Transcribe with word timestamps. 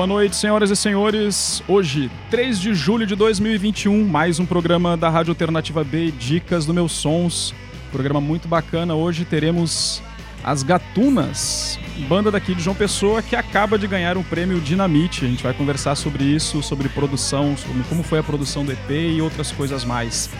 Boa 0.00 0.06
noite, 0.06 0.34
senhoras 0.34 0.70
e 0.70 0.76
senhores. 0.76 1.62
Hoje, 1.68 2.10
3 2.30 2.58
de 2.58 2.72
julho 2.72 3.06
de 3.06 3.14
2021, 3.14 4.02
mais 4.08 4.40
um 4.40 4.46
programa 4.46 4.96
da 4.96 5.10
Rádio 5.10 5.32
Alternativa 5.32 5.84
B, 5.84 6.10
Dicas 6.10 6.64
do 6.64 6.72
Meus 6.72 6.92
Sons. 6.92 7.54
Programa 7.92 8.18
muito 8.18 8.48
bacana. 8.48 8.94
Hoje 8.94 9.26
teremos 9.26 10.02
as 10.42 10.62
Gatunas, 10.62 11.78
banda 12.08 12.30
daqui 12.30 12.54
de 12.54 12.62
João 12.62 12.74
Pessoa 12.74 13.20
que 13.20 13.36
acaba 13.36 13.78
de 13.78 13.86
ganhar 13.86 14.16
o 14.16 14.24
prêmio 14.24 14.58
Dinamite. 14.58 15.26
A 15.26 15.28
gente 15.28 15.42
vai 15.42 15.52
conversar 15.52 15.94
sobre 15.96 16.24
isso, 16.24 16.62
sobre 16.62 16.88
produção, 16.88 17.54
sobre 17.54 17.82
como 17.82 18.02
foi 18.02 18.20
a 18.20 18.22
produção 18.22 18.64
do 18.64 18.72
EP 18.72 18.90
e 18.90 19.20
outras 19.20 19.52
coisas 19.52 19.84
mais. 19.84 20.30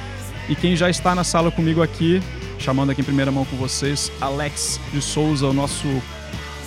E 0.48 0.54
quem 0.54 0.74
já 0.74 0.88
está 0.88 1.14
na 1.14 1.22
sala 1.22 1.50
comigo 1.50 1.82
aqui, 1.82 2.22
chamando 2.58 2.92
aqui 2.92 3.02
em 3.02 3.04
primeira 3.04 3.30
mão 3.30 3.44
com 3.44 3.58
vocês, 3.58 4.10
Alex 4.22 4.80
de 4.90 5.02
Souza, 5.02 5.46
o 5.46 5.52
nosso 5.52 5.86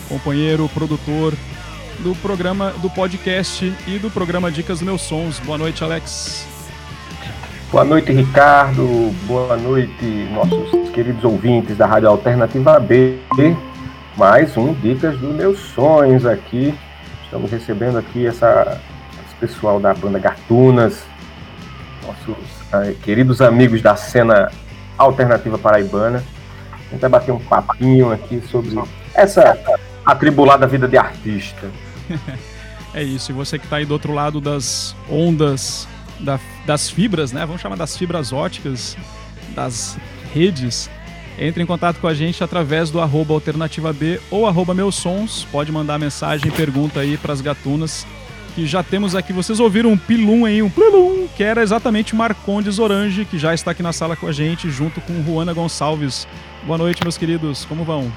companheiro, 0.08 0.70
produtor 0.70 1.34
do 2.04 2.14
programa, 2.16 2.72
do 2.82 2.90
podcast 2.90 3.73
e 3.88 3.98
do 3.98 4.12
programa 4.12 4.52
Dicas 4.52 4.82
Meus 4.82 5.02
Sons. 5.02 5.40
Boa 5.40 5.58
noite, 5.58 5.86
Alex. 5.86 6.46
Boa 7.72 7.86
noite, 7.86 8.12
Ricardo. 8.12 9.09
Boa 9.26 9.56
noite, 9.56 10.06
nossos 10.34 10.90
queridos 10.90 11.24
ouvintes 11.24 11.78
da 11.78 11.86
Rádio 11.86 12.09
Alternativa 12.09 12.78
B. 12.78 13.20
Mais 14.18 14.58
um 14.58 14.74
Dicas 14.74 15.18
dos 15.18 15.34
Meus 15.34 15.59
Sonhos 15.59 16.26
aqui. 16.26 16.78
Estamos 17.24 17.50
recebendo 17.50 17.98
aqui 17.98 18.28
essa, 18.28 18.81
esse 19.26 19.36
pessoal 19.40 19.80
da 19.80 19.94
banda 19.94 20.20
Gatunas, 20.20 21.06
nossos 22.06 22.44
eh, 22.74 22.96
queridos 23.02 23.42
amigos 23.42 23.81
da 23.81 23.96
cena 23.96 24.52
alternativa 24.98 25.58
paraibana. 25.58 26.22
A 26.70 26.92
gente 26.92 27.00
vai 27.00 27.09
bater 27.09 27.31
um 27.31 27.40
papinho 27.40 28.12
aqui 28.12 28.44
sobre 28.52 28.78
essa 29.16 29.58
atribulada 30.06 30.68
vida 30.68 30.86
de 30.86 30.98
artista. 30.98 31.72
é 32.94 33.04
isso, 33.04 33.32
e 33.32 33.34
você 33.34 33.58
que 33.58 33.66
está 33.66 33.78
aí 33.78 33.86
do 33.86 33.92
outro 33.92 34.14
lado 34.14 34.40
das 34.40 34.96
ondas, 35.09 35.88
da, 36.20 36.40
das 36.66 36.90
fibras, 36.90 37.32
né? 37.32 37.46
Vamos 37.46 37.62
chamar 37.62 37.76
das 37.76 37.98
fibras 37.98 38.32
óticas, 38.32 38.98
das 39.56 39.98
redes. 40.34 40.90
Entre 41.38 41.64
em 41.64 41.66
contato 41.66 42.00
com 42.00 42.08
a 42.08 42.14
gente 42.14 42.44
através 42.44 42.92
do 42.92 43.02
arroba 43.02 43.34
alternativa 43.34 43.92
B 43.92 44.20
ou 44.30 44.48
arroba 44.48 44.74
meus 44.74 44.96
sons. 44.96 45.48
Pode 45.52 45.72
mandar 45.72 45.98
mensagem, 45.98 46.52
pergunta 46.52 47.00
aí 47.00 47.18
para 47.18 47.34
as 47.34 47.42
gatunas. 47.42 48.06
Que 48.56 48.68
já 48.68 48.84
temos 48.84 49.16
aqui, 49.16 49.34
vocês 49.34 49.59
ouviram 49.59 49.92
um 49.92 49.98
pilum 49.98 50.46
aí, 50.46 50.62
um 50.62 50.70
pilum, 50.70 51.28
que 51.36 51.44
era 51.44 51.64
exatamente 51.64 52.16
Marcondes 52.16 52.78
Orange, 52.78 53.26
que 53.26 53.40
já 53.40 53.52
está 53.52 53.72
aqui 53.72 53.81
na 53.81 53.92
sala 53.92 54.16
com 54.16 54.28
a 54.28 54.31
gente, 54.31 54.70
junto 54.70 55.02
com 55.02 55.24
Juana 55.24 55.54
Gonçalves. 55.54 56.28
Boa 56.64 56.78
noite, 56.78 57.02
meus 57.04 57.18
queridos, 57.18 57.66
como 57.66 57.84
vão? 57.84 58.12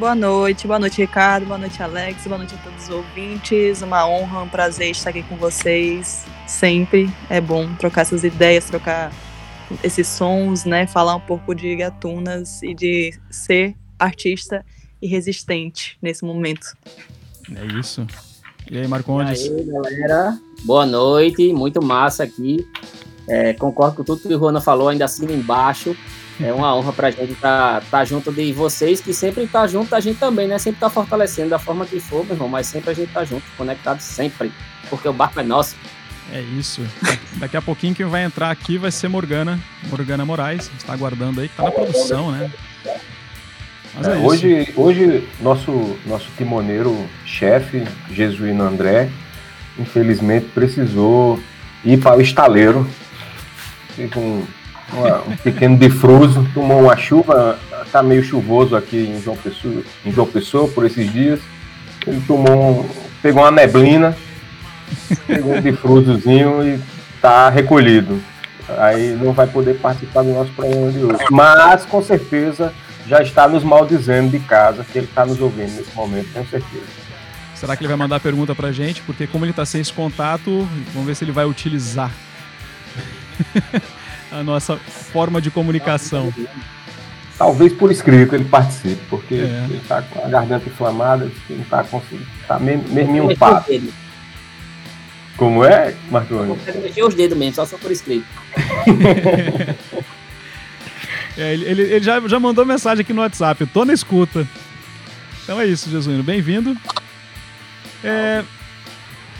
Boa 0.00 0.14
noite, 0.14 0.66
boa 0.66 0.78
noite, 0.78 0.98
Ricardo, 1.02 1.44
boa 1.44 1.58
noite, 1.58 1.82
Alex, 1.82 2.26
boa 2.26 2.38
noite 2.38 2.54
a 2.54 2.56
todos 2.56 2.84
os 2.84 2.88
ouvintes. 2.88 3.82
Uma 3.82 4.08
honra, 4.08 4.44
um 4.44 4.48
prazer 4.48 4.90
estar 4.92 5.10
aqui 5.10 5.22
com 5.22 5.36
vocês. 5.36 6.24
Sempre 6.46 7.10
é 7.28 7.38
bom 7.38 7.74
trocar 7.74 8.00
essas 8.00 8.24
ideias, 8.24 8.64
trocar 8.64 9.12
esses 9.84 10.08
sons, 10.08 10.64
né? 10.64 10.86
Falar 10.86 11.16
um 11.16 11.20
pouco 11.20 11.54
de 11.54 11.76
gatunas 11.76 12.62
e 12.62 12.74
de 12.74 13.12
ser 13.30 13.76
artista 13.98 14.64
e 15.02 15.06
resistente 15.06 15.98
nesse 16.00 16.24
momento. 16.24 16.74
É 17.54 17.78
isso. 17.78 18.06
E 18.70 18.78
aí, 18.78 18.88
Marcondes? 18.88 19.44
E 19.44 19.54
aí, 19.54 19.64
galera. 19.64 20.38
Boa 20.64 20.86
noite, 20.86 21.52
muito 21.52 21.84
massa 21.84 22.24
aqui. 22.24 22.66
É, 23.28 23.52
concordo 23.52 23.96
com 23.96 24.04
tudo 24.04 24.22
que 24.22 24.34
o 24.34 24.38
Rona 24.38 24.62
falou, 24.62 24.88
ainda 24.88 25.04
assim 25.04 25.30
embaixo. 25.30 25.94
É 26.42 26.52
uma 26.52 26.74
honra 26.74 26.92
pra 26.92 27.10
gente 27.10 27.32
estar 27.32 27.80
tá, 27.80 27.86
tá 27.90 28.04
junto 28.04 28.32
de 28.32 28.50
vocês, 28.52 29.00
que 29.00 29.12
sempre 29.12 29.46
tá 29.46 29.66
junto 29.66 29.94
a 29.94 30.00
gente 30.00 30.18
também, 30.18 30.48
né? 30.48 30.58
Sempre 30.58 30.80
tá 30.80 30.88
fortalecendo 30.88 31.50
da 31.50 31.58
forma 31.58 31.84
que 31.84 32.00
for, 32.00 32.24
meu 32.24 32.34
irmão, 32.34 32.48
mas 32.48 32.66
sempre 32.66 32.90
a 32.90 32.94
gente 32.94 33.12
tá 33.12 33.24
junto, 33.24 33.44
conectado 33.58 34.00
sempre, 34.00 34.50
porque 34.88 35.06
o 35.06 35.12
barco 35.12 35.38
é 35.38 35.42
nosso. 35.42 35.76
É 36.32 36.40
isso. 36.40 36.82
Daqui 37.36 37.56
a 37.56 37.62
pouquinho 37.62 37.94
quem 37.94 38.06
vai 38.06 38.24
entrar 38.24 38.50
aqui 38.50 38.78
vai 38.78 38.90
ser 38.90 39.08
Morgana, 39.08 39.60
Morgana 39.90 40.24
Moraes, 40.24 40.70
está 40.78 40.94
aguardando 40.94 41.40
aí, 41.40 41.48
que 41.48 41.56
tá 41.56 41.64
na 41.64 41.70
produção, 41.72 42.30
né? 42.30 42.50
É, 42.86 44.06
é 44.06 44.16
hoje, 44.18 44.72
hoje 44.76 45.28
nosso, 45.40 45.98
nosso 46.06 46.28
timoneiro, 46.38 47.06
chefe, 47.26 47.84
Jesuíno 48.10 48.62
André, 48.62 49.10
infelizmente 49.78 50.46
precisou 50.54 51.38
ir 51.84 51.98
para 51.98 52.16
o 52.16 52.20
estaleiro. 52.22 52.88
Teve 53.96 54.18
um 54.18 54.46
um 55.28 55.36
pequeno 55.36 55.76
defruso, 55.76 56.46
tomou 56.52 56.82
uma 56.82 56.96
chuva, 56.96 57.58
tá 57.92 58.02
meio 58.02 58.22
chuvoso 58.22 58.76
aqui 58.76 58.96
em 58.96 59.20
João 59.20 59.36
Pessoa, 59.36 59.82
em 60.04 60.12
João 60.12 60.26
Pessoa 60.26 60.68
por 60.68 60.84
esses 60.84 61.12
dias. 61.12 61.40
Ele 62.06 62.22
tomou, 62.26 62.80
um, 62.80 62.88
pegou 63.22 63.42
uma 63.42 63.50
neblina, 63.50 64.16
pegou 65.26 65.54
um 65.56 65.60
defrusozinho 65.60 66.66
e 66.66 66.80
tá 67.20 67.48
recolhido. 67.48 68.20
Aí 68.78 69.16
não 69.20 69.32
vai 69.32 69.46
poder 69.46 69.74
participar 69.78 70.22
do 70.22 70.32
nosso 70.32 70.52
programa 70.52 70.90
de 70.90 71.04
hoje. 71.04 71.24
Mas 71.30 71.84
com 71.84 72.02
certeza 72.02 72.72
já 73.06 73.20
está 73.22 73.48
nos 73.48 73.64
maldizendo 73.64 74.30
de 74.30 74.38
casa, 74.38 74.84
que 74.84 74.98
ele 74.98 75.06
está 75.06 75.26
nos 75.26 75.40
ouvindo 75.40 75.72
nesse 75.72 75.94
momento, 75.94 76.32
com 76.32 76.44
certeza. 76.46 76.84
Será 77.54 77.76
que 77.76 77.82
ele 77.82 77.88
vai 77.88 77.96
mandar 77.96 78.16
a 78.16 78.20
pergunta 78.20 78.54
pra 78.54 78.72
gente? 78.72 79.02
Porque 79.02 79.26
como 79.26 79.44
ele 79.44 79.50
está 79.50 79.66
sem 79.66 79.80
esse 79.80 79.92
contato, 79.92 80.66
vamos 80.94 81.06
ver 81.06 81.14
se 81.14 81.24
ele 81.24 81.32
vai 81.32 81.44
utilizar. 81.44 82.10
a 84.30 84.42
nossa 84.42 84.76
forma 84.76 85.40
de 85.40 85.50
comunicação. 85.50 86.32
Talvez 87.36 87.72
por 87.72 87.90
escrito 87.90 88.34
ele 88.34 88.44
participe, 88.44 89.00
porque 89.08 89.34
é. 89.34 89.64
ele 89.64 89.78
está 89.78 90.02
com 90.02 90.24
a 90.24 90.28
garganta 90.28 90.68
inflamada, 90.68 91.24
ele 91.24 91.34
não 91.48 91.62
está 91.62 91.82
conseguindo. 91.84 92.26
Está 92.42 92.58
mesmo 92.58 93.30
um 93.30 93.34
papo. 93.34 93.72
Como 95.36 95.64
é, 95.64 95.94
Marconi? 96.10 96.54
Mexer 96.82 97.02
os 97.02 97.14
dedos 97.14 97.38
mesmo, 97.38 97.54
só 97.54 97.64
só 97.64 97.78
por 97.78 97.90
escrito. 97.90 98.26
é, 101.38 101.54
ele, 101.54 101.64
ele, 101.64 101.82
ele, 101.82 102.04
já, 102.04 102.20
já 102.28 102.38
mandou 102.38 102.66
mensagem 102.66 103.00
aqui 103.00 103.14
no 103.14 103.22
WhatsApp, 103.22 103.62
eu 103.62 103.66
tô 103.66 103.86
na 103.86 103.94
escuta. 103.94 104.46
Então 105.42 105.58
é 105.58 105.66
isso, 105.66 105.88
Jesuíno, 105.88 106.22
bem-vindo. 106.22 106.76
É... 108.04 108.44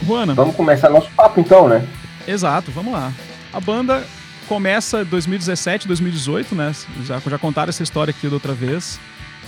Juana. 0.03 0.33
Vamos 0.33 0.57
começar 0.57 0.89
nosso 0.89 1.11
papo 1.11 1.39
então, 1.39 1.69
né? 1.69 1.87
Exato, 2.27 2.71
vamos 2.71 2.95
lá. 2.95 3.13
A 3.53 3.61
banda 3.61 4.03
começa 4.51 5.05
2017, 5.05 5.87
2018, 5.87 6.57
né? 6.57 6.75
Já, 7.05 7.21
já 7.21 7.39
contaram 7.39 7.71
essa 7.71 7.85
história 7.85 8.11
aqui 8.11 8.27
da 8.27 8.35
outra 8.35 8.53
vez. 8.53 8.99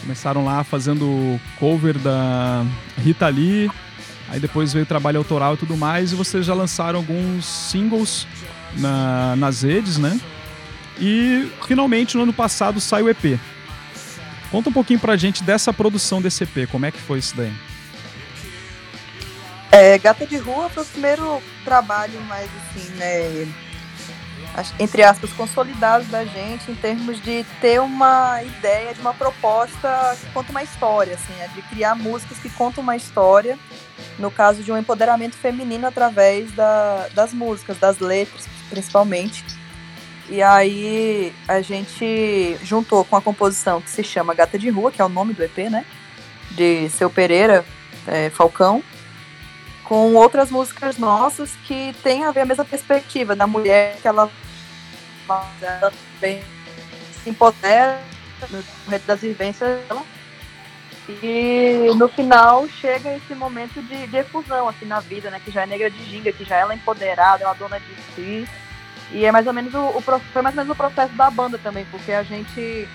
Começaram 0.00 0.44
lá 0.44 0.62
fazendo 0.62 1.40
cover 1.58 1.98
da 1.98 2.64
Rita 2.96 3.26
Lee, 3.26 3.68
aí 4.28 4.38
depois 4.38 4.72
veio 4.72 4.86
trabalho 4.86 5.18
autoral 5.18 5.54
e 5.54 5.56
tudo 5.56 5.76
mais, 5.76 6.12
e 6.12 6.14
vocês 6.14 6.46
já 6.46 6.54
lançaram 6.54 7.00
alguns 7.00 7.44
singles 7.44 8.28
na, 8.76 9.34
nas 9.34 9.62
redes, 9.62 9.98
né? 9.98 10.20
E 11.00 11.50
finalmente 11.66 12.16
no 12.16 12.22
ano 12.22 12.32
passado 12.32 12.80
sai 12.80 13.02
o 13.02 13.10
EP. 13.10 13.40
Conta 14.52 14.70
um 14.70 14.72
pouquinho 14.72 15.00
pra 15.00 15.16
gente 15.16 15.42
dessa 15.42 15.72
produção 15.72 16.22
desse 16.22 16.44
EP, 16.44 16.70
como 16.70 16.86
é 16.86 16.92
que 16.92 17.00
foi 17.00 17.18
isso 17.18 17.34
daí? 17.36 17.52
É, 19.72 19.98
Gata 19.98 20.24
de 20.24 20.36
Rua 20.36 20.70
foi 20.70 20.84
o 20.84 20.86
primeiro 20.86 21.42
trabalho 21.64 22.20
mais 22.20 22.48
assim, 22.70 22.88
né? 22.90 23.48
Entre 24.78 25.02
aspas, 25.02 25.32
consolidados 25.32 26.08
da 26.08 26.24
gente 26.24 26.70
em 26.70 26.74
termos 26.74 27.20
de 27.22 27.44
ter 27.60 27.80
uma 27.80 28.42
ideia 28.42 28.92
de 28.92 29.00
uma 29.00 29.14
proposta 29.14 30.16
que 30.20 30.30
conta 30.32 30.50
uma 30.50 30.62
história, 30.62 31.14
assim, 31.14 31.32
é 31.40 31.48
de 31.48 31.62
criar 31.62 31.94
músicas 31.94 32.38
que 32.38 32.50
contam 32.50 32.82
uma 32.82 32.96
história, 32.96 33.58
no 34.18 34.30
caso 34.30 34.62
de 34.62 34.70
um 34.70 34.76
empoderamento 34.76 35.36
feminino 35.36 35.86
através 35.86 36.52
da, 36.52 37.08
das 37.14 37.32
músicas, 37.32 37.78
das 37.78 37.98
letras, 37.98 38.46
principalmente. 38.68 39.44
E 40.28 40.42
aí 40.42 41.32
a 41.48 41.60
gente 41.60 42.56
juntou 42.62 43.04
com 43.04 43.16
a 43.16 43.22
composição 43.22 43.80
que 43.80 43.90
se 43.90 44.04
chama 44.04 44.34
Gata 44.34 44.58
de 44.58 44.68
Rua, 44.68 44.92
que 44.92 45.00
é 45.00 45.04
o 45.04 45.08
nome 45.08 45.32
do 45.32 45.42
EP, 45.42 45.58
né? 45.70 45.84
De 46.50 46.88
Seu 46.90 47.08
Pereira 47.08 47.64
é, 48.06 48.30
Falcão, 48.30 48.82
com 49.92 50.14
outras 50.14 50.50
músicas 50.50 50.96
nossas 50.96 51.50
que 51.66 51.94
tem 52.02 52.24
a 52.24 52.30
ver 52.30 52.40
a 52.40 52.46
mesma 52.46 52.64
perspectiva 52.64 53.36
da 53.36 53.46
mulher 53.46 53.98
que 54.00 54.08
ela, 54.08 54.30
ela 55.28 55.92
também 56.14 56.42
se 57.22 57.28
empodera 57.28 58.00
no 58.48 58.64
momento 58.86 59.04
das 59.04 59.20
vivências 59.20 59.86
dela. 59.86 60.02
E 61.22 61.90
no 61.94 62.08
final 62.08 62.66
chega 62.80 63.14
esse 63.16 63.34
momento 63.34 63.82
de, 63.82 64.06
de 64.06 64.16
efusão 64.16 64.66
assim, 64.66 64.86
na 64.86 64.98
vida, 65.00 65.30
né? 65.30 65.38
Que 65.44 65.50
já 65.50 65.64
é 65.64 65.66
negra 65.66 65.90
de 65.90 66.02
ginga, 66.06 66.32
que 66.32 66.42
já 66.42 66.56
ela 66.56 66.72
é 66.72 66.76
empoderada, 66.76 67.44
é 67.44 67.54
dona 67.56 67.78
de 67.78 67.94
si. 68.14 68.48
E 69.10 69.26
é 69.26 69.30
mais 69.30 69.46
ou 69.46 69.52
menos 69.52 69.74
o, 69.74 69.88
o, 69.88 70.00
foi 70.00 70.40
mais 70.40 70.56
ou 70.56 70.64
menos 70.64 70.70
o 70.70 70.74
processo 70.74 71.12
da 71.16 71.28
banda 71.28 71.58
também, 71.58 71.84
porque 71.90 72.12
a 72.12 72.22
gente 72.22 72.88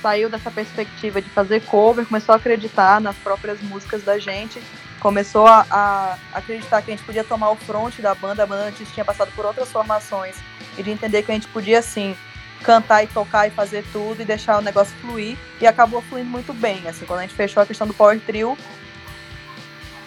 saiu 0.00 0.30
dessa 0.30 0.52
perspectiva 0.52 1.20
de 1.20 1.28
fazer 1.30 1.62
cover, 1.62 2.06
começou 2.06 2.32
a 2.32 2.36
acreditar 2.36 3.00
nas 3.00 3.16
próprias 3.16 3.60
músicas 3.60 4.04
da 4.04 4.20
gente 4.20 4.62
começou 5.04 5.46
a, 5.46 5.66
a, 5.70 6.16
acreditar 6.32 6.80
que 6.80 6.90
a 6.90 6.96
gente 6.96 7.04
podia 7.04 7.22
tomar 7.22 7.50
o 7.50 7.56
front 7.56 8.00
da 8.00 8.14
banda, 8.14 8.42
a 8.42 8.46
banda 8.46 8.62
antes 8.64 8.90
tinha 8.90 9.04
passado 9.04 9.30
por 9.36 9.44
outras 9.44 9.70
formações, 9.70 10.34
e 10.78 10.82
de 10.82 10.90
entender 10.90 11.22
que 11.22 11.30
a 11.30 11.34
gente 11.34 11.46
podia, 11.48 11.80
assim, 11.80 12.16
cantar 12.62 13.04
e 13.04 13.06
tocar 13.06 13.46
e 13.46 13.50
fazer 13.50 13.84
tudo 13.92 14.22
e 14.22 14.24
deixar 14.24 14.56
o 14.56 14.62
negócio 14.62 14.96
fluir, 15.02 15.36
e 15.60 15.66
acabou 15.66 16.00
fluindo 16.00 16.30
muito 16.30 16.54
bem, 16.54 16.88
assim, 16.88 17.04
quando 17.04 17.18
a 17.18 17.22
gente 17.22 17.34
fechou 17.34 17.62
a 17.62 17.66
questão 17.66 17.86
do 17.86 17.92
Power 17.92 18.18
Trio, 18.18 18.56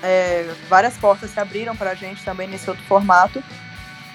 é, 0.02 0.52
várias 0.68 0.98
portas 0.98 1.30
se 1.30 1.40
abriram 1.40 1.76
para 1.76 1.92
a 1.92 1.96
gente 1.96 2.26
também 2.26 2.48
nesse 2.48 2.68
outro 2.68 2.84
formato. 2.86 3.44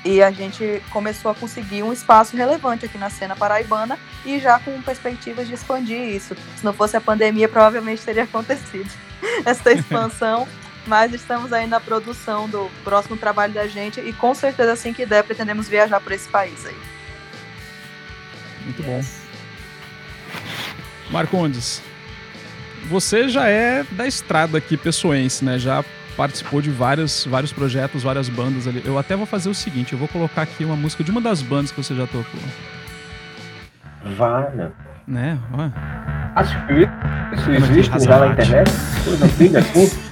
E 0.04 0.20
a 0.20 0.32
gente 0.32 0.82
começou 0.90 1.30
a 1.30 1.34
conseguir 1.34 1.84
um 1.84 1.92
espaço 1.92 2.36
relevante 2.36 2.86
aqui 2.86 2.98
na 2.98 3.08
cena 3.08 3.36
paraibana 3.36 3.96
e 4.24 4.40
já 4.40 4.58
com 4.58 4.82
perspectivas 4.82 5.46
de 5.46 5.54
expandir 5.54 6.00
isso. 6.00 6.34
Se 6.56 6.64
não 6.64 6.72
fosse 6.72 6.96
a 6.96 7.00
pandemia, 7.00 7.48
provavelmente 7.48 8.02
teria 8.02 8.24
acontecido 8.24 8.90
essa 9.44 9.70
expansão. 9.72 10.48
Mas 10.86 11.12
estamos 11.12 11.52
aí 11.52 11.66
na 11.66 11.78
produção 11.78 12.48
do 12.48 12.70
próximo 12.82 13.16
trabalho 13.16 13.52
da 13.52 13.66
gente 13.66 14.00
e 14.00 14.12
com 14.12 14.34
certeza 14.34 14.72
assim 14.72 14.92
que 14.92 15.06
der 15.06 15.22
pretendemos 15.22 15.68
viajar 15.68 16.00
para 16.00 16.14
esse 16.14 16.28
país 16.28 16.66
aí. 16.66 16.76
Muito 18.64 18.82
bom. 18.82 19.02
Marcondes, 21.10 21.82
você 22.88 23.28
já 23.28 23.48
é 23.48 23.84
da 23.92 24.06
estrada 24.06 24.58
aqui 24.58 24.76
pessoense, 24.76 25.44
né? 25.44 25.58
Já 25.58 25.84
participou 26.16 26.60
de 26.60 26.70
vários, 26.70 27.26
vários 27.26 27.52
projetos, 27.52 28.02
várias 28.02 28.28
bandas 28.28 28.66
ali. 28.66 28.82
Eu 28.84 28.98
até 28.98 29.16
vou 29.16 29.26
fazer 29.26 29.48
o 29.48 29.54
seguinte, 29.54 29.92
eu 29.92 29.98
vou 29.98 30.08
colocar 30.08 30.42
aqui 30.42 30.64
uma 30.64 30.76
música 30.76 31.04
de 31.04 31.10
uma 31.10 31.20
das 31.20 31.42
bandas 31.42 31.70
que 31.70 31.82
você 31.82 31.94
já 31.94 32.06
tocou. 32.06 32.40
Vale. 34.16 34.72
Né? 35.06 35.38
Ó. 35.52 35.70
Acho 36.34 36.66
que 36.66 36.88
isso 37.36 37.50
existe 37.50 38.00
já 38.00 38.18
na 38.18 38.26
internet. 38.28 38.70
Coisa 39.04 39.24
antiga 39.24 39.58
assim. 39.60 39.90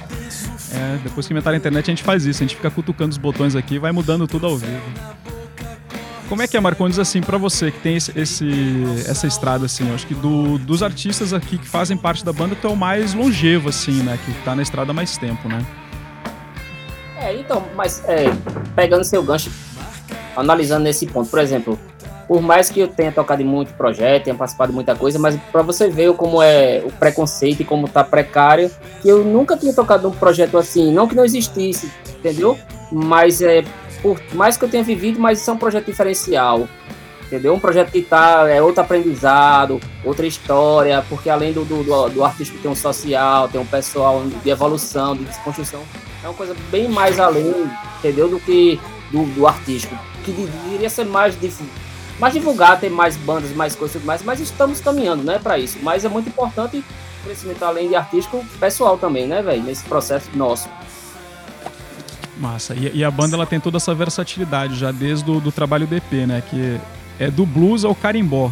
É, 0.73 0.99
depois 1.03 1.27
que 1.27 1.33
inventar 1.33 1.53
a 1.53 1.57
internet 1.57 1.91
a 1.91 1.93
gente 1.93 2.03
faz 2.03 2.25
isso, 2.25 2.43
a 2.43 2.47
gente 2.47 2.57
fica 2.57 2.71
cutucando 2.71 3.11
os 3.11 3.19
botões 3.19 3.57
aqui 3.57 3.75
e 3.75 3.79
vai 3.79 3.93
mudando 3.93 4.27
tudo 4.27 4.47
ao 4.47 4.57
vivo. 4.57 4.81
Como 6.29 6.43
é 6.43 6.47
que 6.47 6.57
é, 6.57 6.61
Marcondes, 6.61 6.97
assim, 7.01 7.21
para 7.21 7.37
você 7.37 7.73
que 7.73 7.81
tem 7.81 7.97
esse, 7.97 8.17
esse, 8.17 8.49
essa 9.05 9.27
estrada, 9.27 9.67
assim, 9.67 9.89
eu 9.89 9.95
acho 9.97 10.07
que 10.07 10.15
do, 10.15 10.59
dos 10.59 10.81
artistas 10.81 11.33
aqui 11.33 11.59
que 11.59 11.67
fazem 11.67 11.97
parte 11.97 12.25
da 12.25 12.33
banda, 12.33 12.55
tu 12.55 12.69
é 12.69 12.71
o 12.71 12.77
mais 12.77 13.15
longevo, 13.15 13.69
assim, 13.69 14.01
né, 14.05 14.17
que 14.25 14.33
tá 14.45 14.55
na 14.55 14.63
estrada 14.63 14.93
há 14.93 14.95
mais 14.95 15.19
tempo, 15.19 15.49
né? 15.49 15.67
É, 17.17 17.35
então, 17.35 17.67
mas 17.75 18.05
é, 18.07 18.27
pegando 18.77 19.03
seu 19.03 19.25
gancho, 19.25 19.51
analisando 20.37 20.85
nesse 20.85 21.05
ponto, 21.05 21.29
por 21.29 21.41
exemplo, 21.41 21.77
por 22.31 22.41
mais 22.41 22.71
que 22.71 22.79
eu 22.79 22.87
tenha 22.87 23.11
tocado 23.11 23.43
em 23.43 23.45
muito 23.45 23.73
projeto, 23.73 24.23
tenha 24.23 24.37
participado 24.37 24.71
de 24.71 24.77
muita 24.77 24.95
coisa, 24.95 25.19
mas 25.19 25.37
para 25.51 25.63
você 25.63 25.89
ver 25.89 26.15
como 26.15 26.41
é 26.41 26.81
o 26.87 26.93
preconceito 26.93 27.63
e 27.63 27.65
como 27.65 27.89
tá 27.89 28.05
precário, 28.05 28.71
que 29.03 29.09
eu 29.09 29.25
nunca 29.25 29.57
tinha 29.57 29.75
tocado 29.75 30.09
num 30.09 30.15
projeto 30.15 30.57
assim, 30.57 30.93
não 30.93 31.09
que 31.09 31.17
não 31.17 31.25
existisse, 31.25 31.91
entendeu? 32.21 32.57
Mas 32.93 33.43
é 33.43 33.65
por 34.01 34.17
mais 34.33 34.57
que 34.57 34.65
eu 34.65 34.69
tenha 34.69 34.85
vivido, 34.85 35.19
mas 35.19 35.41
isso 35.41 35.51
é 35.51 35.55
um 35.55 35.57
projeto 35.57 35.87
diferencial. 35.87 36.69
Entendeu? 37.27 37.53
Um 37.53 37.59
projeto 37.59 37.91
que 37.91 38.01
tá, 38.01 38.49
é 38.49 38.63
outro 38.63 38.81
aprendizado, 38.81 39.81
outra 40.05 40.25
história, 40.25 41.05
porque 41.09 41.29
além 41.29 41.53
do, 41.53 41.65
do, 41.65 42.09
do 42.11 42.25
artista 42.25 42.57
tem 42.63 42.71
um 42.71 42.77
social, 42.77 43.49
tem 43.49 43.61
um 43.61 43.67
pessoal 43.67 44.23
de 44.25 44.49
evolução, 44.49 45.17
de 45.17 45.25
desconstrução, 45.25 45.83
é 46.23 46.29
uma 46.29 46.35
coisa 46.35 46.55
bem 46.71 46.89
mais 46.89 47.19
além, 47.19 47.69
entendeu? 47.99 48.29
Do 48.29 48.39
que 48.39 48.79
do, 49.11 49.25
do 49.35 49.49
artístico, 49.49 49.99
que 50.25 50.31
deveria 50.31 50.89
ser 50.89 51.07
mais 51.07 51.35
mais 52.21 52.35
divulgar, 52.35 52.79
ter 52.79 52.91
mais 52.91 53.17
bandas, 53.17 53.51
mais 53.53 53.75
coisas 53.75 53.97
e 53.97 53.99
tudo 53.99 54.07
mais, 54.07 54.23
mas 54.23 54.39
estamos 54.39 54.81
caminhando, 54.81 55.25
né, 55.25 55.39
para 55.43 55.59
isso. 55.59 55.79
Mas 55.83 56.05
é 56.05 56.09
muito 56.09 56.29
importante 56.29 56.79
o 56.79 57.25
crescimento 57.25 57.65
além 57.65 57.89
de 57.89 57.97
artístico, 57.97 58.45
pessoal 58.61 58.99
também, 58.99 59.27
né, 59.27 59.43
velho, 59.43 59.63
nesse 59.63 59.83
processo 59.85 60.29
nosso. 60.35 60.69
Massa. 62.37 62.75
E, 62.75 62.99
e, 62.99 63.05
a 63.05 63.11
banda 63.11 63.37
ela 63.37 63.47
tem 63.47 63.59
toda 63.59 63.79
essa 63.79 63.95
versatilidade 63.95 64.75
já 64.77 64.93
desde 64.93 65.31
o 65.31 65.41
do 65.41 65.51
trabalho 65.51 65.87
DP, 65.87 66.27
né, 66.27 66.43
que 66.49 66.79
é 67.19 67.31
do 67.31 67.45
blues 67.47 67.85
ao 67.85 67.95
carimbó. 67.95 68.51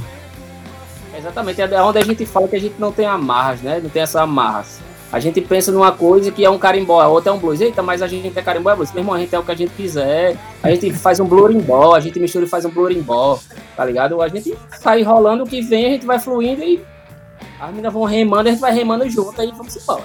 Exatamente, 1.16 1.60
é 1.60 1.82
onde 1.82 1.98
a 1.98 2.04
gente 2.04 2.24
fala 2.24 2.48
que 2.48 2.56
a 2.56 2.60
gente 2.60 2.74
não 2.78 2.92
tem 2.92 3.06
amarras, 3.06 3.60
né, 3.60 3.80
não 3.82 3.90
tem 3.90 4.02
essa 4.02 4.22
amarras. 4.22 4.80
A 5.10 5.18
gente 5.20 5.40
pensa 5.40 5.72
numa 5.72 5.90
coisa 5.90 6.30
que 6.30 6.44
é 6.44 6.50
um 6.50 6.58
carimbó, 6.58 7.00
a 7.00 7.08
outra 7.08 7.30
é 7.30 7.34
um 7.34 7.38
blues. 7.38 7.60
Eita, 7.60 7.82
mas 7.82 8.02
a 8.02 8.06
gente 8.06 8.38
é 8.38 8.42
carimbó, 8.42 8.70
é 8.70 8.76
blues. 8.76 8.92
Meu 8.92 9.02
irmão, 9.02 9.14
a 9.14 9.18
gente 9.18 9.34
é 9.34 9.38
o 9.38 9.42
que 9.42 9.52
a 9.52 9.54
gente 9.54 9.72
quiser. 9.72 10.36
A 10.62 10.70
gente 10.70 10.92
faz 10.92 11.18
um 11.18 11.24
blurimbó, 11.24 11.94
a 11.94 12.00
gente 12.00 12.20
mistura 12.20 12.44
e 12.44 12.48
faz 12.48 12.64
um 12.64 12.70
blurimbó, 12.70 13.38
tá 13.76 13.84
ligado? 13.84 14.20
A 14.20 14.28
gente 14.28 14.56
sai 14.78 15.02
rolando 15.02 15.44
o 15.44 15.46
que 15.46 15.62
vem, 15.62 15.86
a 15.86 15.90
gente 15.90 16.04
vai 16.06 16.18
fluindo 16.18 16.62
e 16.62 16.84
as 17.58 17.70
meninas 17.70 17.92
vão 17.92 18.04
remando, 18.04 18.48
a 18.48 18.52
gente 18.52 18.60
vai 18.60 18.72
remando 18.72 19.08
junto 19.08 19.42
e 19.42 19.50
vamos 19.50 19.76
embora. 19.76 20.04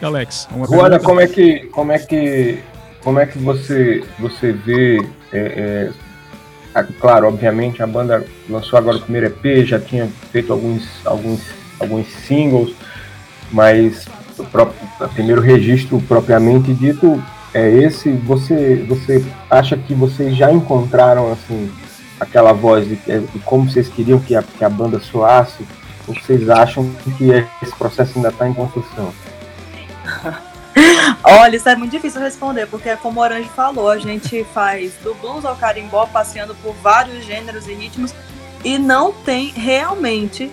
E 0.00 0.04
Alex, 0.04 0.48
Juana, 0.68 0.98
como 1.00 1.20
é 1.20 1.26
que 1.26 1.66
como 1.66 1.92
é 1.92 1.98
que 1.98 2.62
como 3.02 3.18
é 3.18 3.26
que 3.26 3.38
você 3.38 4.04
você 4.18 4.52
vê 4.52 4.98
é, 5.32 5.38
é, 5.38 5.92
claro, 6.82 7.28
obviamente, 7.28 7.82
a 7.82 7.86
banda 7.86 8.24
lançou 8.48 8.78
agora 8.78 8.96
o 8.96 9.00
primeiro 9.00 9.26
EP, 9.26 9.64
já 9.66 9.78
tinha 9.78 10.08
feito 10.30 10.52
alguns, 10.52 10.86
alguns, 11.04 11.40
alguns 11.78 12.06
singles, 12.08 12.74
mas 13.50 14.06
o, 14.38 14.44
próprio, 14.44 14.78
o 15.00 15.08
primeiro 15.08 15.40
registro 15.40 16.00
propriamente 16.02 16.72
dito 16.72 17.22
é 17.54 17.68
esse. 17.68 18.10
Você, 18.10 18.84
você 18.88 19.24
acha 19.50 19.76
que 19.76 19.94
vocês 19.94 20.36
já 20.36 20.52
encontraram 20.52 21.32
assim 21.32 21.70
aquela 22.20 22.52
voz 22.52 22.86
de, 22.86 22.96
de 22.96 23.38
como 23.44 23.70
vocês 23.70 23.88
queriam 23.88 24.18
que 24.18 24.34
a, 24.34 24.42
que 24.42 24.64
a 24.64 24.68
banda 24.68 25.00
soasse? 25.00 25.66
Ou 26.06 26.14
vocês 26.14 26.48
acham 26.48 26.90
que 27.16 27.30
esse 27.62 27.74
processo 27.76 28.12
ainda 28.16 28.30
está 28.30 28.48
em 28.48 28.54
construção? 28.54 29.12
Olha, 31.30 31.56
isso 31.56 31.68
é 31.68 31.76
muito 31.76 31.90
difícil 31.90 32.22
responder, 32.22 32.66
porque 32.68 32.96
como 32.96 33.20
o 33.20 33.22
Orange 33.22 33.50
falou, 33.50 33.90
a 33.90 33.98
gente 33.98 34.44
faz 34.54 34.94
do 35.02 35.12
blues 35.12 35.44
ao 35.44 35.54
carimbó, 35.54 36.06
passeando 36.06 36.54
por 36.54 36.72
vários 36.76 37.22
gêneros 37.22 37.68
e 37.68 37.74
ritmos, 37.74 38.14
e 38.64 38.78
não 38.78 39.12
tem 39.12 39.48
realmente, 39.50 40.50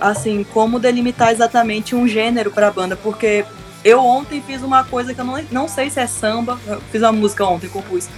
assim, 0.00 0.44
como 0.44 0.78
delimitar 0.78 1.32
exatamente 1.32 1.96
um 1.96 2.06
gênero 2.06 2.52
para 2.52 2.68
a 2.68 2.70
banda, 2.70 2.94
porque 2.94 3.44
eu 3.84 3.98
ontem 3.98 4.40
fiz 4.40 4.62
uma 4.62 4.84
coisa 4.84 5.12
que 5.12 5.20
eu 5.20 5.24
não, 5.24 5.42
não 5.50 5.66
sei 5.66 5.90
se 5.90 5.98
é 5.98 6.06
samba, 6.06 6.60
eu 6.64 6.80
fiz 6.92 7.02
uma 7.02 7.10
música 7.10 7.44
ontem, 7.44 7.68
compus. 7.68 8.08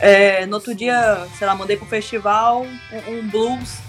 É, 0.00 0.46
no 0.46 0.54
outro 0.54 0.74
dia, 0.74 1.26
sei 1.38 1.46
lá, 1.46 1.54
mandei 1.54 1.76
pro 1.76 1.84
festival 1.84 2.64
um, 2.64 3.18
um 3.18 3.28
blues 3.28 3.80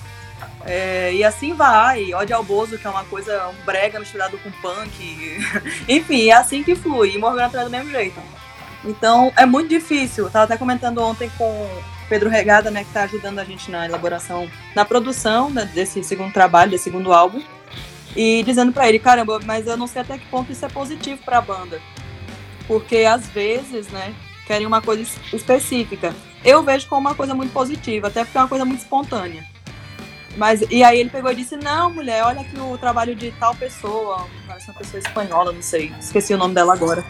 é, 0.66 1.14
e 1.14 1.24
assim 1.24 1.54
vai, 1.54 2.12
ódio 2.14 2.36
ao 2.36 2.44
Bozo, 2.44 2.78
que 2.78 2.88
é 2.88 2.90
uma 2.90 3.06
coisa, 3.06 3.50
um 3.50 3.66
brega 3.66 4.00
misturado 4.00 4.38
com 4.40 4.52
punk. 4.52 5.40
Enfim, 5.88 6.30
é 6.30 6.34
assim 6.34 6.64
que 6.64 6.76
flui. 6.76 7.14
E 7.14 7.18
Morgana 7.20 7.50
também 7.50 7.66
do 7.66 7.72
mesmo 7.72 7.92
jeito. 7.92 8.20
Então, 8.84 9.32
é 9.38 9.46
muito 9.46 9.70
difícil. 9.70 10.26
Eu 10.26 10.32
tava 10.32 10.46
até 10.46 10.58
comentando 10.58 10.98
ontem 11.04 11.30
com 11.38 11.70
Pedro 12.10 12.30
Regada, 12.30 12.72
né, 12.72 12.84
que 12.84 12.92
tá 12.92 13.04
ajudando 13.04 13.40
a 13.40 13.44
gente 13.44 13.70
na 13.70 13.86
elaboração, 13.86 14.50
na 14.76 14.84
produção 14.84 15.52
né, 15.52 15.70
desse 15.74 16.04
segundo 16.04 16.34
trabalho, 16.34 16.72
desse 16.72 16.86
segundo 16.86 17.14
álbum. 17.14 17.44
E 18.16 18.44
dizendo 18.44 18.72
para 18.72 18.90
ele, 18.90 18.98
caramba, 18.98 19.40
mas 19.46 19.68
eu 19.68 19.78
não 19.78 19.88
sei 19.88 20.02
até 20.02 20.18
que 20.18 20.26
ponto 20.28 20.52
isso 20.52 20.66
é 20.66 20.70
positivo 20.70 21.22
para 21.24 21.38
a 21.38 21.42
banda. 21.42 21.80
Porque 22.68 22.98
às 23.00 23.28
vezes, 23.28 23.88
né, 23.90 24.16
querem 24.48 24.66
uma 24.66 24.82
coisa 24.82 25.04
específica. 25.32 26.16
Eu 26.44 26.64
vejo 26.64 26.88
como 26.88 27.02
uma 27.02 27.16
coisa 27.16 27.36
muito 27.36 27.52
positiva, 27.52 28.08
até 28.08 28.24
porque 28.24 28.38
é 28.38 28.42
uma 28.42 28.48
coisa 28.48 28.66
muito 28.66 28.80
espontânea. 28.80 29.55
Mas, 30.36 30.62
e 30.70 30.84
aí 30.84 31.00
ele 31.00 31.10
pegou 31.10 31.32
e 31.32 31.36
disse, 31.36 31.56
não, 31.56 31.90
mulher, 31.90 32.24
olha 32.24 32.42
aqui 32.42 32.60
o 32.60 32.78
trabalho 32.78 33.16
de 33.16 33.32
tal 33.34 33.56
pessoa, 33.56 34.28
parece 34.46 34.70
uma 34.70 34.78
pessoa 34.78 35.00
espanhola, 35.00 35.52
não 35.52 35.62
sei, 35.62 35.94
esqueci 36.00 36.34
o 36.34 36.38
nome 36.38 36.54
dela 36.54 36.74
agora. 36.74 37.06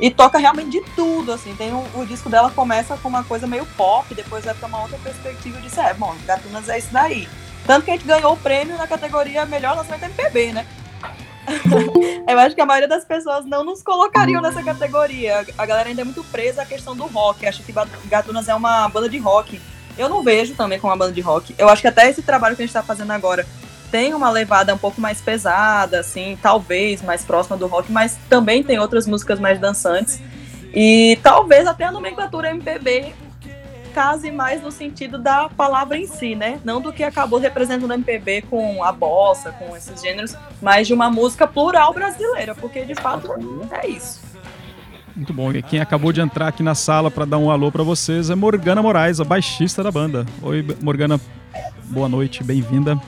E 0.00 0.10
toca 0.10 0.38
realmente 0.38 0.70
de 0.70 0.80
tudo, 0.94 1.32
assim, 1.32 1.54
tem 1.56 1.74
um, 1.74 1.84
o 1.94 2.06
disco 2.06 2.30
dela 2.30 2.50
começa 2.50 2.96
com 2.96 3.08
uma 3.08 3.22
coisa 3.22 3.46
meio 3.46 3.66
pop, 3.76 4.14
depois 4.14 4.46
vai 4.46 4.54
pra 4.54 4.66
uma 4.66 4.80
outra 4.80 4.96
perspectiva 4.98 5.58
e 5.58 5.62
disse, 5.62 5.78
é, 5.78 5.92
bom, 5.92 6.14
Gatunas 6.24 6.68
é 6.70 6.78
isso 6.78 6.88
daí. 6.90 7.28
Tanto 7.66 7.84
que 7.84 7.90
a 7.90 7.94
gente 7.94 8.06
ganhou 8.06 8.32
o 8.32 8.36
prêmio 8.36 8.78
na 8.78 8.86
categoria 8.86 9.44
Melhor 9.44 9.76
Lançamento 9.76 10.04
MPB, 10.04 10.52
né? 10.54 10.66
Eu 12.28 12.38
acho 12.38 12.54
que 12.54 12.60
a 12.60 12.66
maioria 12.66 12.88
das 12.88 13.04
pessoas 13.04 13.44
não 13.44 13.64
nos 13.64 13.82
colocariam 13.82 14.40
nessa 14.40 14.62
categoria. 14.62 15.44
A 15.58 15.66
galera 15.66 15.88
ainda 15.88 16.02
é 16.02 16.04
muito 16.04 16.22
presa 16.24 16.62
à 16.62 16.66
questão 16.66 16.94
do 16.96 17.06
rock. 17.06 17.46
Acha 17.46 17.62
que 17.62 17.72
Gatunas 18.06 18.48
é 18.48 18.54
uma 18.54 18.88
banda 18.88 19.08
de 19.08 19.18
rock. 19.18 19.60
Eu 19.96 20.08
não 20.08 20.22
vejo 20.22 20.54
também 20.54 20.78
como 20.78 20.92
uma 20.92 20.98
banda 20.98 21.12
de 21.12 21.20
rock. 21.20 21.54
Eu 21.58 21.68
acho 21.68 21.82
que 21.82 21.88
até 21.88 22.08
esse 22.08 22.22
trabalho 22.22 22.56
que 22.56 22.62
a 22.62 22.66
gente 22.66 22.72
tá 22.72 22.82
fazendo 22.82 23.10
agora 23.12 23.46
tem 23.90 24.14
uma 24.14 24.30
levada 24.30 24.74
um 24.74 24.78
pouco 24.78 25.00
mais 25.00 25.20
pesada, 25.20 26.00
assim, 26.00 26.38
talvez 26.40 27.02
mais 27.02 27.24
próxima 27.24 27.56
do 27.56 27.66
rock, 27.66 27.90
mas 27.90 28.16
também 28.28 28.62
tem 28.62 28.78
outras 28.78 29.06
músicas 29.06 29.40
mais 29.40 29.58
dançantes. 29.58 30.20
E 30.72 31.18
talvez 31.22 31.66
até 31.66 31.84
a 31.84 31.92
nomenclatura 31.92 32.50
MPB 32.50 33.12
case 33.90 34.30
mais 34.30 34.62
no 34.62 34.70
sentido 34.70 35.18
da 35.18 35.48
palavra 35.48 35.98
em 35.98 36.06
si, 36.06 36.36
né? 36.36 36.60
Não 36.64 36.80
do 36.80 36.92
que 36.92 37.02
acabou 37.02 37.40
representando 37.40 37.90
a 37.90 37.94
MPB 37.94 38.42
com 38.42 38.84
a 38.84 38.92
bossa, 38.92 39.50
com 39.52 39.76
esses 39.76 40.00
gêneros, 40.00 40.36
mas 40.62 40.86
de 40.86 40.94
uma 40.94 41.10
música 41.10 41.46
plural 41.46 41.92
brasileira, 41.92 42.54
porque 42.54 42.84
de 42.84 42.94
fato 42.94 43.28
é 43.72 43.88
isso. 43.88 44.29
Muito 45.20 45.34
bom. 45.34 45.52
E 45.52 45.60
quem 45.60 45.80
acabou 45.80 46.14
de 46.14 46.20
entrar 46.22 46.48
aqui 46.48 46.62
na 46.62 46.74
sala 46.74 47.10
para 47.10 47.26
dar 47.26 47.36
um 47.36 47.50
alô 47.50 47.70
para 47.70 47.82
vocês 47.82 48.30
é 48.30 48.34
Morgana 48.34 48.80
Moraes, 48.80 49.20
a 49.20 49.24
baixista 49.24 49.82
da 49.82 49.92
banda. 49.92 50.24
Oi, 50.40 50.66
Morgana. 50.80 51.20
Boa 51.84 52.08
noite, 52.08 52.42
bem-vinda. 52.42 52.98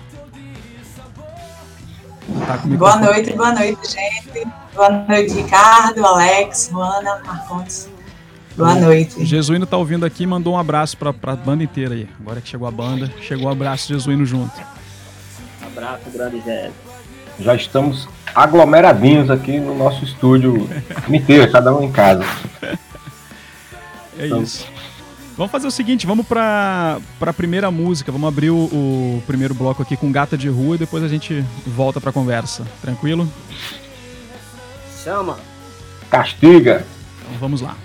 Tá 2.47 2.59
boa 2.67 2.97
noite, 2.97 3.33
boa 3.33 3.53
noite, 3.53 3.91
gente. 3.91 4.47
Boa 4.75 4.91
noite, 4.91 5.33
Ricardo, 5.33 6.05
Alex, 6.05 6.69
Juana, 6.71 7.19
Marcondes. 7.25 7.89
Boa 8.59 8.75
noite. 8.75 9.25
Jesuíno 9.25 9.65
tá 9.65 9.79
ouvindo 9.79 10.05
aqui 10.05 10.25
e 10.25 10.27
mandou 10.27 10.53
um 10.53 10.59
abraço 10.59 10.99
pra, 10.99 11.15
pra 11.15 11.35
banda 11.35 11.65
inteira 11.65 11.95
aí. 11.95 12.07
Agora 12.21 12.43
que 12.43 12.49
chegou 12.51 12.69
a 12.69 12.71
banda, 12.71 13.11
chegou 13.23 13.47
o 13.47 13.49
um 13.49 13.53
abraço 13.53 13.89
Jesuíno 13.89 14.27
junto. 14.27 14.53
Um 15.63 15.67
abraço 15.67 16.11
grande, 16.11 16.43
Zé. 16.43 16.71
Já 17.39 17.55
estamos 17.55 18.09
aglomeradinhos 18.35 19.31
aqui 19.31 19.59
no 19.59 19.75
nosso 19.75 20.05
estúdio 20.05 20.69
inteiro, 21.09 21.51
cada 21.51 21.75
um 21.75 21.83
em 21.83 21.93
casa. 21.93 22.25
É 24.19 24.27
então, 24.27 24.43
isso. 24.43 24.67
Vamos 25.37 25.51
fazer 25.51 25.67
o 25.67 25.71
seguinte, 25.71 26.07
vamos 26.07 26.27
para 26.27 27.01
a 27.21 27.33
primeira 27.33 27.71
música, 27.71 28.13
vamos 28.13 28.29
abrir 28.29 28.51
o, 28.51 28.65
o, 28.65 29.23
primeiro 29.27 29.55
bloco 29.55 29.83
aqui 29.83 29.97
com 29.97 30.13
Gata 30.13 30.37
de 30.37 30.49
Rua 30.49 30.75
e 30.75 30.79
depois 30.79 31.03
a 31.03 31.09
gente 31.09 31.45
volta 31.67 32.01
para 32.01 32.11
a 32.11 32.13
conversa. 32.13 32.67
Tranquilo? 32.83 33.29
Chama. 35.03 35.39
Castiga. 36.11 36.85
Então 37.23 37.39
vamos 37.41 37.63
lá. 37.63 37.77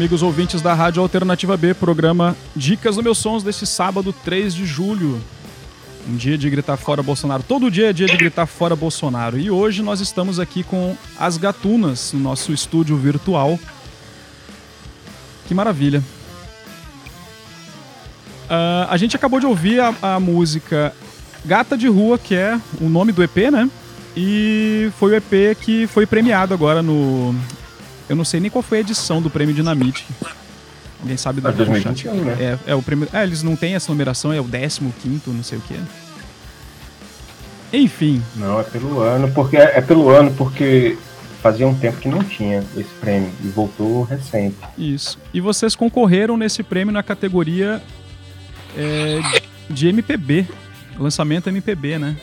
Amigos 0.00 0.22
ouvintes 0.22 0.62
da 0.62 0.72
Rádio 0.72 1.02
Alternativa 1.02 1.58
B, 1.58 1.74
programa 1.74 2.34
Dicas 2.56 2.96
do 2.96 3.02
Meus 3.02 3.18
Sons 3.18 3.42
deste 3.42 3.66
sábado, 3.66 4.14
3 4.24 4.54
de 4.54 4.64
julho. 4.64 5.20
Um 6.08 6.16
dia 6.16 6.38
de 6.38 6.48
gritar 6.48 6.78
fora 6.78 7.02
Bolsonaro. 7.02 7.42
Todo 7.42 7.70
dia 7.70 7.90
é 7.90 7.92
dia 7.92 8.06
de 8.06 8.16
gritar 8.16 8.46
fora 8.46 8.74
Bolsonaro. 8.74 9.38
E 9.38 9.50
hoje 9.50 9.82
nós 9.82 10.00
estamos 10.00 10.40
aqui 10.40 10.62
com 10.62 10.96
as 11.18 11.36
gatunas 11.36 12.14
no 12.14 12.20
nosso 12.20 12.50
estúdio 12.50 12.96
virtual. 12.96 13.60
Que 15.46 15.52
maravilha. 15.52 16.02
Uh, 18.46 18.88
a 18.88 18.96
gente 18.96 19.14
acabou 19.14 19.38
de 19.38 19.44
ouvir 19.44 19.80
a, 19.80 19.94
a 20.00 20.18
música 20.18 20.94
Gata 21.44 21.76
de 21.76 21.88
Rua, 21.88 22.16
que 22.16 22.34
é 22.34 22.58
o 22.80 22.88
nome 22.88 23.12
do 23.12 23.22
EP, 23.22 23.36
né? 23.52 23.68
E 24.16 24.90
foi 24.98 25.12
o 25.12 25.16
EP 25.16 25.58
que 25.60 25.86
foi 25.86 26.06
premiado 26.06 26.54
agora 26.54 26.80
no. 26.80 27.34
Eu 28.10 28.16
não 28.16 28.24
sei 28.24 28.40
nem 28.40 28.50
qual 28.50 28.60
foi 28.60 28.78
a 28.78 28.80
edição 28.80 29.22
do 29.22 29.30
prêmio 29.30 29.54
Dinamite. 29.54 30.04
Alguém 31.00 31.16
sabe 31.16 31.40
da 31.40 31.52
2021, 31.52 32.24
né? 32.24 32.36
É, 32.66 32.72
é 32.72 32.74
o 32.74 32.82
prêmio. 32.82 33.08
É, 33.12 33.22
eles 33.22 33.44
não 33.44 33.54
têm 33.54 33.76
essa 33.76 33.92
numeração, 33.92 34.32
é 34.32 34.40
o 34.40 34.44
15, 34.44 34.82
não 35.28 35.44
sei 35.44 35.58
o 35.58 35.60
quê. 35.60 35.76
Enfim. 37.72 38.20
Não, 38.34 38.58
é 38.58 38.64
pelo 38.64 38.98
ano, 38.98 39.30
porque 39.30 39.56
é, 39.56 39.78
é 39.78 39.80
pelo 39.80 40.10
ano, 40.10 40.32
porque 40.32 40.98
fazia 41.40 41.68
um 41.68 41.74
tempo 41.74 41.98
que 41.98 42.08
não 42.08 42.24
tinha 42.24 42.64
esse 42.76 42.90
prêmio 43.00 43.30
e 43.44 43.46
voltou 43.46 44.02
recente. 44.02 44.56
Isso. 44.76 45.16
E 45.32 45.40
vocês 45.40 45.76
concorreram 45.76 46.36
nesse 46.36 46.64
prêmio 46.64 46.92
na 46.92 47.04
categoria 47.04 47.80
é, 48.76 49.20
de 49.70 49.86
MPB, 49.86 50.48
lançamento 50.98 51.48
MPB, 51.48 51.96
né? 51.96 52.16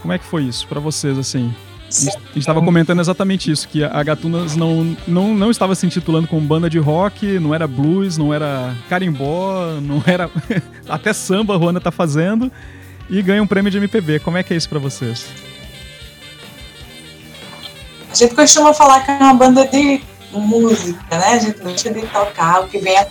Como 0.00 0.12
é 0.12 0.18
que 0.18 0.24
foi 0.24 0.44
isso 0.44 0.64
para 0.68 0.78
vocês, 0.78 1.18
assim? 1.18 1.52
A 1.92 2.04
gente 2.34 2.38
estava 2.38 2.62
comentando 2.62 3.00
exatamente 3.00 3.50
isso, 3.50 3.68
que 3.68 3.84
a 3.84 4.02
Gatunas 4.02 4.56
não, 4.56 4.96
não, 5.06 5.34
não 5.34 5.50
estava 5.50 5.74
se 5.74 5.84
intitulando 5.84 6.26
como 6.26 6.40
banda 6.40 6.70
de 6.70 6.78
rock, 6.78 7.38
não 7.38 7.54
era 7.54 7.68
blues, 7.68 8.16
não 8.16 8.32
era 8.32 8.74
carimbó, 8.88 9.78
não 9.80 10.02
era... 10.06 10.30
Até 10.88 11.12
samba 11.12 11.54
a 11.54 11.56
Ruana 11.58 11.80
tá 11.80 11.90
fazendo 11.90 12.50
e 13.10 13.20
ganha 13.20 13.42
um 13.42 13.46
prêmio 13.46 13.70
de 13.70 13.76
MPB. 13.76 14.20
Como 14.20 14.38
é 14.38 14.42
que 14.42 14.54
é 14.54 14.56
isso 14.56 14.68
para 14.68 14.78
vocês? 14.78 15.26
A 18.10 18.14
gente 18.14 18.34
costuma 18.34 18.72
falar 18.72 19.00
que 19.00 19.10
é 19.10 19.14
uma 19.14 19.34
banda 19.34 19.66
de 19.66 20.00
música, 20.32 21.18
né? 21.18 21.34
A 21.34 21.38
gente 21.38 21.60
deixa 21.60 21.92
de 21.92 22.00
tocar 22.06 22.62
o 22.62 22.68
que 22.68 22.78
vem 22.78 22.96
a... 22.96 23.06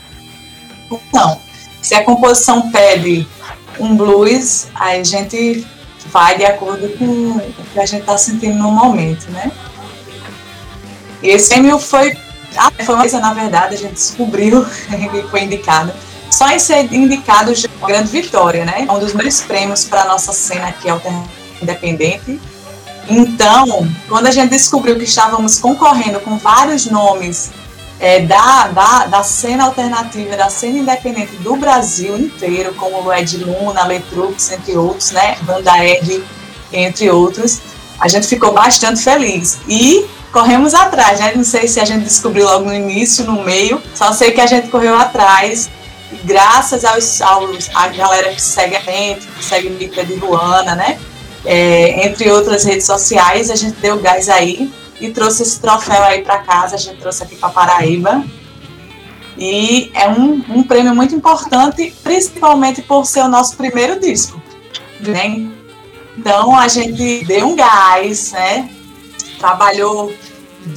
Não. 1.14 1.40
Se 1.82 1.94
a 1.94 2.04
composição 2.04 2.72
pede 2.72 3.28
um 3.80 3.96
blues, 3.96 4.68
aí 4.76 5.02
a 5.02 5.04
gente 5.04 5.66
vai 6.08 6.38
de 6.38 6.46
acordo 6.46 6.90
com 6.98 7.06
o 7.06 7.66
que 7.74 7.80
a 7.80 7.86
gente 7.86 8.02
está 8.02 8.18
sentindo 8.18 8.58
no 8.58 8.72
momento, 8.72 9.30
né? 9.32 9.52
E 11.22 11.30
esse 11.30 11.50
prêmio 11.50 11.78
foi, 11.78 12.18
ah, 12.58 12.72
foi 12.84 12.96
uma 12.96 13.02
coisa, 13.02 13.20
na 13.20 13.34
verdade, 13.34 13.76
a 13.76 13.78
gente 13.78 13.94
descobriu 13.94 14.66
e 14.92 15.30
foi 15.30 15.44
indicado. 15.44 15.92
Só 16.30 16.50
em 16.50 16.60
ser 16.60 16.92
indicado 16.94 17.54
já 17.54 17.68
é 17.68 17.72
uma 17.78 17.88
grande 17.88 18.10
vitória, 18.10 18.66
né? 18.66 18.86
É 18.88 18.92
um 18.92 19.00
dos 19.00 19.14
melhores 19.14 19.42
prêmios 19.42 19.84
para 19.84 20.04
a 20.04 20.06
nossa 20.06 20.32
cena 20.32 20.68
aqui 20.70 20.88
independente. 21.62 22.40
Então, 23.10 23.88
quando 24.08 24.28
a 24.28 24.32
gente 24.32 24.52
descobriu 24.52 24.96
que 24.96 25.04
estávamos 25.04 25.60
concorrendo 25.60 26.20
com 26.22 26.38
vários 26.38 26.86
nomes 26.86 27.52
é, 28.02 28.20
da, 28.22 28.68
da, 28.70 29.06
da 29.06 29.24
cena 29.24 29.66
alternativa, 29.66 30.36
da 30.36 30.50
cena 30.50 30.80
independente 30.80 31.36
do 31.38 31.56
Brasil 31.56 32.18
inteiro, 32.18 32.74
como 32.74 33.04
o 33.04 33.14
Ed 33.14 33.38
Luna, 33.38 33.86
Letrux, 33.86 34.52
entre 34.52 34.76
outros, 34.76 35.12
né? 35.12 35.38
Banda 35.44 35.86
Ed, 35.86 36.24
entre 36.74 37.12
outros. 37.12 37.62
A 38.00 38.08
gente 38.08 38.26
ficou 38.26 38.52
bastante 38.52 39.04
feliz. 39.04 39.60
E 39.68 40.04
corremos 40.32 40.74
atrás, 40.74 41.20
né? 41.20 41.34
Não 41.36 41.44
sei 41.44 41.68
se 41.68 41.80
a 41.80 41.86
gente 41.86 42.06
descobriu 42.06 42.46
logo 42.46 42.66
no 42.66 42.74
início, 42.74 43.24
no 43.24 43.44
meio, 43.44 43.80
só 43.94 44.12
sei 44.12 44.32
que 44.32 44.42
a 44.42 44.48
gente 44.48 44.70
correu 44.70 44.96
atrás. 44.96 45.70
E 46.12 46.16
graças 46.24 46.84
aos, 46.84 47.22
aos 47.22 47.70
a 47.76 47.88
galera 47.90 48.34
que 48.34 48.42
segue 48.42 48.78
a 48.78 48.80
gente, 48.80 49.28
que 49.28 49.46
segue 49.46 49.68
o 49.68 49.72
Mica 49.74 50.04
de 50.04 50.16
Ruana, 50.16 50.74
né? 50.74 50.98
É, 51.46 52.08
entre 52.08 52.32
outras 52.32 52.64
redes 52.64 52.88
sociais, 52.88 53.52
a 53.52 53.56
gente 53.56 53.76
deu 53.80 54.00
gás 54.00 54.28
aí 54.28 54.72
e 55.02 55.12
trouxe 55.12 55.42
esse 55.42 55.60
troféu 55.60 56.02
aí 56.04 56.22
para 56.22 56.38
casa, 56.38 56.76
a 56.76 56.78
gente 56.78 56.98
trouxe 57.00 57.24
aqui 57.24 57.36
para 57.36 57.50
Paraíba. 57.50 58.24
E 59.38 59.92
é 59.96 60.08
um, 60.08 60.44
um 60.50 60.64
prêmio 60.64 60.94
muito 60.94 61.16
importante, 61.16 61.94
principalmente 62.04 62.84
por 62.84 63.06
ser 63.06 63.22
o 63.22 63.28
nosso 63.28 63.58
primeiro 63.58 64.00
disco. 64.00 64.40
Né? 65.00 65.50
Então 66.16 66.56
a 66.56 66.68
gente 66.68 67.26
deu 67.26 67.48
um 67.48 67.56
gás, 67.56 68.32
né? 68.34 68.70
Trabalhou 69.40 70.14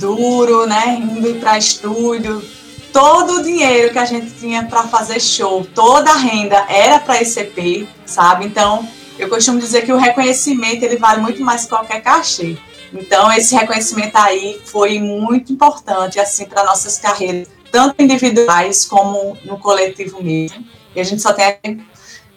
duro, 0.01 0.67
né? 0.67 0.99
Indo 0.99 1.35
para 1.35 1.59
estúdio. 1.59 2.43
Todo 2.91 3.41
o 3.41 3.43
dinheiro 3.43 3.93
que 3.93 3.99
a 3.99 4.05
gente 4.05 4.31
tinha 4.39 4.65
para 4.65 4.85
fazer 4.85 5.21
show, 5.21 5.67
toda 5.75 6.11
a 6.13 6.17
renda 6.17 6.65
era 6.69 6.99
para 7.01 7.21
esse 7.21 7.41
EP, 7.41 7.87
sabe? 8.07 8.47
Então, 8.47 8.89
eu 9.19 9.29
costumo 9.29 9.59
dizer 9.59 9.85
que 9.85 9.93
o 9.93 9.99
reconhecimento 9.99 10.85
ele 10.85 10.97
vale 10.97 11.21
muito 11.21 11.43
mais 11.43 11.65
que 11.65 11.71
qualquer 11.71 12.01
cachê. 12.01 12.57
Então, 12.95 13.33
esse 13.33 13.55
reconhecimento 13.57 14.17
aí 14.17 14.61
foi 14.65 15.01
muito 15.01 15.53
importante, 15.53 16.21
assim, 16.21 16.47
para 16.47 16.63
nossas 16.63 16.97
carreiras, 16.97 17.49
tanto 17.73 18.01
individuais 18.01 18.85
como 18.85 19.37
no 19.45 19.59
coletivo 19.59 20.23
mesmo. 20.23 20.65
E 20.95 21.01
a 21.01 21.05
gente 21.05 21.21
só 21.21 21.33
tem 21.33 21.85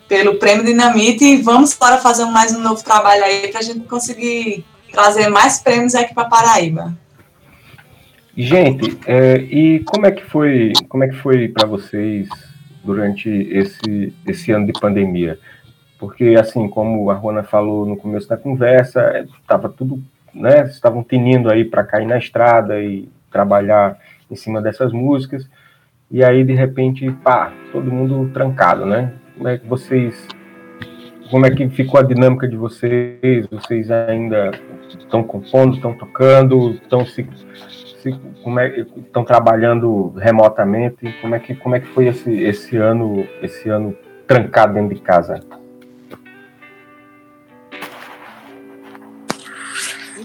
pelo 0.07 0.35
Prêmio 0.35 0.65
Dinamite 0.65 1.23
e 1.23 1.41
vamos 1.41 1.75
para 1.75 1.97
fazer 1.97 2.25
mais 2.25 2.55
um 2.55 2.61
novo 2.61 2.83
trabalho 2.83 3.23
aí 3.23 3.49
para 3.49 3.59
a 3.59 3.63
gente 3.63 3.81
conseguir 3.81 4.65
trazer 4.91 5.29
mais 5.29 5.59
prêmios 5.59 5.93
aqui 5.93 6.13
para 6.13 6.27
Paraíba. 6.27 6.97
Gente, 8.35 8.97
é, 9.05 9.37
e 9.37 9.79
como 9.81 10.05
é 10.05 10.11
que 10.11 10.23
foi, 10.23 10.73
como 10.87 11.03
é 11.03 11.07
que 11.07 11.15
foi 11.15 11.49
para 11.49 11.67
vocês 11.67 12.27
durante 12.83 13.29
esse 13.29 14.13
esse 14.25 14.51
ano 14.51 14.65
de 14.65 14.79
pandemia? 14.79 15.39
Porque 15.99 16.35
assim, 16.39 16.69
como 16.69 17.09
a 17.09 17.15
Rona 17.15 17.43
falou 17.43 17.85
no 17.85 17.97
começo 17.97 18.27
da 18.27 18.37
conversa, 18.37 19.27
estava 19.41 19.67
tudo 19.67 20.01
né, 20.37 20.63
estavam 20.65 21.03
tinindo 21.03 21.51
aí 21.51 21.65
para 21.65 21.83
cair 21.83 22.05
na 22.05 22.17
estrada 22.17 22.81
e 22.81 23.09
trabalhar 23.31 23.97
em 24.29 24.35
cima 24.35 24.61
dessas 24.61 24.93
músicas. 24.93 25.49
E 26.09 26.23
aí, 26.23 26.43
de 26.43 26.53
repente, 26.53 27.11
pá, 27.23 27.51
todo 27.71 27.91
mundo 27.91 28.31
trancado, 28.33 28.85
né? 28.85 29.13
Como 29.35 29.47
é 29.47 29.57
que 29.57 29.67
vocês. 29.67 30.27
Como 31.29 31.45
é 31.45 31.51
que 31.51 31.67
ficou 31.69 31.99
a 31.99 32.03
dinâmica 32.03 32.47
de 32.47 32.55
vocês? 32.55 33.45
Vocês 33.51 33.91
ainda 33.91 34.51
estão 34.97 35.21
compondo, 35.21 35.75
estão 35.75 35.93
tocando, 35.93 36.71
estão 36.71 37.05
se, 37.05 37.27
se 38.01 38.17
como 38.41 38.59
é, 38.59 38.79
estão 38.79 39.25
trabalhando 39.25 40.13
remotamente? 40.17 41.13
Como 41.21 41.35
é 41.35 41.39
que 41.39 41.55
como 41.55 41.75
é 41.75 41.81
que 41.81 41.87
foi 41.87 42.07
esse, 42.07 42.33
esse 42.41 42.77
ano 42.77 43.27
esse 43.41 43.67
ano 43.67 43.93
trancado 44.25 44.73
dentro 44.73 44.95
de 44.95 45.01
casa? 45.01 45.41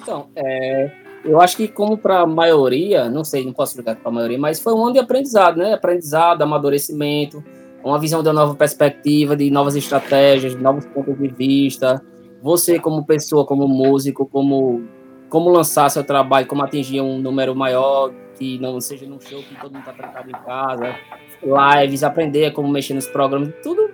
Então, 0.02 0.28
é, 0.36 0.90
eu 1.24 1.40
acho 1.40 1.56
que 1.56 1.68
como 1.68 1.96
para 1.96 2.20
a 2.20 2.26
maioria, 2.26 3.08
não 3.08 3.24
sei, 3.24 3.44
não 3.44 3.52
posso 3.52 3.72
explicar 3.72 3.96
para 3.96 4.10
a 4.10 4.14
maioria, 4.14 4.38
mas 4.38 4.60
foi 4.60 4.74
um 4.74 4.84
ano 4.84 4.94
de 4.94 4.98
aprendizado, 4.98 5.56
né? 5.56 5.72
Aprendizado, 5.72 6.42
amadurecimento, 6.42 7.42
uma 7.84 7.98
visão 7.98 8.22
de 8.22 8.28
uma 8.28 8.34
nova 8.34 8.54
perspectiva, 8.54 9.36
de 9.36 9.50
novas 9.50 9.76
estratégias, 9.76 10.56
de 10.56 10.62
novos 10.62 10.84
pontos 10.86 11.16
de 11.16 11.28
vista. 11.28 12.02
Você 12.42 12.78
como 12.78 13.06
pessoa, 13.06 13.46
como 13.46 13.68
músico, 13.68 14.26
como 14.26 14.82
como 15.28 15.48
lançar 15.48 15.88
seu 15.88 16.04
trabalho, 16.04 16.46
como 16.46 16.62
atingir 16.62 17.00
um 17.00 17.18
número 17.18 17.56
maior, 17.56 18.12
que 18.38 18.58
não 18.58 18.78
seja 18.82 19.06
num 19.06 19.18
show 19.18 19.42
que 19.42 19.54
todo 19.54 19.72
mundo 19.72 19.80
está 19.80 19.92
trancado 19.92 20.28
em 20.28 20.32
casa, 20.32 20.94
lives, 21.42 22.02
aprender 22.02 22.52
como 22.52 22.68
mexer 22.68 22.92
nos 22.92 23.06
programas, 23.06 23.50
tudo 23.62 23.90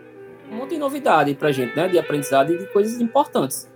um 0.51 0.57
monte 0.57 0.71
de 0.71 0.79
novidade 0.79 1.35
para 1.35 1.53
gente, 1.53 1.77
né? 1.77 1.87
De 1.87 1.99
aprendizado 1.99 2.53
e 2.53 2.59
de 2.59 2.67
coisas 2.73 3.01
importantes. 3.01 3.71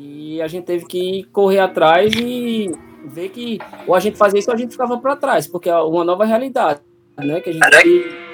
E 0.00 0.40
a 0.40 0.46
gente 0.46 0.64
teve 0.64 0.86
que 0.86 1.24
correr 1.32 1.58
atrás 1.58 2.14
e 2.14 2.70
ver 3.04 3.30
que 3.30 3.58
ou 3.84 3.96
a 3.96 4.00
gente 4.00 4.16
fazia 4.16 4.38
isso 4.38 4.48
ou 4.48 4.54
a 4.54 4.58
gente 4.58 4.70
ficava 4.70 4.96
para 4.98 5.16
trás, 5.16 5.48
porque 5.48 5.68
é 5.68 5.76
uma 5.76 6.04
nova 6.04 6.24
realidade, 6.24 6.80
né? 7.16 7.40
Que 7.40 7.50
a 7.50 7.52
gente 7.52 7.68
tem 7.68 8.28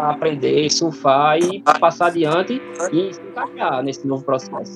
aprender, 0.00 0.70
surfar 0.70 1.38
e 1.38 1.60
passar 1.80 2.06
adiante 2.06 2.62
e 2.92 3.12
se 3.12 3.20
encaixar 3.20 3.82
nesse 3.82 4.06
novo 4.06 4.24
processo. 4.24 4.74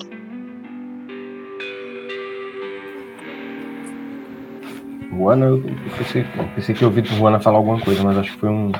Juana, 5.11 5.45
eu 5.45 5.63
pensei, 5.97 6.25
pensei 6.55 6.75
que 6.75 6.83
eu 6.83 6.89
ouvi 6.89 7.03
Juana 7.05 7.39
falar 7.39 7.57
alguma 7.57 7.79
coisa, 7.79 8.03
mas 8.03 8.17
acho 8.17 8.33
que 8.33 8.39
foi 8.39 8.49
um, 8.49 8.71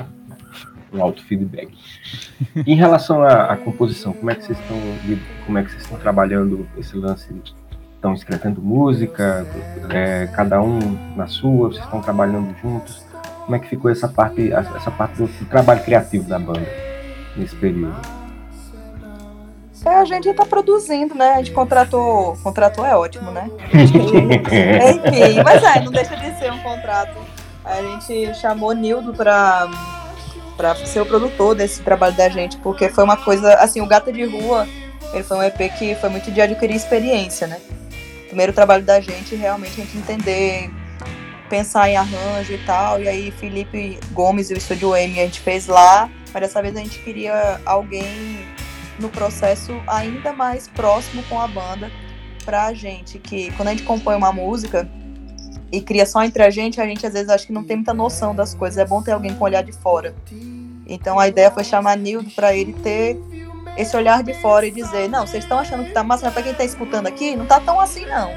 um 0.92 1.02
auto 1.02 1.24
feedback. 1.24 1.72
em 2.66 2.74
relação 2.74 3.22
à, 3.22 3.52
à, 3.52 3.56
composição, 3.56 4.12
como 4.12 4.30
é 4.30 4.34
que 4.34 4.44
vocês 4.44 4.58
estão 4.58 4.76
como 5.46 5.58
é 5.58 5.62
que 5.62 5.70
vocês 5.70 5.82
estão 5.82 5.98
trabalhando 5.98 6.66
esse 6.76 6.96
lance? 6.96 7.28
Estão 7.94 8.14
escrevendo 8.14 8.60
música, 8.60 9.46
é, 9.90 10.26
cada 10.34 10.60
um 10.60 10.78
na 11.16 11.28
sua, 11.28 11.68
vocês 11.68 11.84
estão 11.84 12.00
trabalhando 12.00 12.54
juntos? 12.60 13.04
Como 13.44 13.54
é 13.54 13.58
que 13.58 13.68
ficou 13.68 13.90
essa 13.90 14.08
parte, 14.08 14.52
essa 14.52 14.90
parte 14.90 15.18
do, 15.18 15.26
do 15.26 15.44
trabalho 15.46 15.82
criativo 15.82 16.28
da 16.28 16.38
banda 16.38 16.66
nesse 17.36 17.54
período? 17.56 17.94
É, 19.84 19.96
a 19.96 20.04
gente 20.04 20.32
tá 20.32 20.46
produzindo, 20.46 21.14
né? 21.14 21.34
A 21.34 21.38
gente 21.38 21.50
contratou. 21.50 22.36
Contratou 22.42 22.86
é 22.86 22.96
ótimo, 22.96 23.30
né? 23.32 23.50
Enfim, 23.74 25.42
mas 25.44 25.62
é, 25.62 25.80
não 25.80 25.90
deixa 25.90 26.16
de 26.16 26.38
ser 26.38 26.52
um 26.52 26.58
contrato. 26.58 27.18
A 27.64 27.82
gente 27.82 28.34
chamou 28.34 28.72
Nildo 28.72 29.12
pra, 29.12 29.68
pra 30.62 30.86
ser 30.86 31.00
o 31.00 31.06
produtor 31.06 31.56
desse 31.56 31.82
trabalho 31.82 32.14
da 32.14 32.28
gente, 32.28 32.56
porque 32.58 32.88
foi 32.88 33.02
uma 33.02 33.16
coisa. 33.16 33.54
Assim, 33.54 33.80
o 33.80 33.86
Gata 33.86 34.12
de 34.12 34.24
Rua, 34.24 34.68
ele 35.12 35.24
foi 35.24 35.36
um 35.36 35.42
EP 35.42 35.58
que 35.76 35.96
foi 35.96 36.08
muito 36.08 36.30
de 36.30 36.40
adquirir 36.40 36.76
experiência, 36.76 37.48
né? 37.48 37.60
Primeiro 38.28 38.52
trabalho 38.52 38.84
da 38.84 39.00
gente, 39.00 39.34
realmente 39.34 39.80
a 39.80 39.84
gente 39.84 39.98
entender, 39.98 40.70
pensar 41.50 41.90
em 41.90 41.96
arranjo 41.96 42.52
e 42.52 42.58
tal. 42.58 43.00
E 43.02 43.08
aí, 43.08 43.32
Felipe 43.32 43.98
Gomes 44.12 44.50
e 44.50 44.54
o 44.54 44.56
Estúdio 44.56 44.94
M 44.94 45.18
a 45.20 45.24
gente 45.24 45.40
fez 45.40 45.66
lá, 45.66 46.08
mas 46.32 46.42
dessa 46.42 46.62
vez 46.62 46.76
a 46.76 46.78
gente 46.78 47.00
queria 47.00 47.60
alguém 47.66 48.46
no 49.00 49.08
processo 49.08 49.72
ainda 49.88 50.32
mais 50.32 50.68
próximo 50.68 51.24
com 51.24 51.40
a 51.40 51.48
banda 51.48 51.90
pra 52.44 52.72
gente, 52.72 53.18
que 53.18 53.50
quando 53.52 53.68
a 53.68 53.70
gente 53.72 53.82
compõe 53.82 54.14
uma 54.14 54.32
música 54.32 54.88
e 55.72 55.80
cria 55.80 56.04
só 56.04 56.22
entre 56.22 56.42
a 56.42 56.50
gente, 56.50 56.80
a 56.80 56.86
gente 56.86 57.06
às 57.06 57.14
vezes 57.14 57.30
acha 57.30 57.46
que 57.46 57.52
não 57.52 57.64
tem 57.64 57.76
muita 57.76 57.94
noção 57.94 58.34
das 58.34 58.52
coisas, 58.52 58.76
é 58.76 58.84
bom 58.84 59.02
ter 59.02 59.12
alguém 59.12 59.34
com 59.34 59.44
olhar 59.44 59.64
de 59.64 59.72
fora. 59.72 60.14
Então 60.86 61.18
a 61.18 61.26
ideia 61.26 61.50
foi 61.50 61.64
chamar 61.64 61.96
Nildo 61.96 62.30
para 62.32 62.54
ele 62.54 62.74
ter 62.74 63.18
esse 63.76 63.96
olhar 63.96 64.22
de 64.22 64.34
fora 64.34 64.66
e 64.66 64.70
dizer, 64.70 65.08
não, 65.08 65.26
vocês 65.26 65.42
estão 65.42 65.58
achando 65.58 65.84
que 65.84 65.92
tá 65.92 66.04
massa, 66.04 66.26
mas 66.26 66.34
pra 66.34 66.42
quem 66.42 66.52
tá 66.52 66.62
escutando 66.62 67.06
aqui, 67.06 67.34
não 67.34 67.46
tá 67.46 67.58
tão 67.58 67.80
assim 67.80 68.04
não, 68.04 68.30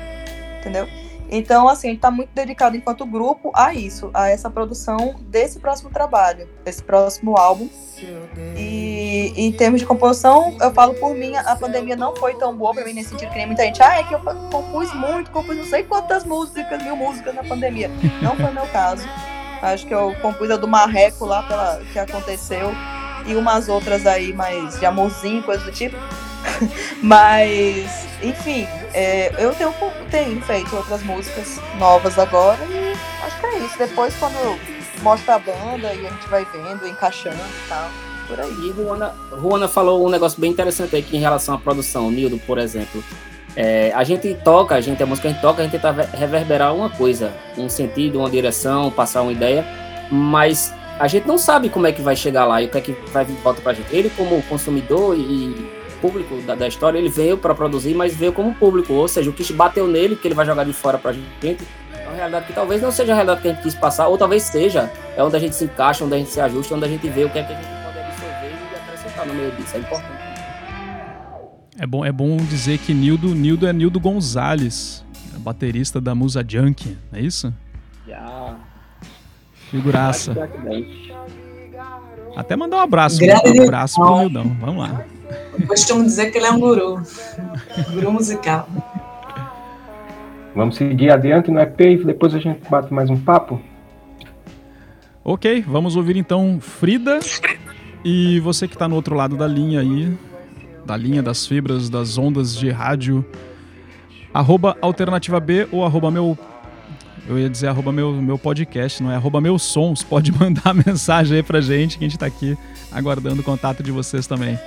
entendeu? 0.59 0.87
Então, 1.29 1.67
assim, 1.67 1.87
a 1.87 1.91
gente 1.91 2.01
tá 2.01 2.11
muito 2.11 2.29
dedicado 2.33 2.77
enquanto 2.77 3.05
grupo 3.05 3.51
a 3.53 3.73
isso, 3.73 4.11
a 4.13 4.29
essa 4.29 4.49
produção 4.49 5.15
desse 5.21 5.59
próximo 5.59 5.89
trabalho, 5.89 6.47
desse 6.63 6.83
próximo 6.83 7.37
álbum. 7.37 7.67
E 8.55 9.33
em 9.35 9.51
termos 9.51 9.81
de 9.81 9.87
composição, 9.87 10.55
eu 10.61 10.71
falo 10.73 10.93
por 10.95 11.15
mim, 11.15 11.35
a 11.35 11.55
pandemia 11.55 11.95
não 11.95 12.15
foi 12.15 12.35
tão 12.35 12.55
boa 12.55 12.73
pra 12.73 12.83
mim 12.83 12.93
nesse 12.93 13.09
sentido 13.09 13.29
que 13.31 13.37
nem 13.37 13.47
muita 13.47 13.63
gente, 13.63 13.81
ah, 13.81 13.99
é 13.99 14.03
que 14.03 14.13
eu 14.13 14.19
compus 14.51 14.93
muito, 14.93 15.31
compus 15.31 15.57
não 15.57 15.65
sei 15.65 15.83
quantas 15.83 16.23
músicas, 16.25 16.83
mil 16.83 16.95
músicas 16.95 17.33
na 17.33 17.43
pandemia. 17.43 17.89
Não 18.21 18.35
foi 18.35 18.51
meu 18.51 18.67
caso. 18.67 19.07
Acho 19.61 19.87
que 19.87 19.93
eu 19.93 20.13
compus 20.21 20.51
a 20.51 20.57
do 20.57 20.67
Marreco 20.67 21.25
lá 21.25 21.41
pela 21.43 21.81
que 21.91 21.97
aconteceu 21.97 22.71
e 23.25 23.35
umas 23.35 23.67
outras 23.67 24.05
aí 24.05 24.33
mais 24.33 24.79
de 24.79 24.85
amorzinho, 24.85 25.41
coisa 25.41 25.63
do 25.63 25.71
tipo. 25.71 25.97
Mas, 27.01 28.07
enfim, 28.21 28.67
é, 28.93 29.31
eu 29.37 29.53
tenho, 29.53 29.73
tenho 30.09 30.41
feito 30.41 30.75
outras 30.75 31.03
músicas 31.03 31.59
novas 31.77 32.17
agora 32.17 32.59
e 32.65 32.93
acho 33.25 33.39
que 33.39 33.45
é 33.45 33.59
isso. 33.59 33.77
Depois, 33.77 34.15
quando 34.15 34.59
mostra 35.01 35.35
a 35.35 35.39
banda 35.39 35.93
e 35.93 36.07
a 36.07 36.09
gente 36.09 36.27
vai 36.29 36.45
vendo, 36.45 36.87
encaixando 36.87 37.35
e 37.35 37.69
tal, 37.69 37.89
por 38.27 38.39
aí. 38.39 38.51
E 38.51 38.71
Ruana, 38.71 39.13
Ruana 39.31 39.67
falou 39.67 40.05
um 40.05 40.09
negócio 40.09 40.39
bem 40.39 40.51
interessante 40.51 40.95
aqui 40.95 41.17
em 41.17 41.19
relação 41.19 41.55
à 41.55 41.57
produção. 41.57 42.09
Nildo, 42.09 42.37
por 42.39 42.57
exemplo. 42.57 43.03
É, 43.55 43.91
a 43.95 44.03
gente 44.03 44.33
toca, 44.43 44.75
a 44.75 44.81
gente, 44.81 45.01
a 45.01 45.05
música 45.05 45.29
a 45.29 45.31
gente 45.31 45.41
toca, 45.41 45.61
a 45.61 45.63
gente 45.63 45.71
tenta 45.71 45.91
reverberar 45.91 46.75
uma 46.75 46.89
coisa, 46.89 47.31
um 47.57 47.69
sentido, 47.69 48.19
uma 48.19 48.29
direção, 48.29 48.91
passar 48.91 49.21
uma 49.21 49.31
ideia, 49.31 49.65
mas 50.11 50.73
a 50.99 51.07
gente 51.07 51.25
não 51.25 51.37
sabe 51.37 51.69
como 51.69 51.87
é 51.87 51.91
que 51.93 52.01
vai 52.01 52.17
chegar 52.17 52.43
lá 52.43 52.61
e 52.61 52.65
o 52.65 52.69
que 52.69 52.77
é 52.77 52.81
que 52.81 52.91
vai 53.13 53.23
vir 53.23 53.35
volta 53.37 53.61
pra 53.61 53.73
gente. 53.73 53.95
Ele, 53.95 54.09
como 54.09 54.41
consumidor 54.43 55.17
e 55.17 55.84
público 55.95 56.35
da, 56.41 56.55
da 56.55 56.67
história, 56.67 56.97
ele 56.97 57.09
veio 57.09 57.37
para 57.37 57.53
produzir, 57.53 57.93
mas 57.93 58.15
veio 58.15 58.33
como 58.33 58.53
público, 58.53 58.93
ou 58.93 59.07
seja, 59.07 59.29
o 59.29 59.33
que 59.33 59.51
bateu 59.53 59.87
nele, 59.87 60.15
que 60.15 60.27
ele 60.27 60.35
vai 60.35 60.45
jogar 60.45 60.63
de 60.63 60.73
fora 60.73 60.97
pra 60.97 61.11
gente, 61.11 61.57
é 61.93 62.07
uma 62.07 62.15
realidade 62.15 62.47
que 62.47 62.53
talvez 62.53 62.81
não 62.81 62.91
seja 62.91 63.11
a 63.11 63.15
realidade 63.15 63.41
que 63.41 63.47
a 63.47 63.53
gente 63.53 63.63
quis 63.63 63.75
passar, 63.75 64.07
ou 64.07 64.17
talvez 64.17 64.43
seja, 64.43 64.91
é 65.15 65.23
onde 65.23 65.35
a 65.35 65.39
gente 65.39 65.55
se 65.55 65.65
encaixa, 65.65 66.03
onde 66.03 66.15
a 66.15 66.17
gente 66.17 66.29
se 66.29 66.39
ajusta, 66.39 66.75
onde 66.75 66.85
a 66.85 66.87
gente 66.87 67.07
vê 67.09 67.23
o 67.23 67.29
que 67.29 67.39
é 67.39 67.43
que 67.43 67.53
a 67.53 67.55
gente 67.55 67.67
pode 67.67 67.99
absorver 67.99 68.51
e 68.51 68.75
acrescentar 68.75 69.27
no 69.27 69.33
meio 69.33 69.51
disso, 69.51 69.75
é 69.75 69.79
importante. 69.79 70.25
É 71.77 71.85
bom, 71.85 72.05
é 72.05 72.11
bom 72.11 72.37
dizer 72.37 72.77
que 72.77 72.93
Nildo, 72.93 73.35
Nildo 73.35 73.67
é 73.67 73.73
Nildo 73.73 73.99
Gonzalez, 73.99 75.03
é 75.35 75.39
baterista 75.39 75.99
da 75.99 76.15
Musa 76.15 76.45
Junk, 76.47 76.97
é 77.11 77.19
isso? 77.19 77.53
Já. 78.07 78.55
Figuraça. 79.69 80.33
Praticamente. 80.33 81.13
Até 82.35 82.55
mandar 82.55 82.77
um 82.77 82.81
abraço, 82.81 83.19
Grande 83.19 83.59
um 83.59 83.63
abraço 83.63 83.95
pro. 83.95 84.19
Nildão. 84.19 84.55
Vamos 84.59 84.77
lá. 84.77 85.05
Eu 85.59 85.67
costumo 85.67 86.03
dizer 86.03 86.31
que 86.31 86.37
ele 86.37 86.47
é 86.47 86.51
um 86.51 86.59
guru. 86.59 87.01
Guru 87.93 88.11
musical. 88.11 88.67
Vamos 90.55 90.75
seguir 90.75 91.11
adiante 91.11 91.51
no 91.51 91.59
EP 91.59 91.79
e 91.79 92.03
depois 92.03 92.33
a 92.33 92.39
gente 92.39 92.61
bate 92.69 92.93
mais 92.93 93.09
um 93.09 93.17
papo. 93.17 93.59
Ok, 95.23 95.63
vamos 95.67 95.95
ouvir 95.95 96.17
então 96.17 96.59
Frida. 96.61 97.19
E 98.03 98.39
você 98.41 98.67
que 98.67 98.77
tá 98.77 98.87
no 98.87 98.95
outro 98.95 99.15
lado 99.15 99.35
da 99.35 99.47
linha 99.47 99.79
aí, 99.79 100.15
da 100.85 100.95
linha 100.95 101.23
das 101.23 101.47
fibras, 101.47 101.89
das 101.89 102.17
ondas 102.17 102.55
de 102.55 102.69
rádio, 102.69 103.25
arroba 104.33 104.77
alternativa 104.81 105.39
B 105.39 105.67
ou 105.71 105.83
arroba 105.83 106.11
meu. 106.11 106.37
Eu 107.27 107.39
ia 107.39 107.49
dizer 107.49 107.67
arroba 107.67 107.91
meu, 107.91 108.13
meu 108.13 108.37
podcast, 108.37 109.01
não 109.01 109.11
é 109.11 109.15
arroba 109.15 109.41
meus 109.41 109.63
sons. 109.63 110.03
Pode 110.03 110.31
mandar 110.37 110.73
mensagem 110.73 111.37
aí 111.37 111.43
pra 111.43 111.59
gente, 111.59 111.97
que 111.97 112.05
a 112.05 112.07
gente 112.07 112.19
tá 112.19 112.27
aqui 112.27 112.55
aguardando 112.91 113.41
o 113.41 113.43
contato 113.43 113.81
de 113.81 113.91
vocês 113.91 114.27
também. 114.27 114.59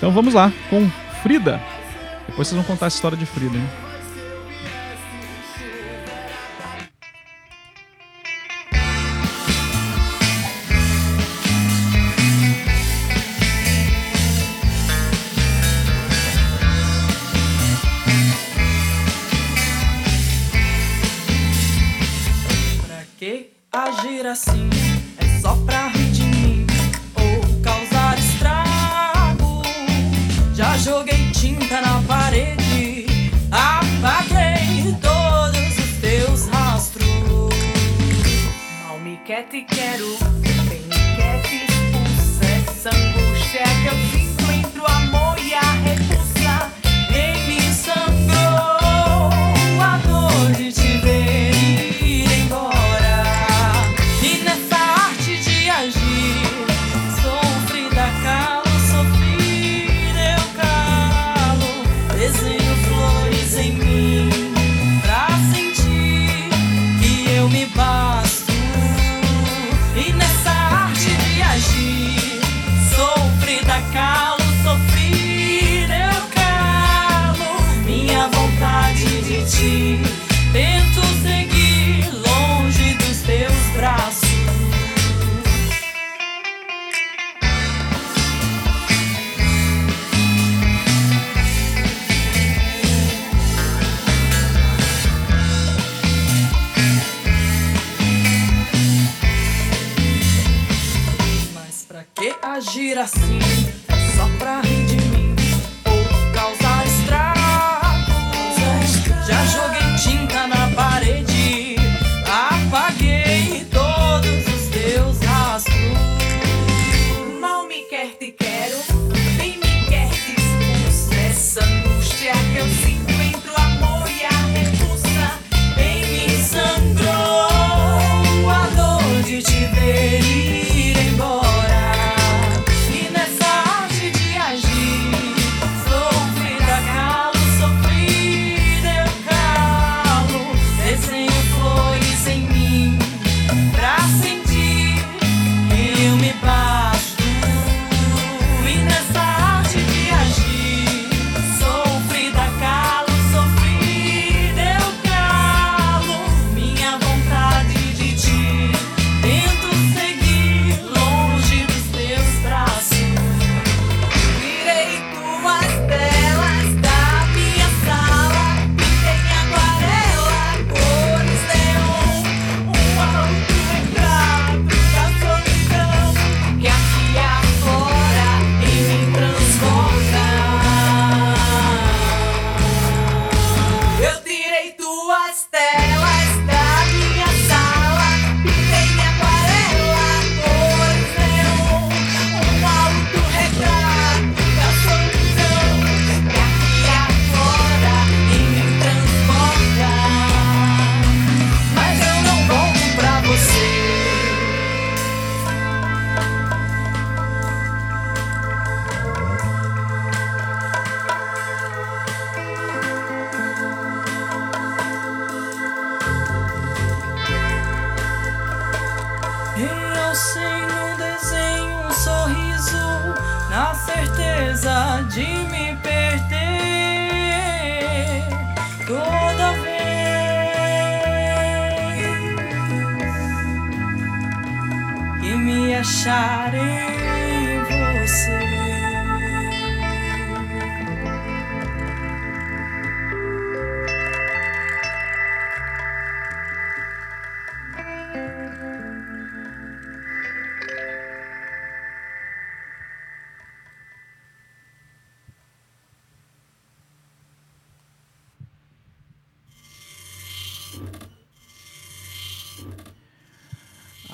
Então 0.00 0.10
vamos 0.10 0.32
lá, 0.32 0.50
com 0.70 0.88
Frida. 1.22 1.60
Depois 2.26 2.48
vocês 2.48 2.56
vão 2.56 2.64
contar 2.64 2.86
essa 2.86 2.96
história 2.96 3.18
de 3.18 3.26
Frida, 3.26 3.54
hein? 3.54 3.68
Pra 22.86 23.02
que 23.18 23.50
agir 23.70 24.26
assim? 24.26 24.70
É 25.18 25.40
só 25.42 25.54
pra 25.66 25.99
te 39.44 39.62
quero, 39.62 40.06
bem 40.68 40.82
me 40.82 41.16
quer, 41.16 41.42
te. 41.42 41.66
Essa 42.44 42.90
angústia 42.90 43.62
que 43.82 43.88
eu 43.88 43.94
sinto 44.10 44.29
vontade 79.30 79.98
de 80.52 80.79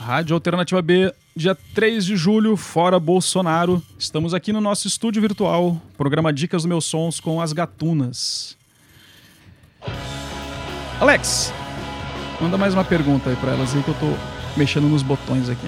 Rádio 0.07 0.35
Alternativa 0.35 0.81
B, 0.81 1.13
dia 1.35 1.59
3 1.75 2.05
de 2.05 2.17
julho, 2.17 2.57
fora 2.57 2.97
Bolsonaro. 2.97 3.83
Estamos 3.99 4.35
aqui 4.35 4.53
no 4.53 4.61
nosso 4.61 4.87
estúdio 4.87 5.21
virtual, 5.21 5.83
programa 5.99 6.33
Dicas 6.33 6.63
dos 6.63 6.69
Meus 6.69 6.85
Sons 6.85 7.19
com 7.19 7.41
as 7.41 7.53
Gatunas. 7.53 8.57
Alex, 11.01 11.53
manda 12.41 12.57
mais 12.57 12.73
uma 12.73 12.85
pergunta 12.85 13.31
aí 13.31 13.35
pra 13.35 13.51
elas 13.51 13.75
aí 13.75 13.83
que 13.83 13.89
eu 13.89 13.95
tô 13.95 14.13
mexendo 14.57 14.89
nos 14.89 15.03
botões 15.03 15.51
aqui. 15.51 15.67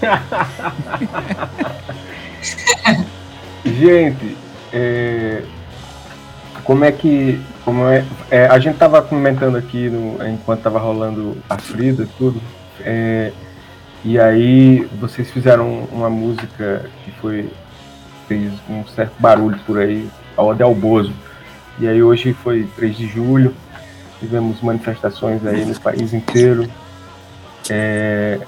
Gente, 3.66 4.34
é, 4.72 5.44
como 6.64 6.86
é 6.86 6.92
que. 6.92 7.38
Como 7.66 7.86
é, 7.86 8.02
é, 8.30 8.46
a 8.46 8.58
gente 8.58 8.78
tava 8.78 9.02
comentando 9.02 9.56
aqui 9.56 9.90
no, 9.90 10.26
enquanto 10.26 10.62
tava 10.62 10.78
rolando 10.78 11.36
a 11.50 11.58
Frida 11.58 12.04
e 12.04 12.06
tudo. 12.06 12.40
É, 12.80 13.30
e 14.04 14.20
aí 14.20 14.86
vocês 15.00 15.30
fizeram 15.30 15.88
uma 15.90 16.10
música 16.10 16.84
que 17.04 17.10
foi 17.12 17.50
fez 18.28 18.52
um 18.68 18.84
certo 18.86 19.14
barulho 19.18 19.58
por 19.66 19.78
aí, 19.78 20.08
a 20.36 20.42
Ode 20.42 20.62
ao 20.62 20.74
Bozo. 20.74 21.12
E 21.78 21.88
aí 21.88 22.02
hoje 22.02 22.32
foi 22.32 22.68
3 22.76 22.96
de 22.96 23.06
julho, 23.06 23.54
tivemos 24.20 24.60
manifestações 24.60 25.44
aí 25.46 25.64
no 25.64 25.78
país 25.80 26.12
inteiro. 26.12 26.68
É, 27.70 28.40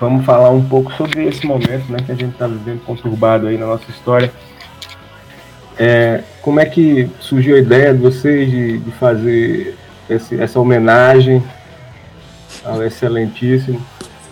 vamos 0.00 0.24
falar 0.24 0.50
um 0.50 0.64
pouco 0.64 0.92
sobre 0.94 1.26
esse 1.26 1.46
momento 1.46 1.90
né, 1.90 1.98
que 2.04 2.12
a 2.12 2.14
gente 2.14 2.32
está 2.32 2.46
vivendo 2.46 2.82
conturbado 2.84 3.46
aí 3.46 3.58
na 3.58 3.66
nossa 3.66 3.90
história. 3.90 4.32
É, 5.78 6.24
como 6.42 6.58
é 6.58 6.64
que 6.64 7.08
surgiu 7.20 7.54
a 7.54 7.58
ideia 7.58 7.94
de 7.94 8.00
vocês 8.00 8.50
de, 8.50 8.78
de 8.78 8.90
fazer 8.92 9.76
esse, 10.08 10.40
essa 10.40 10.58
homenagem 10.58 11.42
ao 12.64 12.82
excelentíssimo? 12.82 13.80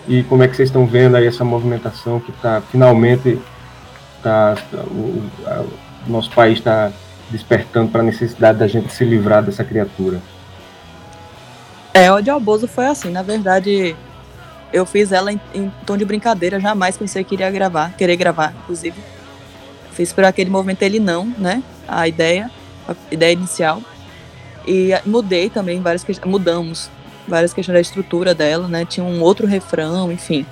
E 0.08 0.22
como 0.24 0.42
é 0.42 0.48
que 0.48 0.56
vocês 0.56 0.68
estão 0.68 0.86
vendo 0.86 1.16
aí 1.16 1.26
essa 1.26 1.44
movimentação 1.44 2.20
que 2.20 2.30
está 2.30 2.60
finalmente 2.60 3.38
tá, 4.22 4.56
o, 4.90 5.22
a, 5.46 5.64
o 6.06 6.10
nosso 6.10 6.30
país 6.30 6.58
está 6.58 6.92
despertando 7.30 7.90
para 7.90 8.00
a 8.00 8.04
necessidade 8.04 8.58
da 8.58 8.68
gente 8.68 8.92
se 8.92 9.04
livrar 9.04 9.42
dessa 9.42 9.64
criatura. 9.64 10.20
É, 11.92 12.12
o 12.12 12.20
de 12.20 12.30
Albozo 12.30 12.68
foi 12.68 12.86
assim, 12.86 13.10
na 13.10 13.22
verdade, 13.22 13.96
eu 14.72 14.84
fiz 14.86 15.12
ela 15.12 15.32
em, 15.32 15.40
em, 15.54 15.72
tom 15.84 15.96
de 15.96 16.04
brincadeira, 16.04 16.60
jamais 16.60 16.96
pensei 16.96 17.24
que 17.24 17.34
iria 17.34 17.50
gravar, 17.50 17.94
querer 17.96 18.16
gravar, 18.16 18.54
inclusive. 18.62 19.00
Fiz 19.92 20.12
por 20.12 20.24
aquele 20.24 20.50
movimento 20.50 20.82
ele 20.82 21.00
não, 21.00 21.24
né? 21.38 21.62
A 21.88 22.06
ideia, 22.06 22.50
a 22.86 22.94
ideia 23.10 23.32
inicial. 23.32 23.80
E 24.66 24.90
mudei 25.06 25.48
também 25.48 25.80
várias 25.80 26.04
questões, 26.04 26.30
mudamos 26.30 26.90
várias 27.26 27.52
questões 27.52 27.74
da 27.74 27.80
estrutura 27.80 28.34
dela, 28.34 28.68
né? 28.68 28.84
Tinha 28.84 29.04
um 29.04 29.20
outro 29.22 29.46
refrão, 29.46 30.10
enfim. 30.10 30.46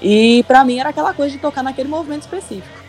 E 0.00 0.44
para 0.48 0.64
mim 0.64 0.78
era 0.78 0.90
aquela 0.90 1.14
coisa 1.14 1.32
de 1.32 1.38
tocar 1.38 1.62
naquele 1.62 1.88
movimento 1.88 2.22
específico. 2.22 2.82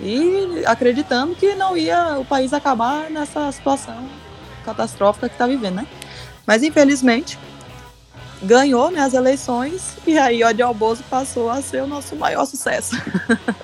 E 0.00 0.62
acreditando 0.66 1.34
que 1.34 1.54
não 1.54 1.76
ia 1.76 2.18
o 2.18 2.24
país 2.24 2.52
acabar 2.52 3.10
nessa 3.10 3.50
situação 3.52 4.08
catastrófica 4.64 5.28
que 5.28 5.34
está 5.34 5.46
vivendo, 5.46 5.76
né? 5.76 5.86
Mas 6.46 6.62
infelizmente 6.62 7.38
ganhou 8.42 8.90
né, 8.90 9.00
as 9.00 9.12
eleições 9.12 9.96
e 10.06 10.18
aí 10.18 10.42
Ódio 10.42 10.66
ao 10.66 10.72
Bozo 10.72 11.02
passou 11.10 11.50
a 11.50 11.60
ser 11.60 11.82
o 11.82 11.86
nosso 11.86 12.16
maior 12.16 12.46
sucesso. 12.46 12.96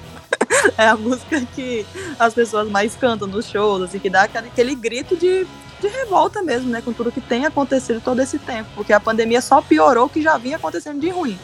é 0.77 0.87
a 0.87 0.97
música 0.97 1.41
que 1.55 1.87
as 2.19 2.35
pessoas 2.35 2.69
mais 2.69 2.95
cantam 2.95 3.27
nos 3.27 3.49
shows, 3.49 3.83
assim, 3.83 3.99
que 3.99 4.11
dá 4.11 4.23
aquele 4.23 4.75
grito 4.75 5.17
de 5.17 5.47
de 5.81 5.89
revolta 5.89 6.43
mesmo, 6.43 6.71
né, 6.71 6.81
com 6.81 6.93
tudo 6.93 7.12
que 7.12 7.21
tem 7.21 7.45
acontecido 7.45 8.01
todo 8.01 8.21
esse 8.21 8.39
tempo, 8.39 8.69
porque 8.75 8.93
a 8.93 9.01
pandemia 9.01 9.41
só 9.41 9.61
piorou 9.61 10.07
o 10.07 10.09
que 10.09 10.23
já 10.23 10.39
vinha 10.39 10.57
acontecendo 10.57 11.01
de 11.01 11.11
ruim, 11.11 11.39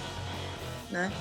né? 0.90 1.12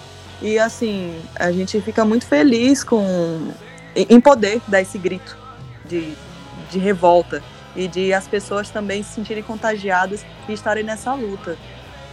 E 0.41 0.57
assim, 0.57 1.21
a 1.35 1.51
gente 1.51 1.79
fica 1.81 2.03
muito 2.03 2.25
feliz 2.25 2.83
com 2.83 3.51
em 3.95 4.19
poder 4.19 4.61
dar 4.67 4.81
esse 4.81 4.97
grito 4.97 5.37
de, 5.85 6.13
de 6.71 6.79
revolta 6.79 7.43
e 7.75 7.87
de 7.87 8.13
as 8.13 8.27
pessoas 8.27 8.69
também 8.69 9.03
se 9.03 9.13
sentirem 9.13 9.43
contagiadas 9.43 10.25
e 10.47 10.53
estarem 10.53 10.83
nessa 10.83 11.13
luta. 11.13 11.57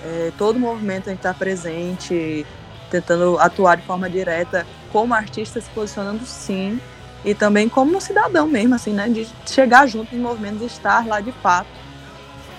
É, 0.04 0.32
todo 0.36 0.58
movimento 0.58 1.08
a 1.08 1.10
gente 1.10 1.20
está 1.20 1.32
presente, 1.32 2.46
tentando 2.90 3.38
atuar 3.38 3.76
de 3.76 3.82
forma 3.84 4.08
direta, 4.08 4.66
como 4.92 5.14
artista 5.14 5.60
se 5.60 5.68
posicionando 5.70 6.24
sim, 6.26 6.80
e 7.24 7.34
também 7.34 7.68
como 7.68 8.00
cidadão 8.00 8.46
mesmo, 8.46 8.74
assim, 8.74 8.92
né? 8.92 9.08
De 9.08 9.26
chegar 9.46 9.86
junto 9.86 10.14
nos 10.14 10.22
movimentos, 10.22 10.62
estar 10.62 11.06
lá 11.06 11.20
de 11.20 11.32
fato. 11.32 11.68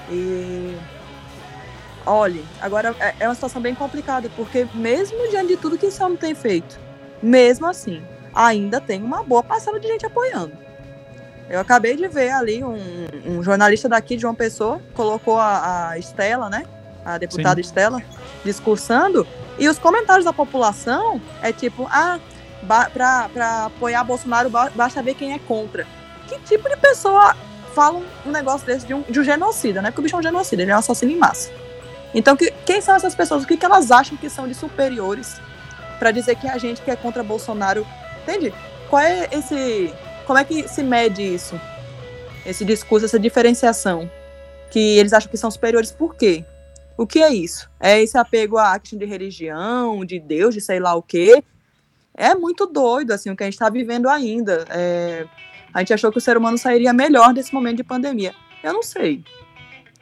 E 0.09 0.75
olhe, 2.05 2.43
agora 2.61 2.95
é, 2.99 3.15
é 3.19 3.27
uma 3.27 3.35
situação 3.35 3.61
bem 3.61 3.75
complicada, 3.75 4.29
porque 4.35 4.67
mesmo 4.73 5.29
diante 5.29 5.49
de 5.49 5.57
tudo 5.57 5.77
que 5.77 5.85
esse 5.85 6.01
homem 6.03 6.17
tem 6.17 6.33
feito, 6.33 6.79
mesmo 7.21 7.67
assim, 7.67 8.01
ainda 8.33 8.81
tem 8.81 9.01
uma 9.01 9.23
boa 9.23 9.43
parcela 9.43 9.79
de 9.79 9.87
gente 9.87 10.05
apoiando. 10.05 10.53
Eu 11.49 11.59
acabei 11.59 11.95
de 11.95 12.07
ver 12.07 12.29
ali 12.29 12.63
um, 12.63 12.77
um 13.25 13.43
jornalista 13.43 13.89
daqui 13.89 14.15
de 14.15 14.21
João 14.21 14.35
Pessoa, 14.35 14.79
colocou 14.93 15.37
a, 15.37 15.89
a 15.89 15.97
Estela, 15.97 16.49
né? 16.49 16.63
A 17.03 17.17
deputada 17.17 17.55
Sim. 17.55 17.67
Estela, 17.67 18.01
discursando, 18.43 19.25
e 19.57 19.67
os 19.67 19.79
comentários 19.79 20.25
da 20.25 20.33
população 20.33 21.19
é 21.41 21.51
tipo, 21.51 21.87
ah, 21.91 22.19
para 22.67 23.65
apoiar 23.65 24.03
Bolsonaro 24.03 24.49
basta 24.49 25.01
ver 25.01 25.15
quem 25.15 25.33
é 25.33 25.39
contra. 25.39 25.87
Que 26.27 26.39
tipo 26.39 26.69
de 26.69 26.77
pessoa 26.77 27.35
fala 27.73 28.01
um 28.25 28.31
negócio 28.31 28.65
desse 28.65 28.85
de 28.85 28.93
um, 28.93 29.01
de 29.01 29.19
um 29.19 29.23
genocida, 29.23 29.81
né? 29.81 29.89
Porque 29.89 30.01
o 30.01 30.03
bicho 30.03 30.15
é 30.15 30.19
um 30.19 30.23
genocida, 30.23 30.61
ele 30.61 30.71
é 30.71 30.75
um 30.75 30.79
assassino 30.79 31.11
em 31.11 31.17
massa. 31.17 31.51
Então, 32.13 32.35
que, 32.35 32.51
quem 32.65 32.81
são 32.81 32.95
essas 32.95 33.15
pessoas? 33.15 33.43
O 33.43 33.47
que, 33.47 33.55
que 33.55 33.65
elas 33.65 33.91
acham 33.91 34.17
que 34.17 34.29
são 34.29 34.47
de 34.47 34.55
superiores 34.55 35.39
para 35.99 36.11
dizer 36.11 36.35
que 36.37 36.47
a 36.47 36.57
gente 36.57 36.81
que 36.81 36.89
é 36.89 36.95
contra 36.95 37.21
Bolsonaro. 37.21 37.85
Entende? 38.23 38.53
Qual 38.89 39.01
é 39.01 39.27
esse. 39.31 39.93
Como 40.25 40.39
é 40.39 40.43
que 40.43 40.67
se 40.67 40.81
mede 40.81 41.21
isso? 41.21 41.59
Esse 42.45 42.63
discurso, 42.63 43.05
essa 43.05 43.19
diferenciação. 43.19 44.09
Que 44.71 44.97
eles 44.97 45.13
acham 45.13 45.29
que 45.29 45.37
são 45.37 45.51
superiores 45.51 45.91
por 45.91 46.15
quê? 46.15 46.45
O 46.95 47.05
que 47.05 47.21
é 47.21 47.33
isso? 47.33 47.69
É 47.79 48.01
esse 48.01 48.17
apego 48.17 48.57
à 48.57 48.77
questão 48.79 48.97
de 48.97 49.05
religião, 49.05 50.05
de 50.05 50.19
Deus, 50.19 50.53
de 50.53 50.61
sei 50.61 50.79
lá 50.79 50.95
o 50.95 51.01
quê? 51.01 51.43
É 52.15 52.35
muito 52.35 52.65
doido 52.65 53.11
assim 53.11 53.29
o 53.29 53.35
que 53.35 53.43
a 53.43 53.45
gente 53.45 53.53
está 53.53 53.69
vivendo 53.69 54.07
ainda. 54.07 54.65
É, 54.69 55.25
a 55.73 55.79
gente 55.79 55.93
achou 55.93 56.11
que 56.11 56.17
o 56.17 56.21
ser 56.21 56.37
humano 56.37 56.57
sairia 56.57 56.93
melhor 56.93 57.33
desse 57.33 57.53
momento 57.53 57.77
de 57.77 57.83
pandemia. 57.83 58.33
Eu 58.63 58.73
não 58.73 58.83
sei. 58.83 59.23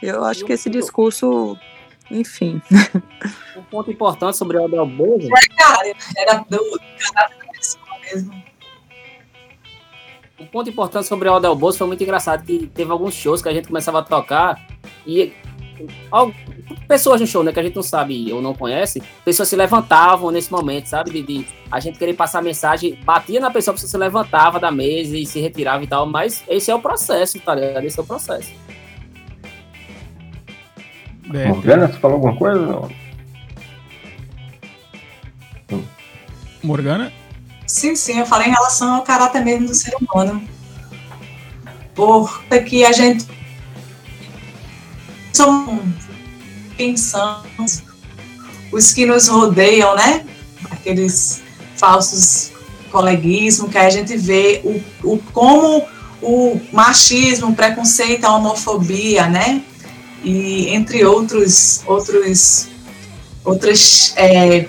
Eu 0.02 0.24
acho 0.24 0.46
que 0.46 0.54
esse 0.54 0.70
discurso, 0.70 1.58
enfim. 2.10 2.62
Um 3.58 3.64
ponto 3.64 3.92
importante 3.92 4.38
sobre 4.38 4.56
o 4.56 4.66
Abel 4.66 4.86
Bozo. 4.86 5.30
Era 6.16 6.46
do 6.48 6.80
mesmo. 8.14 8.44
Um 10.40 10.46
ponto 10.46 10.70
importante 10.70 11.08
sobre 11.08 11.28
o 11.28 11.32
Aldel 11.32 11.56
Bolso 11.56 11.80
foi 11.80 11.88
muito 11.88 12.04
engraçado, 12.04 12.46
que 12.46 12.68
teve 12.68 12.92
alguns 12.92 13.16
shows 13.16 13.42
que 13.42 13.50
a 13.50 13.54
gente 13.54 13.68
começava 13.68 14.00
a 14.00 14.04
tocar 14.04 14.68
e 15.06 15.34
pessoas 16.88 17.22
no 17.22 17.28
show, 17.28 17.44
né, 17.44 17.52
que 17.52 17.60
a 17.60 17.64
gente 17.64 17.76
não 17.76 17.84
sabe 17.84 18.32
ou 18.32 18.42
não 18.42 18.54
conhece, 18.54 19.02
pessoas 19.24 19.50
se 19.50 19.56
levantavam 19.56 20.32
nesse 20.32 20.52
momento, 20.52 20.88
sabe? 20.88 21.12
De, 21.12 21.22
de 21.22 21.48
a 21.72 21.80
gente 21.80 21.98
querer 21.98 22.14
passar 22.14 22.42
mensagem, 22.42 22.98
batia 23.04 23.40
na 23.40 23.52
pessoa, 23.52 23.74
a 23.74 23.76
pessoa 23.76 23.90
se 23.90 23.98
levantava 23.98 24.60
da 24.60 24.72
mesa 24.72 25.18
e 25.18 25.26
se 25.26 25.40
retirava 25.40 25.84
e 25.84 25.88
tal, 25.88 26.06
mas 26.06 26.44
esse 26.48 26.72
é 26.72 26.76
o 26.76 26.80
processo, 26.80 27.40
tá 27.40 27.56
ligado? 27.56 27.84
Esse 27.84 28.00
é 28.00 28.02
o 28.02 28.06
processo. 28.06 28.52
É, 31.34 31.48
Morgana, 31.48 31.88
você 31.88 32.00
falou 32.00 32.16
alguma 32.16 32.38
coisa? 32.38 32.62
Não? 32.62 32.90
Morgana? 36.64 37.12
Sim, 37.66 37.96
sim, 37.96 38.20
eu 38.20 38.26
falei 38.26 38.48
em 38.48 38.52
relação 38.52 38.96
ao 38.96 39.04
caráter 39.04 39.44
mesmo 39.44 39.68
do 39.68 39.74
ser 39.74 39.94
humano. 39.96 40.42
Porque 41.94 42.86
a 42.86 42.92
gente 42.92 43.26
pensamos 46.76 47.84
os 48.72 48.94
que 48.94 49.06
nos 49.06 49.28
rodeiam, 49.28 49.96
né? 49.96 50.26
Aqueles 50.72 51.42
falsos 51.76 52.52
coleguismo, 52.92 53.70
que 53.70 53.78
a 53.78 53.90
gente 53.90 54.16
vê 54.18 54.62
o, 54.64 55.14
o 55.14 55.18
como 55.34 55.84
o 56.22 56.60
machismo, 56.72 57.50
o 57.50 57.56
preconceito, 57.56 58.26
a 58.26 58.36
homofobia, 58.36 59.28
né? 59.28 59.62
E 60.24 60.70
entre 60.70 61.06
outros 61.06 61.82
outros 61.86 62.68
outros 63.44 64.14
é, 64.16 64.68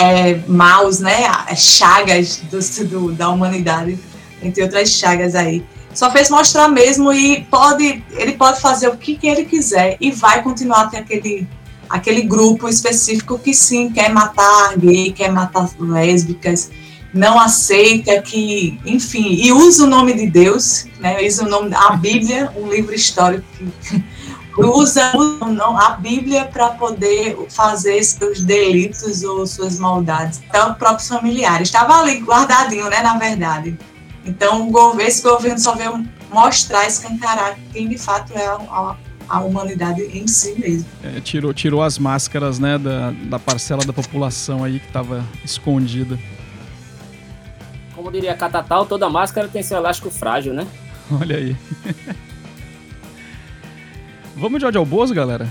é, 0.00 0.40
maus, 0.46 1.00
né? 1.00 1.28
Chagas 1.56 2.42
do, 2.50 2.84
do, 2.84 3.12
da 3.12 3.28
humanidade, 3.28 3.98
entre 4.42 4.62
outras 4.62 4.90
chagas 4.90 5.34
aí. 5.34 5.64
Só 5.96 6.10
fez 6.10 6.28
mostrar 6.28 6.68
mesmo 6.68 7.10
e 7.10 7.42
pode 7.44 8.04
ele 8.10 8.32
pode 8.34 8.60
fazer 8.60 8.88
o 8.88 8.96
que, 8.98 9.16
que 9.16 9.26
ele 9.26 9.46
quiser 9.46 9.96
e 9.98 10.10
vai 10.10 10.42
continuar 10.42 10.90
ter 10.90 10.98
aquele 10.98 11.48
aquele 11.88 12.20
grupo 12.22 12.68
específico 12.68 13.38
que 13.38 13.54
sim 13.54 13.90
quer 13.90 14.12
matar 14.12 14.76
gay, 14.76 15.10
quer 15.12 15.32
matar 15.32 15.70
lésbicas, 15.78 16.70
não 17.14 17.40
aceita 17.40 18.20
que, 18.20 18.78
enfim, 18.84 19.36
e 19.40 19.52
usa 19.52 19.84
o 19.84 19.86
nome 19.86 20.12
de 20.12 20.26
Deus, 20.28 20.84
né? 21.00 21.16
Usa 21.26 21.44
o 21.44 21.48
nome 21.48 21.74
a 21.74 21.96
Bíblia, 21.96 22.52
um 22.56 22.68
livro 22.68 22.94
histórico 22.94 23.46
que 23.54 24.02
usa 24.60 25.12
a 25.78 25.90
Bíblia 25.92 26.44
para 26.44 26.70
poder 26.70 27.38
fazer 27.48 28.02
seus 28.02 28.40
delitos 28.40 29.22
ou 29.22 29.46
suas 29.46 29.78
maldades. 29.78 30.42
Os 30.52 30.76
próprios 30.76 31.08
familiares. 31.08 31.68
Estava 31.68 32.00
ali 32.00 32.20
guardadinho, 32.20 32.90
né, 32.90 33.00
na 33.00 33.16
verdade. 33.16 33.78
Então, 34.26 35.00
esse 35.00 35.22
governo 35.22 35.58
só 35.58 35.74
veio 35.74 36.04
mostrar, 36.30 36.86
escancarar 36.86 37.56
quem 37.72 37.88
de 37.88 37.96
fato 37.96 38.32
é 38.32 38.44
a, 38.46 38.96
a 39.28 39.40
humanidade 39.40 40.02
em 40.02 40.26
si 40.26 40.58
mesmo. 40.58 40.86
É, 41.02 41.20
tirou, 41.20 41.54
tirou 41.54 41.82
as 41.82 41.98
máscaras 41.98 42.58
né, 42.58 42.76
da, 42.76 43.12
da 43.12 43.38
parcela 43.38 43.84
da 43.84 43.92
população 43.92 44.64
aí 44.64 44.80
que 44.80 44.86
estava 44.86 45.24
escondida. 45.44 46.18
Como 47.94 48.10
diria 48.10 48.34
Catatal, 48.34 48.84
toda 48.84 49.08
máscara 49.08 49.48
tem 49.48 49.62
seu 49.62 49.76
elástico 49.76 50.10
frágil, 50.10 50.52
né? 50.52 50.66
Olha 51.20 51.36
aí. 51.36 51.56
Vamos 54.34 54.58
de 54.58 54.66
ódio 54.66 54.80
ao 54.80 54.84
Bozo, 54.84 55.14
galera? 55.14 55.48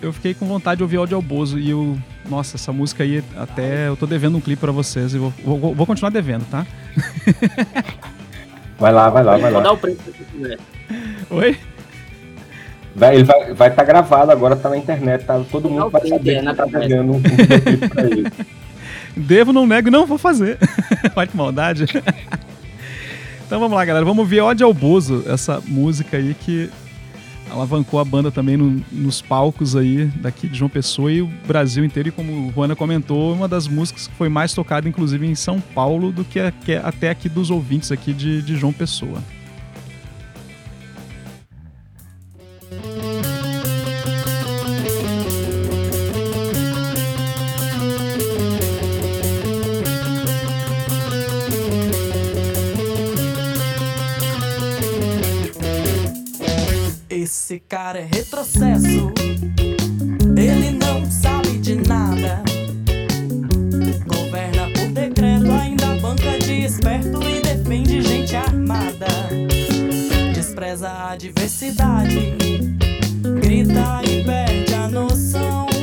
Eu 0.00 0.12
fiquei 0.12 0.34
com 0.34 0.46
vontade 0.46 0.78
de 0.78 0.82
ouvir 0.82 0.98
ódio 0.98 1.16
ao 1.16 1.22
Bozo 1.22 1.58
e 1.58 1.70
eu. 1.70 1.98
Nossa, 2.28 2.56
essa 2.56 2.72
música 2.72 3.04
aí, 3.04 3.22
até 3.36 3.88
eu 3.88 3.96
tô 3.96 4.06
devendo 4.06 4.38
um 4.38 4.40
clipe 4.40 4.60
para 4.60 4.72
vocês 4.72 5.14
e 5.14 5.18
vou, 5.18 5.32
vou, 5.44 5.74
vou, 5.74 5.86
continuar 5.86 6.10
devendo, 6.10 6.44
tá? 6.50 6.66
Vai 8.78 8.92
lá, 8.92 9.10
vai 9.10 9.22
lá, 9.22 9.36
vai 9.36 9.50
lá. 9.50 9.50
Vou 9.50 9.62
dar 9.62 9.72
o 9.72 9.76
preço 9.76 10.00
se 10.04 10.24
quiser. 10.24 10.58
Oi? 11.30 11.58
Vai, 12.94 13.16
ele 13.16 13.24
vai 13.24 13.40
estar 13.40 13.54
vai 13.54 13.70
tá 13.70 13.84
gravado, 13.84 14.30
agora 14.30 14.56
tá 14.56 14.68
na 14.68 14.76
internet, 14.76 15.24
tá? 15.24 15.40
Todo 15.50 15.68
mundo 15.68 15.90
vai 15.90 16.06
saber 16.06 16.40
que 16.40 16.54
tá 16.54 16.64
devendo 16.64 17.12
um, 17.12 17.16
um 17.16 17.22
clipe 17.22 17.88
pra 17.88 18.04
ele. 18.04 18.32
Devo, 19.16 19.52
não 19.52 19.66
nego, 19.66 19.90
não 19.90 20.06
vou 20.06 20.18
fazer. 20.18 20.58
Olha 21.14 21.26
que 21.26 21.36
maldade. 21.36 21.84
então 23.46 23.60
vamos 23.60 23.76
lá, 23.76 23.84
galera. 23.84 24.04
Vamos 24.04 24.28
ver 24.28 24.40
Ódio 24.40 24.66
ao 24.66 24.74
Bozo, 24.74 25.24
essa 25.26 25.62
música 25.66 26.16
aí 26.16 26.34
que 26.34 26.70
alavancou 27.50 28.00
a 28.00 28.04
banda 28.04 28.30
também 28.30 28.56
no, 28.56 28.82
nos 28.90 29.20
palcos 29.20 29.76
aí 29.76 30.06
daqui 30.16 30.48
de 30.48 30.58
João 30.58 30.68
Pessoa 30.68 31.12
e 31.12 31.22
o 31.22 31.30
Brasil 31.46 31.84
inteiro. 31.84 32.08
E 32.08 32.12
como 32.12 32.48
o 32.48 32.52
Juana 32.52 32.74
comentou, 32.74 33.32
uma 33.32 33.48
das 33.48 33.68
músicas 33.68 34.06
que 34.06 34.14
foi 34.14 34.28
mais 34.28 34.52
tocada, 34.52 34.88
inclusive, 34.88 35.26
em 35.26 35.34
São 35.34 35.60
Paulo 35.60 36.12
do 36.12 36.24
que, 36.24 36.38
que 36.64 36.74
até 36.74 37.10
aqui 37.10 37.28
dos 37.28 37.50
ouvintes 37.50 37.92
aqui 37.92 38.12
de, 38.12 38.42
de 38.42 38.56
João 38.56 38.72
Pessoa. 38.72 39.22
Esse 57.24 57.58
cara 57.58 58.00
é 58.00 58.02
retrocesso, 58.04 59.10
ele 60.36 60.72
não 60.72 61.10
sabe 61.10 61.56
de 61.56 61.74
nada. 61.74 62.42
Governa 64.06 64.68
por 64.74 64.88
decreto, 64.92 65.50
ainda 65.50 65.86
banca 66.02 66.38
de 66.38 66.66
esperto 66.66 67.22
e 67.22 67.40
defende 67.40 68.02
gente 68.02 68.36
armada. 68.36 69.06
Despreza 70.34 71.12
a 71.12 71.16
diversidade, 71.16 72.34
grita 73.40 74.02
e 74.06 74.22
perde 74.22 74.74
a 74.74 74.88
noção. 74.90 75.73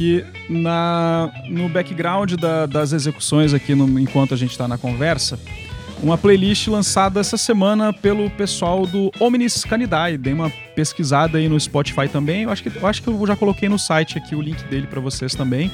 Aqui 0.00 0.24
na, 0.48 1.30
no 1.50 1.68
background 1.68 2.32
da, 2.32 2.64
das 2.64 2.94
execuções 2.94 3.52
aqui 3.52 3.74
no, 3.74 4.00
enquanto 4.00 4.32
a 4.32 4.36
gente 4.36 4.52
está 4.52 4.66
na 4.66 4.78
conversa 4.78 5.38
uma 6.02 6.16
playlist 6.16 6.68
lançada 6.68 7.20
essa 7.20 7.36
semana 7.36 7.92
pelo 7.92 8.30
pessoal 8.30 8.86
do 8.86 9.12
Omnis 9.20 9.62
Canidae. 9.62 10.16
Dei 10.16 10.32
uma 10.32 10.48
pesquisada 10.74 11.36
aí 11.36 11.50
no 11.50 11.60
Spotify 11.60 12.08
também. 12.08 12.44
Eu 12.44 12.50
acho 12.50 12.62
que, 12.62 12.74
eu 12.74 12.86
acho 12.86 13.02
que 13.02 13.08
eu 13.08 13.26
já 13.26 13.36
coloquei 13.36 13.68
no 13.68 13.78
site 13.78 14.16
aqui 14.16 14.34
o 14.34 14.40
link 14.40 14.64
dele 14.64 14.86
para 14.86 15.02
vocês 15.02 15.34
também. 15.34 15.70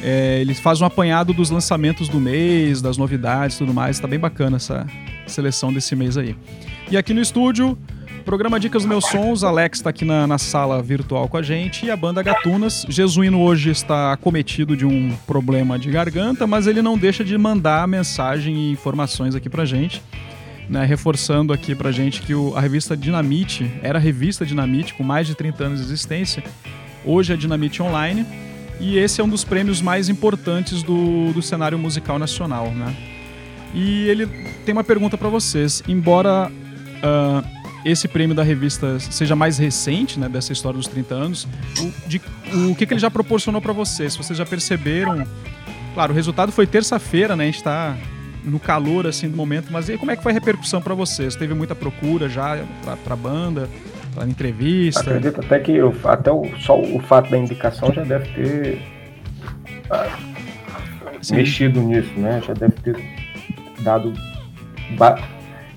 É, 0.00 0.40
ele 0.40 0.54
faz 0.54 0.80
um 0.80 0.84
apanhado 0.84 1.32
dos 1.32 1.50
lançamentos 1.50 2.08
do 2.08 2.20
mês, 2.20 2.80
das 2.80 2.96
novidades 2.96 3.56
e 3.56 3.58
tudo 3.58 3.74
mais. 3.74 3.98
Tá 3.98 4.06
bem 4.06 4.20
bacana 4.20 4.58
essa 4.58 4.86
seleção 5.26 5.72
desse 5.72 5.96
mês 5.96 6.16
aí. 6.16 6.36
E 6.88 6.96
aqui 6.96 7.12
no 7.12 7.20
estúdio, 7.20 7.76
Programa 8.30 8.60
Dicas 8.60 8.84
Meus 8.84 9.06
Sons, 9.06 9.42
Alex 9.42 9.78
está 9.78 9.90
aqui 9.90 10.04
na, 10.04 10.24
na, 10.24 10.38
sala 10.38 10.80
virtual 10.80 11.28
com 11.28 11.36
a 11.36 11.42
gente 11.42 11.84
e 11.84 11.90
a 11.90 11.96
banda 11.96 12.22
Gatunas. 12.22 12.86
Jesuíno 12.88 13.40
hoje 13.40 13.70
está 13.70 14.12
acometido 14.12 14.76
de 14.76 14.86
um 14.86 15.12
problema 15.26 15.76
de 15.76 15.90
garganta, 15.90 16.46
mas 16.46 16.68
ele 16.68 16.80
não 16.80 16.96
deixa 16.96 17.24
de 17.24 17.36
mandar 17.36 17.88
mensagem 17.88 18.54
e 18.54 18.70
informações 18.70 19.34
aqui 19.34 19.50
pra 19.50 19.64
gente. 19.64 20.00
Né, 20.68 20.84
reforçando 20.84 21.52
aqui 21.52 21.74
pra 21.74 21.90
gente 21.90 22.22
que 22.22 22.32
o, 22.32 22.56
a 22.56 22.60
revista 22.60 22.96
Dinamite 22.96 23.68
era 23.82 23.98
a 23.98 24.00
revista 24.00 24.46
Dinamite 24.46 24.94
com 24.94 25.02
mais 25.02 25.26
de 25.26 25.34
30 25.34 25.64
anos 25.64 25.80
de 25.80 25.86
existência. 25.86 26.44
Hoje 27.04 27.32
é 27.32 27.36
Dinamite 27.36 27.82
Online 27.82 28.24
e 28.78 28.96
esse 28.96 29.20
é 29.20 29.24
um 29.24 29.28
dos 29.28 29.42
prêmios 29.42 29.82
mais 29.82 30.08
importantes 30.08 30.84
do, 30.84 31.32
do 31.32 31.42
cenário 31.42 31.76
musical 31.76 32.16
nacional. 32.16 32.70
Né? 32.70 32.94
E 33.74 34.06
ele 34.08 34.28
tem 34.64 34.72
uma 34.72 34.84
pergunta 34.84 35.18
para 35.18 35.28
vocês. 35.28 35.82
Embora. 35.88 36.48
Uh, 37.02 37.59
esse 37.84 38.06
prêmio 38.08 38.34
da 38.34 38.42
revista 38.42 38.98
seja 38.98 39.34
mais 39.34 39.58
recente, 39.58 40.18
né, 40.18 40.28
dessa 40.28 40.52
história 40.52 40.76
dos 40.76 40.86
30 40.86 41.14
anos, 41.14 41.48
o, 41.78 42.08
de, 42.08 42.20
o 42.70 42.74
que, 42.74 42.86
que 42.86 42.94
ele 42.94 43.00
já 43.00 43.10
proporcionou 43.10 43.60
para 43.60 43.72
vocês? 43.72 44.16
Vocês 44.16 44.38
já 44.38 44.44
perceberam? 44.44 45.26
Claro, 45.94 46.12
o 46.12 46.16
resultado 46.16 46.52
foi 46.52 46.66
terça-feira, 46.66 47.34
né? 47.34 47.44
A 47.44 47.46
gente 47.46 47.56
está 47.56 47.96
no 48.44 48.58
calor 48.58 49.06
assim 49.06 49.28
do 49.28 49.36
momento, 49.36 49.68
mas 49.70 49.88
e 49.88 49.98
como 49.98 50.10
é 50.10 50.16
que 50.16 50.22
foi 50.22 50.32
a 50.32 50.34
repercussão 50.34 50.80
para 50.80 50.94
vocês? 50.94 51.36
Teve 51.36 51.54
muita 51.54 51.74
procura 51.74 52.28
já 52.28 52.64
para 53.04 53.14
a 53.14 53.16
banda, 53.16 53.68
para 54.14 54.26
entrevista? 54.26 55.00
Acredito 55.00 55.40
até 55.40 55.58
que 55.58 55.72
eu, 55.72 55.94
até 56.04 56.30
o, 56.30 56.46
só 56.58 56.78
o 56.78 57.00
fato 57.00 57.30
da 57.30 57.38
indicação 57.38 57.92
já 57.92 58.02
deve 58.02 58.28
ter 58.32 58.82
ah, 59.90 60.18
mexido 61.30 61.80
nisso, 61.80 62.12
né? 62.16 62.40
Já 62.46 62.54
deve 62.54 62.74
ter 62.82 62.96
dado 63.80 64.12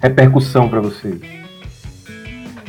repercussão 0.02 0.70
para 0.70 0.82
vocês. 0.82 1.43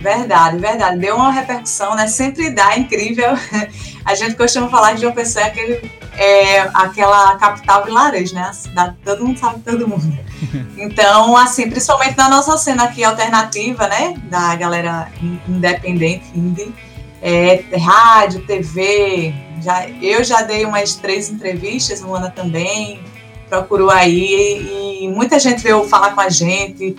Verdade, 0.05 0.59
verdade. 0.59 0.99
Deu 0.99 1.17
uma 1.17 1.33
repercussão, 1.33 1.95
né? 1.95 2.07
Sempre 2.07 2.51
dá, 2.51 2.75
é 2.75 2.81
incrível. 2.81 3.31
A 4.05 4.15
gente 4.15 4.37
costuma 4.37 4.69
falar 4.69 4.93
de 4.93 5.01
João 5.01 5.15
Pessoa, 5.15 5.47
aquele, 5.47 5.91
é, 6.13 6.61
aquela 6.75 7.37
capital 7.37 7.87
vilarejo, 7.87 8.35
né? 8.35 8.43
A 8.43 8.53
cidade, 8.53 8.97
todo 9.03 9.25
mundo 9.25 9.39
sabe 9.39 9.61
todo 9.61 9.89
mundo. 9.89 10.15
Então, 10.77 11.35
assim, 11.39 11.71
principalmente 11.71 12.19
na 12.19 12.29
nossa 12.29 12.59
cena 12.59 12.85
aqui 12.85 13.03
alternativa, 13.03 13.89
né? 13.89 14.15
Da 14.25 14.55
galera 14.55 15.09
independente, 15.49 16.25
indie, 16.35 16.75
é, 17.23 17.65
rádio, 17.79 18.47
TV. 18.47 19.33
Já, 19.63 19.89
eu 19.89 20.23
já 20.23 20.43
dei 20.43 20.67
umas 20.67 20.97
três 20.97 21.31
entrevistas, 21.31 22.03
Luana 22.03 22.29
também, 22.29 23.01
procurou 23.49 23.89
aí, 23.89 25.01
e 25.01 25.09
muita 25.09 25.39
gente 25.39 25.63
veio 25.63 25.85
falar 25.85 26.11
com 26.11 26.21
a 26.21 26.29
gente 26.29 26.95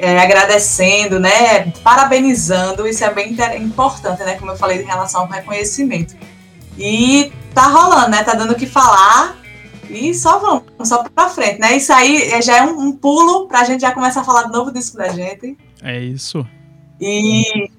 é, 0.00 0.18
agradecendo, 0.18 1.20
né, 1.20 1.70
parabenizando, 1.84 2.88
isso 2.88 3.04
é 3.04 3.12
bem 3.12 3.36
importante, 3.58 4.22
né, 4.22 4.36
como 4.36 4.50
eu 4.50 4.56
falei 4.56 4.80
em 4.80 4.84
relação 4.84 5.22
ao 5.22 5.28
reconhecimento. 5.28 6.16
E 6.78 7.30
tá 7.54 7.66
rolando, 7.66 8.08
né, 8.08 8.24
tá 8.24 8.34
dando 8.34 8.52
o 8.52 8.56
que 8.56 8.66
falar 8.66 9.36
e 9.90 10.14
só 10.14 10.38
vamos, 10.38 10.64
só 10.88 11.02
pra 11.02 11.28
frente, 11.28 11.60
né, 11.60 11.76
isso 11.76 11.92
aí 11.92 12.30
é, 12.32 12.40
já 12.40 12.56
é 12.56 12.62
um, 12.62 12.80
um 12.80 12.92
pulo 12.92 13.46
pra 13.46 13.64
gente 13.64 13.82
já 13.82 13.92
começar 13.92 14.22
a 14.22 14.24
falar 14.24 14.44
do 14.44 14.52
novo 14.52 14.72
disco 14.72 14.96
da 14.96 15.08
gente. 15.08 15.58
É 15.82 16.00
isso. 16.00 16.46
E, 16.98 17.70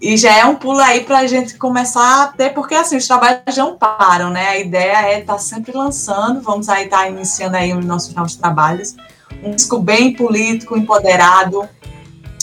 e 0.00 0.16
já 0.16 0.34
é 0.34 0.44
um 0.46 0.54
pulo 0.54 0.80
aí 0.80 1.04
pra 1.04 1.26
gente 1.26 1.58
começar 1.58 2.22
a 2.22 2.26
ter, 2.28 2.54
porque 2.54 2.74
assim, 2.74 2.96
os 2.96 3.06
trabalhos 3.06 3.54
não 3.54 3.76
param, 3.76 4.30
né, 4.30 4.48
a 4.48 4.58
ideia 4.58 5.10
é 5.10 5.20
estar 5.20 5.34
tá 5.34 5.38
sempre 5.38 5.76
lançando, 5.76 6.40
vamos 6.40 6.70
aí 6.70 6.84
estar 6.84 7.00
tá 7.00 7.08
iniciando 7.08 7.56
aí 7.56 7.74
os 7.74 7.84
nossos 7.84 8.14
novos 8.14 8.34
trabalhos, 8.34 8.96
um 9.42 9.52
disco 9.52 9.78
bem 9.78 10.14
político, 10.14 10.76
empoderado, 10.76 11.68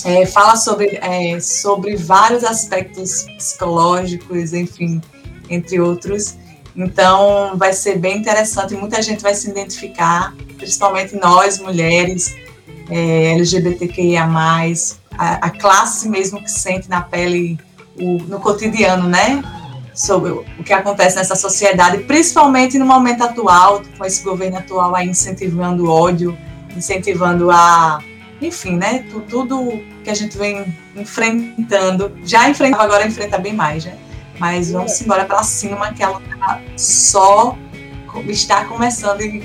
é, 0.06 0.26
fala 0.26 0.56
sobre, 0.56 0.98
é, 1.02 1.40
sobre 1.40 1.96
vários 1.96 2.44
aspectos 2.44 3.24
psicológicos, 3.38 4.54
enfim, 4.54 5.02
entre 5.50 5.80
outros. 5.80 6.38
Então, 6.76 7.58
vai 7.58 7.74
ser 7.74 7.98
bem 7.98 8.18
interessante, 8.18 8.76
muita 8.76 9.02
gente 9.02 9.22
vai 9.22 9.34
se 9.34 9.50
identificar, 9.50 10.36
principalmente 10.58 11.16
nós, 11.16 11.60
mulheres, 11.60 12.36
é, 12.90 13.34
LGBTQIA+, 13.34 14.26
a, 15.18 15.34
a, 15.48 15.50
classe 15.50 16.08
mesmo 16.08 16.42
que 16.42 16.52
sente 16.52 16.88
na 16.88 17.02
pele, 17.02 17.60
o, 18.00 18.20
no 18.24 18.40
cotidiano, 18.40 19.10
né? 19.10 19.44
Sobre 19.96 20.30
o 20.32 20.64
que 20.64 20.72
acontece 20.72 21.16
nessa 21.16 21.36
sociedade, 21.36 22.04
principalmente 22.04 22.78
no 22.78 22.86
momento 22.86 23.24
atual, 23.24 23.82
com 23.98 24.06
esse 24.06 24.24
governo 24.24 24.60
atual 24.60 24.96
aí 24.96 25.08
incentivando 25.08 25.90
ódio, 25.90 26.38
incentivando 26.78 27.50
a, 27.52 28.00
enfim, 28.42 28.78
né, 28.78 29.06
tudo 29.30 29.84
que 30.04 30.10
a 30.10 30.14
gente 30.14 30.38
vem 30.38 30.66
enfrentando, 30.96 32.12
já 32.24 32.50
enfrentava, 32.50 32.84
agora 32.84 33.08
enfrenta 33.08 33.38
bem 33.38 33.54
mais, 33.54 33.86
né? 33.86 33.98
Mas 34.40 34.72
vamos 34.72 35.02
embora 35.02 35.26
para 35.26 35.44
cima, 35.44 35.92
que 35.94 36.04
ela 36.04 36.22
só 36.76 37.58
está 38.28 38.66
começando 38.66 39.22
e, 39.22 39.44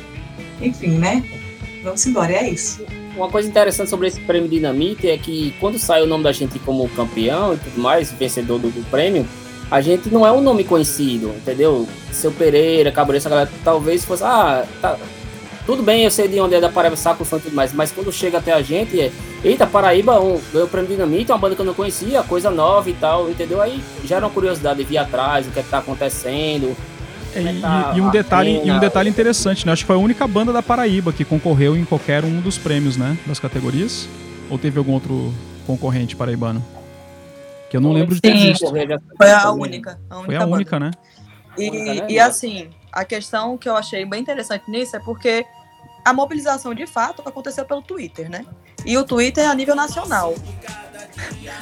enfim, 0.60 0.98
né? 0.98 1.22
Vamos 1.82 2.06
embora, 2.06 2.32
é 2.32 2.50
isso. 2.50 2.84
Uma 3.16 3.28
coisa 3.28 3.48
interessante 3.48 3.90
sobre 3.90 4.08
esse 4.08 4.20
prêmio 4.20 4.48
Dinamite 4.48 5.08
é 5.08 5.18
que 5.18 5.54
quando 5.60 5.78
sai 5.78 6.02
o 6.02 6.06
nome 6.06 6.24
da 6.24 6.32
gente 6.32 6.58
como 6.58 6.88
campeão 6.90 7.54
e 7.54 7.56
tudo 7.58 7.80
mais, 7.80 8.10
vencedor 8.12 8.58
do, 8.58 8.70
do 8.70 8.88
prêmio, 8.90 9.26
a 9.70 9.80
gente 9.80 10.10
não 10.10 10.26
é 10.26 10.30
um 10.32 10.40
nome 10.40 10.64
conhecido, 10.64 11.28
entendeu? 11.28 11.88
Seu 12.10 12.30
Pereira, 12.30 12.92
Cabreira, 12.92 13.28
galera, 13.28 13.50
talvez 13.64 14.04
fosse, 14.04 14.22
ah, 14.22 14.66
tá, 14.80 14.98
tudo 15.64 15.82
bem, 15.82 16.04
eu 16.04 16.10
sei 16.10 16.28
de 16.28 16.40
onde 16.40 16.54
é 16.54 16.60
da 16.60 16.68
Paraíba, 16.68 16.96
saco 16.96 17.24
fã 17.24 17.36
e 17.36 17.40
tudo 17.40 17.54
mais, 17.54 17.72
mas 17.72 17.92
quando 17.92 18.12
chega 18.12 18.38
até 18.38 18.52
a 18.52 18.62
gente, 18.62 19.00
é, 19.00 19.12
eita, 19.44 19.66
Paraíba 19.66 20.20
um, 20.20 20.40
ganhou 20.52 20.66
o 20.66 20.70
prêmio 20.70 20.90
Dinamite, 20.90 21.30
uma 21.30 21.38
banda 21.38 21.54
que 21.54 21.60
eu 21.60 21.66
não 21.66 21.74
conhecia, 21.74 22.22
coisa 22.22 22.50
nova 22.50 22.90
e 22.90 22.94
tal, 22.94 23.30
entendeu? 23.30 23.60
Aí 23.60 23.82
gera 24.04 24.26
uma 24.26 24.32
curiosidade 24.32 24.78
de 24.78 24.84
vir 24.84 24.98
atrás, 24.98 25.46
o 25.46 25.50
que 25.50 25.60
é 25.60 25.62
que 25.62 25.70
tá 25.70 25.78
acontecendo. 25.78 26.76
É, 27.34 27.40
e, 27.40 27.60
tá 27.60 27.94
e, 27.96 28.00
um 28.00 28.10
detalhe, 28.10 28.60
e 28.64 28.70
um 28.70 28.78
detalhe 28.78 29.08
interessante, 29.08 29.64
né? 29.64 29.72
Acho 29.72 29.82
que 29.82 29.86
foi 29.86 29.96
a 29.96 29.98
única 29.98 30.26
banda 30.26 30.52
da 30.52 30.62
Paraíba 30.62 31.12
que 31.12 31.24
concorreu 31.24 31.76
em 31.76 31.84
qualquer 31.84 32.24
um 32.24 32.40
dos 32.40 32.58
prêmios, 32.58 32.96
né? 32.96 33.16
Das 33.26 33.38
categorias. 33.38 34.08
Ou 34.50 34.58
teve 34.58 34.78
algum 34.78 34.92
outro 34.92 35.32
concorrente 35.66 36.14
paraibano? 36.14 36.62
Que 37.70 37.76
eu 37.76 37.80
não 37.80 37.92
lembro 37.92 38.14
de 38.14 38.20
ter 38.20 38.36
Sim, 38.36 38.48
visto. 38.48 38.66
Foi 39.16 39.30
a 39.30 39.50
única. 39.50 39.98
A 40.10 40.18
única 40.18 40.26
foi 40.26 40.36
a 40.36 40.46
única, 40.46 40.78
né? 40.78 40.90
E, 41.56 42.14
e 42.14 42.18
assim, 42.18 42.70
a 42.90 43.04
questão 43.04 43.56
que 43.58 43.68
eu 43.68 43.76
achei 43.76 44.04
bem 44.04 44.20
interessante 44.20 44.70
nisso 44.70 44.96
é 44.96 44.98
porque 44.98 45.46
a 46.04 46.12
mobilização 46.12 46.74
de 46.74 46.86
fato 46.86 47.22
aconteceu 47.26 47.64
pelo 47.64 47.82
Twitter, 47.82 48.28
né? 48.30 48.44
E 48.84 48.96
o 48.98 49.04
Twitter 49.04 49.44
é 49.44 49.46
a 49.46 49.54
nível 49.54 49.74
nacional. 49.74 50.34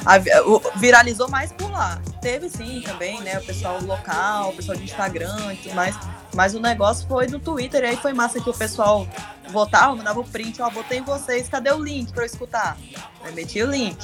A, 0.05 0.17
o, 0.47 0.59
viralizou 0.77 1.29
mais 1.29 1.51
por 1.51 1.69
lá. 1.69 2.01
Teve 2.21 2.49
sim 2.49 2.81
também, 2.81 3.19
né? 3.21 3.37
O 3.37 3.45
pessoal 3.45 3.81
local, 3.81 4.49
o 4.49 4.55
pessoal 4.55 4.77
de 4.77 4.85
Instagram 4.85 5.53
e 5.53 5.57
tudo 5.57 5.75
mais. 5.75 5.95
Mas 6.33 6.55
o 6.55 6.59
negócio 6.59 7.07
foi 7.07 7.27
no 7.27 7.39
Twitter, 7.39 7.83
e 7.83 7.87
aí 7.87 7.97
foi 7.97 8.13
massa 8.13 8.39
que 8.39 8.49
o 8.49 8.53
pessoal 8.53 9.07
votava, 9.49 9.95
mandava 9.95 10.19
o 10.19 10.23
print, 10.23 10.61
ó, 10.61 10.69
votei 10.69 10.99
em 10.99 11.03
vocês, 11.03 11.49
cadê 11.49 11.71
o 11.71 11.83
link 11.83 12.11
pra 12.13 12.23
eu 12.23 12.27
escutar? 12.27 12.77
Aí 13.23 13.33
meti 13.33 13.61
o 13.61 13.69
link. 13.69 13.97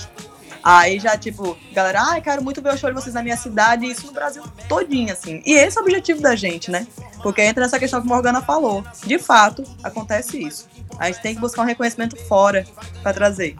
Aí 0.63 0.99
já, 0.99 1.17
tipo, 1.17 1.57
galera, 1.73 2.01
ai, 2.01 2.19
ah, 2.19 2.21
quero 2.21 2.43
muito 2.43 2.61
ver 2.61 2.73
o 2.73 2.77
show 2.77 2.89
de 2.89 2.95
vocês 2.95 3.13
na 3.13 3.23
minha 3.23 3.37
cidade, 3.37 3.85
e 3.85 3.91
isso 3.91 4.07
no 4.07 4.13
Brasil 4.13 4.43
todinho, 4.67 5.11
assim. 5.13 5.41
E 5.45 5.53
esse 5.53 5.77
é 5.77 5.81
o 5.81 5.83
objetivo 5.83 6.21
da 6.21 6.35
gente, 6.35 6.69
né? 6.71 6.85
Porque 7.21 7.41
entra 7.41 7.63
nessa 7.63 7.79
questão 7.79 8.01
que 8.01 8.07
a 8.07 8.09
Morgana 8.09 8.41
falou. 8.41 8.83
De 9.05 9.17
fato, 9.17 9.63
acontece 9.83 10.41
isso. 10.41 10.67
A 10.99 11.07
gente 11.07 11.21
tem 11.21 11.35
que 11.35 11.41
buscar 11.41 11.61
um 11.61 11.65
reconhecimento 11.65 12.15
fora 12.27 12.65
para 13.01 13.13
trazer. 13.13 13.55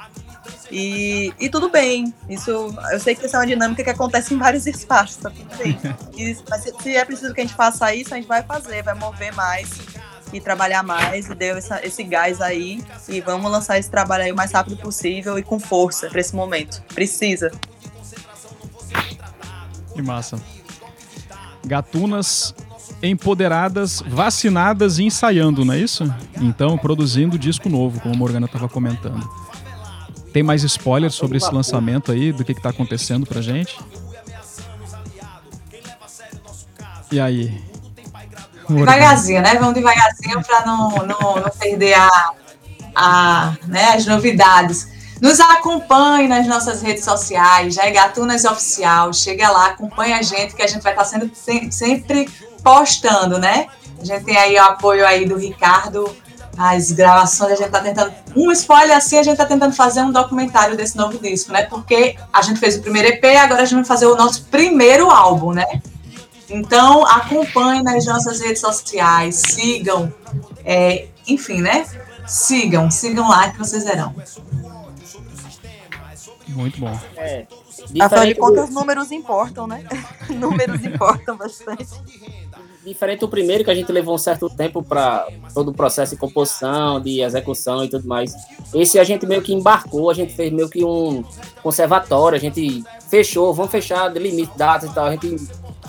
E, 0.71 1.33
e 1.39 1.49
tudo 1.49 1.69
bem, 1.69 2.13
isso 2.29 2.51
eu 2.91 2.99
sei 2.99 3.15
que 3.15 3.25
isso 3.25 3.35
é 3.35 3.39
uma 3.39 3.47
dinâmica 3.47 3.83
que 3.83 3.89
acontece 3.89 4.33
em 4.33 4.37
vários 4.37 4.67
espaços, 4.67 5.17
tá 5.17 5.29
tudo 5.29 5.55
bem. 5.57 5.77
E, 6.17 6.35
mas 6.49 6.63
se, 6.63 6.73
se 6.81 6.95
é 6.95 7.05
preciso 7.05 7.33
que 7.33 7.41
a 7.41 7.43
gente 7.43 7.55
faça 7.55 7.93
isso, 7.93 8.13
a 8.13 8.17
gente 8.17 8.27
vai 8.27 8.41
fazer, 8.41 8.81
vai 8.81 8.95
mover 8.95 9.33
mais 9.35 9.69
e 10.33 10.41
trabalhar 10.41 10.83
mais 10.83 11.29
e 11.29 11.35
deu 11.35 11.57
essa, 11.57 11.85
esse 11.85 12.03
gás 12.03 12.41
aí 12.41 12.83
e 13.07 13.21
vamos 13.21 13.51
lançar 13.51 13.77
esse 13.77 13.89
trabalho 13.89 14.23
aí 14.23 14.31
o 14.31 14.35
mais 14.35 14.51
rápido 14.51 14.77
possível 14.77 15.37
e 15.37 15.43
com 15.43 15.59
força 15.59 16.07
para 16.09 16.19
esse 16.19 16.35
momento. 16.35 16.81
Precisa. 16.93 17.51
Que 19.93 20.01
massa. 20.01 20.39
Gatunas 21.65 22.53
empoderadas, 23.01 24.01
vacinadas 24.07 24.99
e 24.99 25.03
ensaiando, 25.03 25.63
não 25.63 25.73
é 25.73 25.79
isso? 25.79 26.03
Então, 26.41 26.77
produzindo 26.77 27.37
disco 27.37 27.69
novo, 27.69 27.99
como 27.99 28.13
a 28.13 28.17
Morgana 28.17 28.45
estava 28.45 28.67
comentando. 28.67 29.27
Tem 30.33 30.43
mais 30.43 30.63
spoilers 30.63 31.15
sobre 31.15 31.37
esse 31.37 31.51
lançamento 31.51 32.11
aí, 32.11 32.31
do 32.31 32.43
que 32.43 32.51
está 32.51 32.69
acontecendo 32.69 33.25
pra 33.25 33.41
gente? 33.41 33.77
E 37.11 37.19
aí? 37.19 37.59
Devagarzinho, 38.69 39.41
né? 39.41 39.55
Vamos 39.55 39.73
devagarzinho 39.73 40.43
para 40.43 40.65
não, 40.65 40.89
não, 40.89 41.35
não 41.35 41.49
perder 41.57 41.93
a, 41.93 42.31
a, 42.95 43.53
né, 43.67 43.93
as 43.95 44.05
novidades. 44.05 44.87
Nos 45.21 45.39
acompanhe 45.39 46.27
nas 46.27 46.45
nossas 46.45 46.81
redes 46.81 47.03
sociais, 47.03 47.73
já 47.73 47.85
é 47.85 47.91
Gatunas 47.91 48.45
Oficial. 48.45 49.11
Chega 49.13 49.49
lá, 49.49 49.67
acompanhe 49.67 50.13
a 50.13 50.21
gente, 50.21 50.55
que 50.55 50.61
a 50.61 50.67
gente 50.67 50.83
vai 50.83 50.93
estar 50.93 51.05
sendo 51.05 51.31
sempre 51.71 52.29
postando, 52.63 53.39
né? 53.39 53.67
A 53.99 54.05
gente 54.05 54.25
tem 54.25 54.37
aí 54.37 54.55
o 54.55 54.63
apoio 54.63 55.05
aí 55.05 55.25
do 55.25 55.35
Ricardo, 55.35 56.15
as 56.57 56.91
gravações, 56.91 57.53
a 57.53 57.55
gente 57.55 57.67
está 57.67 57.79
tentando. 57.79 58.13
Um 58.35 58.51
spoiler 58.51 58.95
assim, 58.95 59.17
a 59.17 59.23
gente 59.23 59.33
está 59.33 59.45
tentando 59.45 59.73
fazer 59.73 60.01
um 60.01 60.11
documentário 60.11 60.77
desse 60.77 60.95
novo 60.95 61.17
disco, 61.17 61.51
né? 61.51 61.63
Porque 61.63 62.15
a 62.31 62.41
gente 62.41 62.59
fez 62.59 62.77
o 62.77 62.81
primeiro 62.81 63.07
EP, 63.07 63.23
agora 63.37 63.63
a 63.63 63.65
gente 63.65 63.75
vai 63.75 63.85
fazer 63.85 64.05
o 64.05 64.15
nosso 64.15 64.45
primeiro 64.45 65.09
álbum, 65.09 65.51
né? 65.51 65.65
Então, 66.49 67.05
acompanhe 67.05 67.83
nas 67.83 68.05
nossas 68.05 68.39
redes 68.39 68.61
sociais, 68.61 69.35
sigam, 69.35 70.13
é, 70.63 71.07
enfim, 71.27 71.61
né? 71.61 71.85
Sigam, 72.25 72.89
sigam 72.89 73.29
lá 73.29 73.51
que 73.51 73.57
vocês 73.57 73.83
verão. 73.83 74.13
Muito 76.47 76.79
bom. 76.79 76.99
É. 77.15 77.45
Afinal 77.99 78.25
de 78.25 78.35
contas, 78.35 78.69
números 78.69 79.11
importam, 79.11 79.67
né? 79.67 79.83
números 80.29 80.83
importam 80.83 81.37
bastante. 81.37 81.87
Diferente 82.83 83.19
do 83.19 83.27
primeiro, 83.27 83.65
que 83.65 83.69
a 83.69 83.75
gente 83.75 83.91
levou 83.91 84.15
um 84.15 84.17
certo 84.17 84.49
tempo 84.49 84.81
para 84.81 85.27
todo 85.53 85.71
o 85.71 85.73
processo 85.73 86.15
de 86.15 86.19
composição, 86.19 87.01
de 87.01 87.21
execução 87.21 87.83
e 87.83 87.89
tudo 87.89 88.07
mais. 88.07 88.33
Esse 88.73 88.97
a 88.97 89.03
gente 89.03 89.25
meio 89.25 89.41
que 89.41 89.53
embarcou, 89.53 90.09
a 90.09 90.13
gente 90.13 90.33
fez 90.33 90.51
meio 90.53 90.69
que 90.69 90.83
um 90.85 91.23
conservatório, 91.61 92.37
a 92.37 92.39
gente 92.39 92.83
fechou, 93.09 93.53
vamos 93.53 93.71
fechar 93.71 94.09
de 94.09 94.19
limite, 94.19 94.57
datas 94.57 94.89
e 94.89 94.93
tal. 94.93 95.05
A 95.05 95.11
gente 95.11 95.35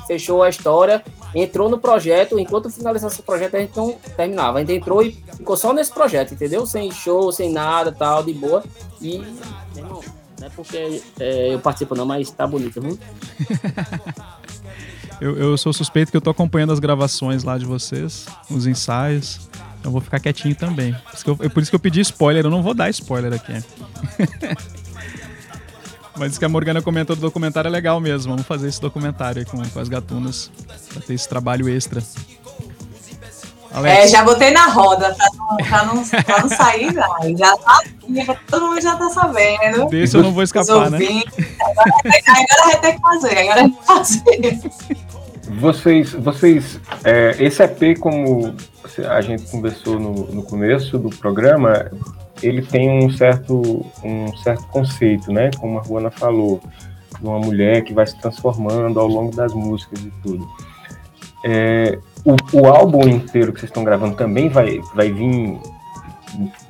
fechou 0.08 0.42
a 0.42 0.48
história, 0.48 1.04
entrou 1.34 1.68
no 1.68 1.78
projeto, 1.78 2.38
enquanto 2.38 2.70
finalizasse 2.70 3.20
o 3.20 3.22
projeto 3.22 3.56
a 3.56 3.60
gente 3.60 3.76
não 3.76 3.92
terminava. 4.16 4.58
A 4.58 4.60
gente 4.62 4.72
entrou 4.72 5.02
e 5.02 5.12
ficou 5.36 5.56
só 5.56 5.72
nesse 5.72 5.92
projeto, 5.92 6.32
entendeu? 6.32 6.66
Sem 6.66 6.90
show, 6.90 7.30
sem 7.30 7.52
nada, 7.52 7.92
tal, 7.92 8.24
de 8.24 8.32
boa. 8.32 8.64
E, 9.00 9.18
não 9.76 10.00
é 10.42 10.48
porque 10.56 11.02
é, 11.20 11.54
eu 11.54 11.58
participo 11.60 11.94
não, 11.94 12.06
mas 12.06 12.30
tá 12.30 12.46
bonito, 12.46 12.80
viu? 12.80 12.98
eu, 15.20 15.36
eu 15.36 15.58
sou 15.58 15.72
suspeito 15.72 16.10
que 16.10 16.16
eu 16.16 16.22
tô 16.22 16.30
acompanhando 16.30 16.72
as 16.72 16.78
gravações 16.78 17.44
lá 17.44 17.58
de 17.58 17.66
vocês, 17.66 18.26
os 18.50 18.66
ensaios. 18.66 19.48
Eu 19.84 19.92
vou 19.92 20.00
ficar 20.00 20.18
quietinho 20.18 20.56
também. 20.56 20.92
Por 20.92 21.14
isso 21.14 21.24
eu, 21.28 21.50
por 21.50 21.62
isso 21.62 21.70
que 21.70 21.76
eu 21.76 21.80
pedi 21.80 22.00
spoiler, 22.00 22.44
eu 22.44 22.50
não 22.50 22.62
vou 22.62 22.74
dar 22.74 22.90
spoiler 22.90 23.32
aqui. 23.32 23.52
Mas 26.18 26.32
isso 26.32 26.38
que 26.38 26.44
a 26.44 26.48
Morgana 26.48 26.82
comentou 26.82 27.14
do 27.14 27.22
documentário 27.22 27.68
é 27.68 27.70
legal 27.70 28.00
mesmo. 28.00 28.32
Vamos 28.32 28.46
fazer 28.46 28.68
esse 28.68 28.80
documentário 28.80 29.40
aí 29.40 29.44
com, 29.44 29.62
com 29.68 29.80
as 29.80 29.88
gatunas 29.88 30.50
pra 30.92 31.00
ter 31.02 31.14
esse 31.14 31.28
trabalho 31.28 31.68
extra. 31.68 32.02
Alex. 33.72 33.98
É, 33.98 34.08
já 34.08 34.24
botei 34.24 34.50
na 34.50 34.66
roda 34.66 35.14
pra 35.14 35.26
não, 35.36 35.56
pra 35.56 35.84
não, 35.84 36.04
pra 36.04 36.40
não 36.40 36.48
sair, 36.48 36.92
não. 36.92 37.36
Já 37.36 37.56
tá 37.56 37.82
todo 38.50 38.66
mundo 38.66 38.80
já 38.80 38.96
tá 38.96 39.10
sabendo. 39.10 39.86
Desse 39.86 40.16
eu 40.16 40.22
não 40.22 40.32
vou 40.32 40.42
escapar, 40.42 40.90
né? 40.90 40.98
Agora, 41.60 42.64
vai 42.64 42.80
ter 42.80 42.92
que 42.94 43.00
fazer, 43.00 43.38
agora 43.38 43.60
vai 43.60 43.70
ter 43.70 43.76
que 43.76 43.86
fazer. 43.86 44.98
Vocês, 45.60 46.12
vocês 46.12 46.80
é, 47.04 47.36
esse 47.38 47.62
EP, 47.62 47.98
como 47.98 48.54
a 49.08 49.20
gente 49.20 49.44
conversou 49.50 49.98
no, 49.98 50.12
no 50.32 50.42
começo 50.42 50.98
do 50.98 51.10
programa, 51.10 51.90
ele 52.42 52.62
tem 52.62 53.04
um 53.04 53.10
certo, 53.10 53.84
um 54.04 54.36
certo 54.38 54.64
conceito, 54.68 55.32
né? 55.32 55.50
Como 55.58 55.78
a 55.78 55.82
Ruana 55.82 56.10
falou, 56.10 56.60
de 57.20 57.26
uma 57.26 57.38
mulher 57.38 57.82
que 57.82 57.92
vai 57.92 58.06
se 58.06 58.18
transformando 58.18 58.98
ao 59.00 59.06
longo 59.06 59.34
das 59.34 59.52
músicas 59.52 60.00
e 60.00 60.10
tudo. 60.22 60.48
É, 61.44 61.98
o, 62.24 62.34
o, 62.58 62.66
álbum 62.66 63.08
inteiro 63.08 63.52
que 63.52 63.60
vocês 63.60 63.70
estão 63.70 63.84
gravando 63.84 64.16
também 64.16 64.48
vai, 64.48 64.80
vai 64.94 65.12
vir 65.12 65.58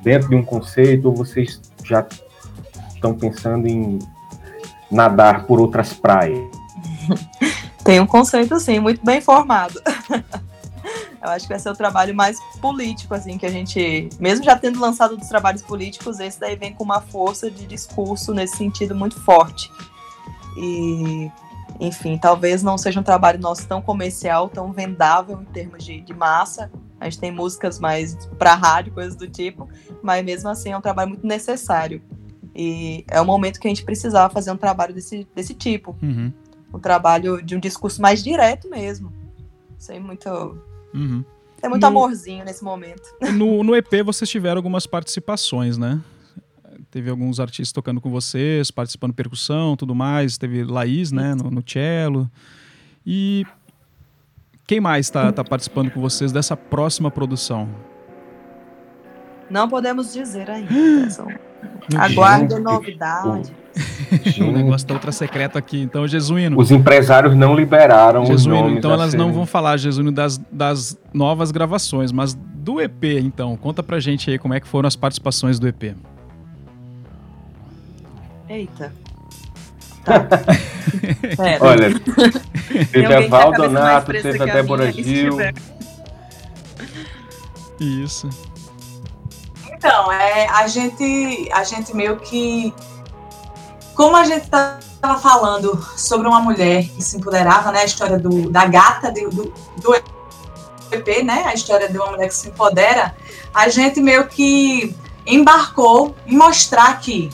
dentro 0.01 0.29
de 0.29 0.35
um 0.35 0.43
conceito 0.43 1.07
ou 1.07 1.15
vocês 1.15 1.59
já 1.83 2.05
estão 2.93 3.15
pensando 3.15 3.67
em 3.67 3.99
nadar 4.91 5.45
por 5.45 5.59
outras 5.59 5.93
praias? 5.93 6.39
Tem 7.83 7.99
um 7.99 8.05
conceito, 8.05 8.59
sim, 8.59 8.79
muito 8.79 9.03
bem 9.03 9.21
formado. 9.21 9.81
Eu 11.21 11.29
acho 11.29 11.45
que 11.45 11.53
vai 11.53 11.59
ser 11.59 11.69
o 11.69 11.75
trabalho 11.75 12.15
mais 12.15 12.37
político, 12.61 13.13
assim, 13.13 13.37
que 13.37 13.45
a 13.45 13.51
gente, 13.51 14.09
mesmo 14.19 14.43
já 14.43 14.57
tendo 14.57 14.79
lançado 14.79 15.17
dos 15.17 15.27
trabalhos 15.27 15.61
políticos, 15.61 16.19
esse 16.19 16.39
daí 16.39 16.55
vem 16.55 16.73
com 16.73 16.83
uma 16.83 17.01
força 17.01 17.51
de 17.51 17.65
discurso 17.65 18.33
nesse 18.33 18.55
sentido 18.57 18.95
muito 18.95 19.19
forte. 19.19 19.69
E, 20.57 21.29
enfim, 21.79 22.17
talvez 22.17 22.63
não 22.63 22.77
seja 22.77 22.99
um 22.99 23.03
trabalho 23.03 23.39
nosso 23.39 23.67
tão 23.67 23.81
comercial, 23.81 24.49
tão 24.49 24.71
vendável 24.71 25.41
em 25.41 25.45
termos 25.45 25.83
de, 25.83 25.99
de 25.99 26.13
massa. 26.13 26.71
A 26.99 27.05
gente 27.05 27.19
tem 27.19 27.31
músicas 27.31 27.79
mais 27.79 28.15
para 28.37 28.55
rádio, 28.55 28.93
coisas 28.93 29.15
do 29.15 29.27
tipo, 29.27 29.69
mas 30.01 30.23
mesmo 30.23 30.49
assim 30.49 30.71
é 30.71 30.77
um 30.77 30.81
trabalho 30.81 31.09
muito 31.09 31.27
necessário. 31.27 32.01
E 32.55 33.05
é 33.07 33.21
o 33.21 33.25
momento 33.25 33.59
que 33.59 33.67
a 33.67 33.69
gente 33.69 33.85
precisava 33.85 34.33
fazer 34.33 34.51
um 34.51 34.57
trabalho 34.57 34.93
desse, 34.93 35.27
desse 35.35 35.53
tipo. 35.53 35.95
Uhum. 36.01 36.33
Um 36.73 36.79
trabalho 36.79 37.41
de 37.41 37.55
um 37.55 37.59
discurso 37.59 38.01
mais 38.01 38.23
direto 38.23 38.69
mesmo. 38.69 39.13
Sem 39.77 39.99
muito 39.99 40.61
Uhum. 40.93 41.23
É 41.61 41.67
muito 41.67 41.81
no, 41.81 41.87
amorzinho 41.87 42.45
nesse 42.45 42.63
momento. 42.63 43.03
No, 43.33 43.63
no 43.63 43.75
EP 43.75 44.03
vocês 44.03 44.29
tiveram 44.29 44.57
algumas 44.57 44.87
participações, 44.87 45.77
né? 45.77 45.99
Teve 46.89 47.09
alguns 47.09 47.39
artistas 47.39 47.71
tocando 47.71 48.01
com 48.01 48.09
vocês, 48.09 48.71
participando 48.71 49.11
de 49.11 49.17
percussão, 49.17 49.75
tudo 49.75 49.93
mais. 49.93 50.37
Teve 50.37 50.63
Laís, 50.63 51.11
né, 51.11 51.35
no, 51.35 51.51
no 51.51 51.63
cello. 51.65 52.29
E 53.05 53.45
quem 54.65 54.79
mais 54.79 55.05
está 55.05 55.31
tá 55.31 55.43
participando 55.43 55.91
com 55.91 56.01
vocês 56.01 56.31
dessa 56.31 56.57
próxima 56.57 57.11
produção? 57.11 57.69
Não 59.49 59.67
podemos 59.67 60.13
dizer 60.13 60.49
ainda. 60.49 61.09
São... 61.09 61.27
Aguarde 61.97 62.59
novidade. 62.59 63.51
o 64.39 64.51
negócio 64.51 64.87
tá 64.87 64.93
ultra 64.93 65.11
secreto 65.11 65.57
aqui. 65.57 65.81
Então, 65.81 66.07
Jesuíno. 66.07 66.59
Os 66.59 66.71
empresários 66.71 67.35
não 67.35 67.55
liberaram 67.55 68.25
Jesuíno, 68.25 68.55
os 68.55 68.61
nomes 68.61 68.77
então 68.77 68.91
elas 68.91 69.13
não 69.13 69.31
vão 69.31 69.45
falar, 69.45 69.77
Jesuíno, 69.77 70.11
das, 70.11 70.37
das 70.51 70.97
novas 71.13 71.51
gravações, 71.51 72.11
mas 72.11 72.33
do 72.33 72.81
EP, 72.81 73.03
então. 73.21 73.55
Conta 73.55 73.81
pra 73.81 73.99
gente 73.99 74.29
aí 74.29 74.37
como 74.37 74.53
é 74.53 74.59
que 74.59 74.67
foram 74.67 74.87
as 74.87 74.95
participações 74.95 75.59
do 75.59 75.67
EP. 75.67 75.95
Eita. 78.49 78.93
Tá. 80.03 80.27
Olha, 81.61 81.99
teve 82.91 83.13
a 83.13 83.27
Val 83.27 83.51
Donato, 83.53 84.11
teve 84.11 84.41
a 84.41 84.45
Débora 84.45 84.91
Gil. 84.91 85.37
Isso. 87.79 88.29
Então, 89.79 90.11
é, 90.11 90.45
a 90.49 90.67
gente, 90.67 91.49
a 91.53 91.63
gente 91.63 91.95
meio 91.95 92.17
que 92.17 92.73
como 93.95 94.17
a 94.17 94.25
gente 94.25 94.43
estava 94.43 95.17
falando 95.21 95.81
sobre 95.95 96.27
uma 96.27 96.41
mulher 96.41 96.83
que 96.83 97.01
se 97.01 97.15
empoderava, 97.15 97.71
né, 97.71 97.83
a 97.83 97.85
história 97.85 98.19
do, 98.19 98.49
da 98.49 98.65
gata 98.65 99.09
do, 99.09 99.29
do, 99.29 99.53
do 99.77 99.95
EP, 100.91 101.23
né, 101.23 101.45
a 101.45 101.53
história 101.53 101.87
de 101.87 101.97
uma 101.97 102.11
mulher 102.11 102.27
que 102.27 102.35
se 102.35 102.49
empodera, 102.49 103.15
a 103.53 103.69
gente 103.69 104.01
meio 104.01 104.27
que 104.27 104.93
embarcou 105.25 106.13
em 106.27 106.35
mostrar 106.35 106.99
que 106.99 107.29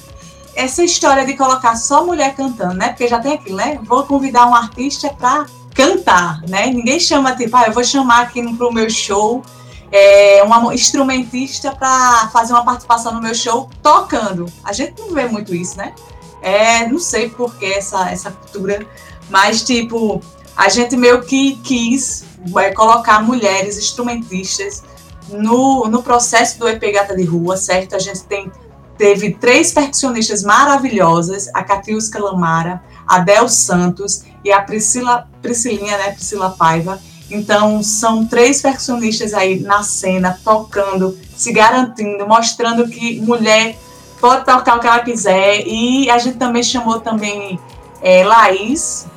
essa 0.53 0.83
história 0.83 1.25
de 1.25 1.33
colocar 1.33 1.75
só 1.75 2.05
mulher 2.05 2.35
cantando, 2.35 2.75
né, 2.75 2.89
porque 2.89 3.07
já 3.07 3.19
tem 3.19 3.33
aquilo, 3.33 3.57
né, 3.57 3.79
vou 3.81 4.05
convidar 4.05 4.45
um 4.45 4.53
artista 4.53 5.09
para 5.09 5.47
cantar, 5.73 6.41
né, 6.43 6.67
ninguém 6.67 6.99
chama 6.99 7.35
tipo, 7.35 7.57
ah, 7.57 7.65
eu 7.65 7.73
vou 7.73 7.83
chamar 7.83 8.21
aqui 8.21 8.55
para 8.55 8.67
o 8.67 8.71
meu 8.71 8.87
show 8.87 9.43
é, 9.91 10.41
uma 10.43 10.73
instrumentista 10.73 11.75
para 11.75 12.29
fazer 12.29 12.53
uma 12.53 12.65
participação 12.65 13.13
no 13.13 13.21
meu 13.21 13.35
show 13.35 13.69
tocando. 13.81 14.45
A 14.63 14.73
gente 14.73 14.99
não 15.01 15.13
vê 15.13 15.25
muito 15.27 15.53
isso, 15.53 15.77
né? 15.77 15.93
É, 16.41 16.87
não 16.87 16.99
sei 16.99 17.29
por 17.29 17.55
que 17.55 17.65
essa, 17.65 18.09
essa 18.09 18.31
cultura, 18.31 18.85
mas 19.29 19.63
tipo, 19.63 20.21
a 20.55 20.69
gente 20.69 20.95
meio 20.95 21.23
que 21.23 21.55
quis 21.57 22.23
é, 22.57 22.71
colocar 22.71 23.23
mulheres 23.23 23.77
instrumentistas 23.77 24.83
no, 25.29 25.85
no 25.87 26.03
processo 26.03 26.59
do 26.59 26.67
EP 26.67 26.81
Gata 26.93 27.15
de 27.15 27.23
Rua, 27.23 27.57
certo? 27.57 27.95
A 27.95 27.99
gente 27.99 28.23
tem, 28.23 28.51
teve 28.97 29.33
três 29.33 29.71
percussionistas 29.71 30.43
maravilhosas, 30.43 31.49
a 31.53 31.63
Catiusca 31.63 32.19
Lamara, 32.19 32.83
a 33.07 33.19
Del 33.19 33.49
Santos 33.49 34.23
e 34.43 34.51
a 34.51 34.61
Priscila, 34.61 35.27
Priscilinha, 35.41 35.97
né, 35.97 36.11
Priscila 36.11 36.51
Paiva. 36.51 36.99
Então, 37.29 37.81
são 37.81 38.25
três 38.25 38.61
percussionistas 38.61 39.33
aí 39.33 39.59
na 39.59 39.81
cena, 39.83 40.39
tocando, 40.43 41.17
se 41.35 41.51
garantindo, 41.51 42.27
mostrando 42.27 42.87
que 42.87 43.19
mulher 43.21 43.77
pode 44.19 44.45
tocar 44.45 44.77
o 44.77 44.79
que 44.79 44.87
ela 44.87 44.99
quiser. 44.99 45.65
E 45.65 46.09
a 46.09 46.17
gente 46.17 46.37
também 46.37 46.63
chamou 46.63 46.99
também 46.99 47.59
é, 48.01 48.23
Laís 48.23 49.07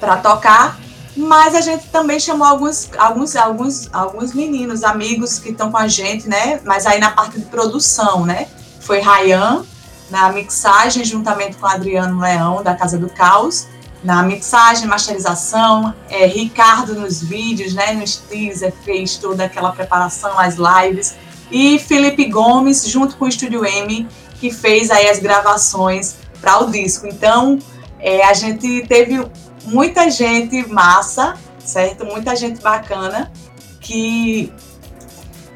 para 0.00 0.16
tocar. 0.16 0.78
Mas 1.16 1.54
a 1.56 1.60
gente 1.60 1.88
também 1.88 2.20
chamou 2.20 2.46
alguns, 2.46 2.90
alguns, 2.96 3.34
alguns, 3.34 3.88
alguns 3.92 4.32
meninos, 4.32 4.84
amigos 4.84 5.40
que 5.40 5.50
estão 5.50 5.70
com 5.70 5.76
a 5.76 5.88
gente, 5.88 6.28
né? 6.28 6.60
Mas 6.64 6.86
aí 6.86 7.00
na 7.00 7.10
parte 7.10 7.40
de 7.40 7.46
produção, 7.46 8.24
né? 8.24 8.46
Foi 8.80 9.00
Rayan 9.00 9.64
na 10.10 10.30
mixagem, 10.32 11.04
juntamente 11.04 11.56
com 11.56 11.66
Adriano 11.66 12.20
Leão, 12.20 12.62
da 12.62 12.74
Casa 12.74 12.96
do 12.96 13.08
Caos. 13.08 13.66
Na 14.02 14.22
mixagem, 14.22 14.86
masterização, 14.86 15.94
é, 16.08 16.26
Ricardo 16.26 16.94
nos 16.94 17.22
vídeos, 17.22 17.74
né, 17.74 17.92
nos 17.92 18.16
teaser, 18.16 18.72
fez 18.84 19.16
toda 19.16 19.44
aquela 19.44 19.72
preparação, 19.72 20.38
as 20.38 20.56
lives, 20.56 21.16
e 21.50 21.78
Felipe 21.78 22.26
Gomes, 22.26 22.86
junto 22.88 23.16
com 23.16 23.24
o 23.24 23.28
Estúdio 23.28 23.64
M, 23.64 24.06
que 24.40 24.52
fez 24.52 24.90
aí 24.90 25.08
as 25.08 25.18
gravações 25.18 26.16
para 26.40 26.60
o 26.60 26.70
disco. 26.70 27.06
Então, 27.06 27.58
é, 27.98 28.24
a 28.24 28.32
gente 28.32 28.86
teve 28.86 29.26
muita 29.64 30.10
gente 30.10 30.66
massa, 30.68 31.34
certo? 31.58 32.04
Muita 32.04 32.36
gente 32.36 32.60
bacana 32.60 33.32
que 33.80 34.52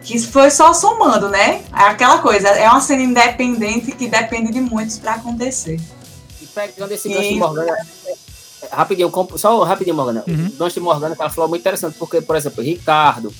que 0.02 0.18
foi 0.18 0.50
só 0.50 0.74
somando, 0.74 1.28
né? 1.28 1.62
É 1.72 1.84
aquela 1.84 2.18
coisa, 2.18 2.48
é 2.48 2.68
uma 2.68 2.80
cena 2.80 3.02
independente 3.02 3.92
que 3.92 4.08
depende 4.08 4.52
de 4.52 4.60
muitos 4.60 4.98
para 4.98 5.14
acontecer. 5.14 5.80
E 6.40 6.46
pegando 6.46 6.92
esse 6.92 7.08
e... 7.08 7.14
gancho 7.14 7.28
de 7.28 7.34
Morgana, 7.36 7.76
rapidinho, 8.72 9.10
só 9.36 9.62
rapidinho, 9.62 9.96
Morgana. 9.96 10.24
Uhum. 10.26 10.68
De 10.68 10.80
Morgana 10.80 11.16
ela 11.18 11.30
falou 11.30 11.48
muito 11.48 11.60
interessante, 11.60 11.96
porque, 11.98 12.20
por 12.20 12.36
exemplo, 12.36 12.62
Ricardo, 12.62 13.32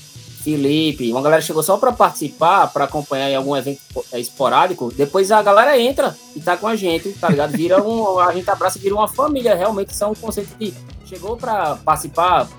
Felipe, 0.43 1.09
uma 1.09 1.21
galera 1.21 1.41
chegou 1.41 1.63
só 1.63 1.77
para 1.77 1.93
participar, 1.93 2.67
para 2.67 2.83
acompanhar 2.83 3.29
em 3.29 3.35
algum 3.35 3.55
evento 3.55 3.79
é, 4.11 4.19
esporádico. 4.19 4.91
Depois 4.93 5.31
a 5.31 5.41
galera 5.41 5.79
entra 5.79 6.15
e 6.35 6.41
tá 6.41 6.57
com 6.57 6.67
a 6.67 6.75
gente, 6.75 7.09
tá 7.13 7.29
ligado? 7.29 7.51
Vira 7.51 7.81
um, 7.81 8.19
a 8.19 8.33
gente 8.33 8.49
abraça 8.49 8.77
e 8.77 8.81
vira 8.81 8.93
uma 8.93 9.07
família. 9.07 9.55
Realmente 9.55 9.95
são 9.95 10.09
é 10.09 10.11
um 10.11 10.15
conceito 10.15 10.53
que 10.57 10.73
chegou 11.05 11.37
para 11.37 11.77
participar, 11.77 12.49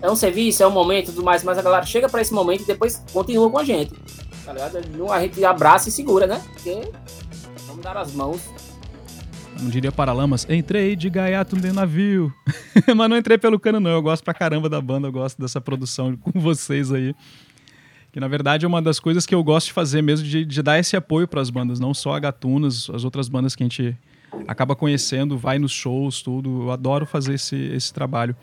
é 0.00 0.10
um 0.10 0.16
serviço, 0.16 0.62
é 0.62 0.66
um 0.66 0.70
momento, 0.70 1.06
tudo 1.06 1.22
mais, 1.22 1.42
mas 1.42 1.58
a 1.58 1.62
galera 1.62 1.84
chega 1.84 2.08
para 2.08 2.22
esse 2.22 2.32
momento 2.32 2.62
e 2.62 2.66
depois 2.66 3.02
continua 3.12 3.50
com 3.50 3.58
a 3.58 3.64
gente, 3.64 3.92
tá 4.44 4.54
ligado? 4.54 4.78
A 5.12 5.20
gente 5.20 5.44
abraça 5.44 5.90
e 5.90 5.92
segura, 5.92 6.26
né? 6.26 6.42
Porque 6.54 6.90
vamos 7.66 7.82
dar 7.82 7.98
as 7.98 8.12
mãos. 8.12 8.40
Não 9.60 9.70
diria 9.70 9.90
Paralamas, 9.90 10.46
entrei 10.48 10.94
de 10.94 11.08
gaiato 11.08 11.56
no 11.56 11.72
navio. 11.72 12.32
Mas 12.94 13.10
não 13.10 13.16
entrei 13.16 13.38
pelo 13.38 13.58
cano, 13.58 13.80
não. 13.80 13.90
Eu 13.90 14.02
gosto 14.02 14.22
pra 14.22 14.34
caramba 14.34 14.68
da 14.68 14.80
banda, 14.80 15.08
eu 15.08 15.12
gosto 15.12 15.40
dessa 15.40 15.60
produção 15.60 16.16
com 16.20 16.38
vocês 16.38 16.92
aí. 16.92 17.14
Que 18.12 18.20
na 18.20 18.28
verdade 18.28 18.64
é 18.64 18.68
uma 18.68 18.80
das 18.80 18.98
coisas 19.00 19.26
que 19.26 19.34
eu 19.34 19.42
gosto 19.42 19.68
de 19.68 19.72
fazer 19.72 20.02
mesmo, 20.02 20.26
de, 20.26 20.44
de 20.44 20.62
dar 20.62 20.78
esse 20.78 20.96
apoio 20.96 21.26
para 21.26 21.40
as 21.40 21.50
bandas, 21.50 21.78
não 21.78 21.92
só 21.92 22.14
a 22.14 22.18
Gatunas, 22.18 22.88
as 22.90 23.04
outras 23.04 23.28
bandas 23.28 23.54
que 23.54 23.62
a 23.62 23.66
gente 23.66 23.96
acaba 24.46 24.74
conhecendo, 24.74 25.36
vai 25.36 25.58
nos 25.58 25.72
shows, 25.72 26.22
tudo. 26.22 26.64
Eu 26.64 26.70
adoro 26.70 27.06
fazer 27.06 27.34
esse, 27.34 27.56
esse 27.56 27.92
trabalho. 27.92 28.36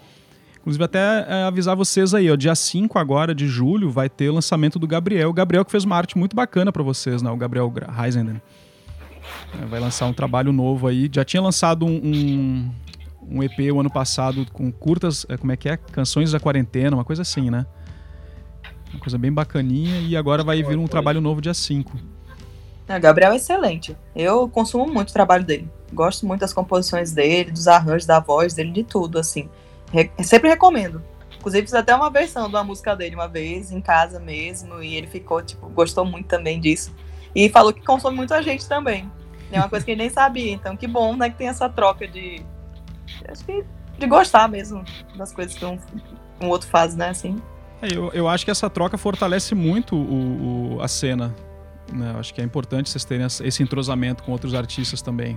Inclusive, 0.60 0.84
até 0.84 1.26
é, 1.28 1.44
avisar 1.44 1.76
vocês 1.76 2.14
aí, 2.14 2.32
ó, 2.32 2.36
dia 2.36 2.56
5 2.56 2.98
agora 2.98 3.36
de 3.36 3.48
julho 3.48 3.90
vai 3.90 4.10
ter 4.10 4.30
o 4.30 4.34
lançamento 4.34 4.80
do 4.80 4.88
Gabriel. 4.88 5.30
O 5.30 5.34
Gabriel 5.34 5.66
que 5.66 5.72
fez 5.72 5.84
uma 5.84 5.98
arte 5.98 6.18
muito 6.18 6.36
bacana 6.36 6.72
para 6.72 6.82
vocês, 6.82 7.22
né? 7.22 7.30
O 7.30 7.36
Gabriel 7.36 7.72
Heisenden. 8.02 8.42
É, 9.62 9.66
vai 9.66 9.80
lançar 9.80 10.06
um 10.06 10.14
trabalho 10.14 10.52
novo 10.52 10.88
aí. 10.88 11.10
Já 11.12 11.24
tinha 11.24 11.42
lançado 11.42 11.86
um, 11.86 11.96
um, 12.04 12.72
um 13.30 13.44
EP 13.44 13.72
o 13.74 13.80
ano 13.80 13.92
passado 13.92 14.46
com 14.52 14.72
curtas, 14.72 15.26
é, 15.30 15.38
como 15.38 15.52
é 15.52 15.58
que 15.58 15.70
é? 15.70 15.78
Canções 15.78 16.32
da 16.32 16.40
quarentena, 16.40 16.96
uma 16.96 17.06
coisa 17.06 17.22
assim, 17.22 17.50
né? 17.50 17.66
Uma 18.92 19.00
coisa 19.00 19.18
bem 19.18 19.32
bacaninha. 19.32 20.00
E 20.02 20.16
agora 20.16 20.44
vai 20.44 20.62
vir 20.62 20.78
um 20.78 20.88
trabalho 20.88 21.22
novo 21.22 21.42
dia 21.42 21.54
5. 21.54 21.98
O 22.88 23.00
Gabriel 23.00 23.32
é 23.32 23.38
excelente. 23.38 23.96
Eu 24.16 24.48
consumo 24.50 24.86
muito 24.86 25.10
o 25.10 25.14
trabalho 25.14 25.44
dele. 25.44 25.70
Gosto 25.92 26.26
muito 26.26 26.42
das 26.42 26.54
composições 26.54 27.12
dele, 27.12 27.52
dos 27.52 27.68
arranjos, 27.68 28.06
da 28.06 28.20
voz 28.20 28.54
dele, 28.54 28.72
de 28.72 28.84
tudo, 28.84 29.18
assim. 29.18 29.50
Re 29.92 30.12
sempre 30.24 30.50
recomendo. 30.50 31.02
Inclusive, 31.38 31.64
fiz 31.64 31.74
até 31.74 31.96
uma 31.96 32.10
versão 32.10 32.48
de 32.48 32.56
uma 32.56 32.64
música 32.64 32.96
dele 32.96 33.16
uma 33.16 33.28
vez, 33.28 33.72
em 33.72 33.82
casa 33.82 34.20
mesmo, 34.20 34.82
e 34.82 34.96
ele 34.96 35.08
ficou, 35.08 35.42
tipo, 35.42 35.68
gostou 35.70 36.06
muito 36.06 36.28
também 36.28 36.60
disso. 36.60 36.94
E 37.36 37.50
falou 37.50 37.74
que 37.74 37.82
consome 37.82 38.16
muito 38.16 38.34
a 38.34 38.42
gente 38.42 38.68
também. 38.68 39.10
É 39.58 39.60
uma 39.60 39.70
coisa 39.70 39.86
que 39.86 39.92
ele 39.92 40.02
nem 40.02 40.10
sabia. 40.10 40.52
Então, 40.52 40.76
que 40.76 40.88
bom, 40.88 41.16
né, 41.16 41.30
que 41.30 41.38
tem 41.38 41.48
essa 41.48 41.70
troca 41.70 42.08
de. 42.08 42.42
Acho 43.28 43.46
que 43.46 43.64
de 43.98 44.08
gostar 44.08 44.48
mesmo 44.48 44.84
das 45.16 45.32
coisas 45.32 45.56
que 45.56 45.64
um, 45.64 45.78
um 46.42 46.50
outro 46.50 46.68
faz, 46.68 46.96
né, 46.96 47.10
assim. 47.10 47.42
É, 47.82 47.88
eu, 47.96 48.12
eu 48.14 48.28
acho 48.28 48.46
que 48.46 48.52
essa 48.52 48.70
troca 48.70 48.98
fortalece 48.98 49.54
muito 49.54 49.96
o, 49.96 50.78
o 50.78 50.82
a 50.82 50.88
cena. 50.88 51.34
Né? 51.92 52.12
Eu 52.14 52.20
acho 52.20 52.34
que 52.34 52.42
é 52.42 52.44
importante 52.44 52.90
vocês 52.90 53.04
terem 53.04 53.26
esse 53.26 53.62
entrosamento 53.62 54.24
com 54.24 54.32
outros 54.32 54.54
artistas 54.54 55.02
também. 55.02 55.36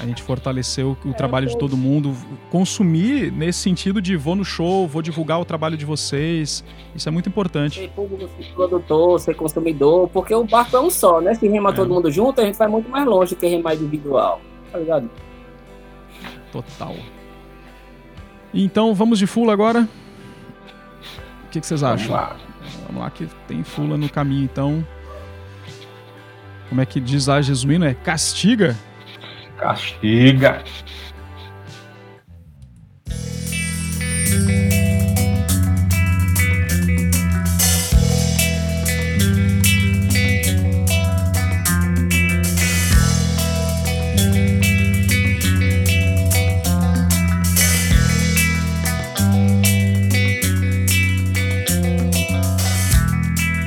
A 0.00 0.06
gente 0.06 0.22
fortaleceu 0.22 0.96
o, 1.04 1.08
o 1.10 1.14
trabalho 1.14 1.46
de 1.46 1.56
todo 1.56 1.76
mundo, 1.76 2.16
consumir 2.50 3.30
nesse 3.30 3.58
sentido 3.60 4.00
de 4.00 4.16
vou 4.16 4.34
no 4.34 4.44
show, 4.44 4.88
vou 4.88 5.02
divulgar 5.02 5.40
o 5.40 5.44
trabalho 5.44 5.76
de 5.76 5.84
vocês. 5.84 6.64
Isso 6.94 7.08
é 7.08 7.12
muito 7.12 7.28
importante. 7.28 7.80
Ser 7.80 7.90
público, 7.90 8.30
ser 8.36 8.52
produtor, 8.52 9.20
ser 9.20 9.34
consumidor, 9.34 10.08
porque 10.08 10.34
o 10.34 10.44
barco 10.44 10.76
é 10.76 10.80
um 10.80 10.90
só, 10.90 11.20
né? 11.20 11.34
Se 11.34 11.46
rema 11.46 11.70
é. 11.70 11.72
todo 11.74 11.92
mundo 11.92 12.10
junto, 12.10 12.40
a 12.40 12.44
gente 12.44 12.56
vai 12.56 12.68
muito 12.68 12.88
mais 12.88 13.06
longe 13.06 13.36
que 13.36 13.46
remar 13.46 13.74
individual. 13.74 14.40
Tá 14.70 14.78
ligado? 14.78 15.10
Total. 16.50 16.96
Então 18.54 18.94
vamos 18.94 19.18
de 19.18 19.26
Fula 19.26 19.52
agora? 19.52 19.88
O 21.44 21.48
que, 21.50 21.60
que 21.60 21.66
vocês 21.66 21.82
acham? 21.82 22.08
Vamos 22.08 22.30
lá. 22.30 22.36
Vamos 22.86 23.02
lá 23.02 23.10
que 23.10 23.26
tem 23.46 23.62
Fula 23.62 23.96
no 23.98 24.08
caminho, 24.08 24.44
então. 24.44 24.86
Como 26.68 26.80
é 26.80 26.86
que 26.86 26.98
diz 26.98 27.28
a 27.28 27.42
Jesuíno? 27.42 27.84
É 27.84 27.92
castiga? 27.92 28.74
Castiga. 29.62 30.60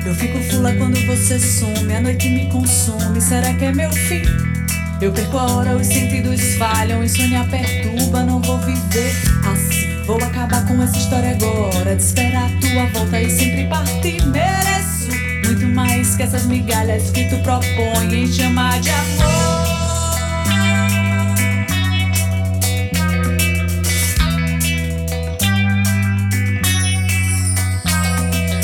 Eu 0.04 0.14
fico 0.14 0.38
fula 0.50 0.74
quando 0.74 1.00
você 1.06 1.38
some, 1.38 1.94
a 1.94 2.02
noite 2.02 2.28
me 2.28 2.50
consome. 2.50 3.18
Será 3.18 3.54
que 3.54 3.64
é 3.64 3.72
meu 3.72 3.90
fim? 3.90 4.55
Eu 4.98 5.12
perco 5.12 5.36
a 5.36 5.44
hora, 5.52 5.76
os 5.76 5.86
sentidos 5.86 6.54
falham, 6.54 7.04
insônia 7.04 7.44
perturba, 7.44 8.22
não 8.22 8.40
vou 8.40 8.58
viver 8.60 9.12
assim. 9.46 10.02
Vou 10.06 10.16
acabar 10.16 10.66
com 10.66 10.82
essa 10.82 10.96
história 10.96 11.32
agora, 11.32 11.94
de 11.94 12.02
esperar 12.02 12.46
a 12.46 12.60
tua 12.60 12.86
volta 12.86 13.20
e 13.20 13.30
sempre 13.30 13.66
partir. 13.66 14.24
Mereço 14.26 15.08
muito 15.44 15.66
mais 15.66 16.16
que 16.16 16.22
essas 16.22 16.46
migalhas 16.46 17.10
que 17.10 17.24
tu 17.28 17.36
propõe 17.42 18.22
em 18.22 18.32
chamar 18.32 18.80
de 18.80 18.88
amor. 18.88 19.66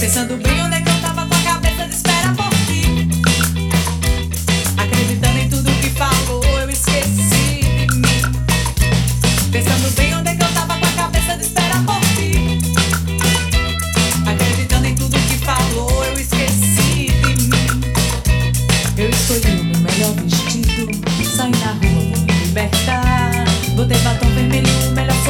Pensando 0.01 0.37
bem 0.39 0.62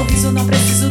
sorriso, 0.02 0.32
não 0.32 0.44
preciso 0.44 0.81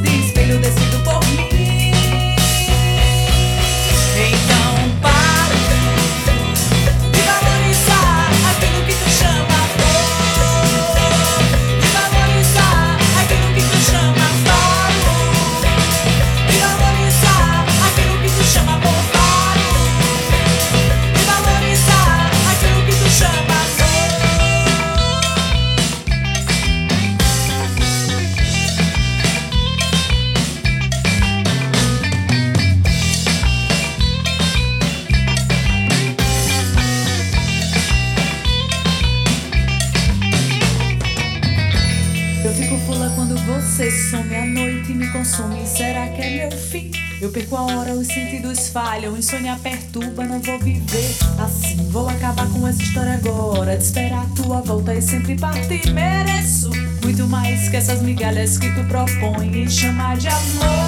me 45.11 45.17
consome. 45.17 45.67
Será 45.67 46.07
que 46.09 46.21
é 46.21 46.47
meu 46.47 46.57
fim? 46.57 46.91
Eu 47.21 47.31
perco 47.31 47.55
a 47.55 47.63
hora, 47.63 47.93
os 47.93 48.07
sentidos 48.07 48.69
falham, 48.69 49.15
insônia 49.17 49.57
perturba, 49.61 50.25
não 50.25 50.39
vou 50.39 50.57
viver 50.59 51.15
assim. 51.37 51.77
Vou 51.89 52.09
acabar 52.09 52.47
com 52.47 52.67
essa 52.67 52.81
história 52.81 53.13
agora, 53.13 53.77
de 53.77 53.83
esperar 53.83 54.25
a 54.25 54.35
tua 54.41 54.61
volta 54.61 54.95
e 54.95 55.01
sempre 55.01 55.37
partir. 55.37 55.91
Mereço 55.93 56.71
muito 57.03 57.27
mais 57.27 57.69
que 57.69 57.77
essas 57.77 58.01
migalhas 58.01 58.57
que 58.57 58.71
tu 58.73 58.83
propõe 58.85 59.63
e 59.63 59.69
chamar 59.69 60.17
de 60.17 60.27
amor. 60.27 60.80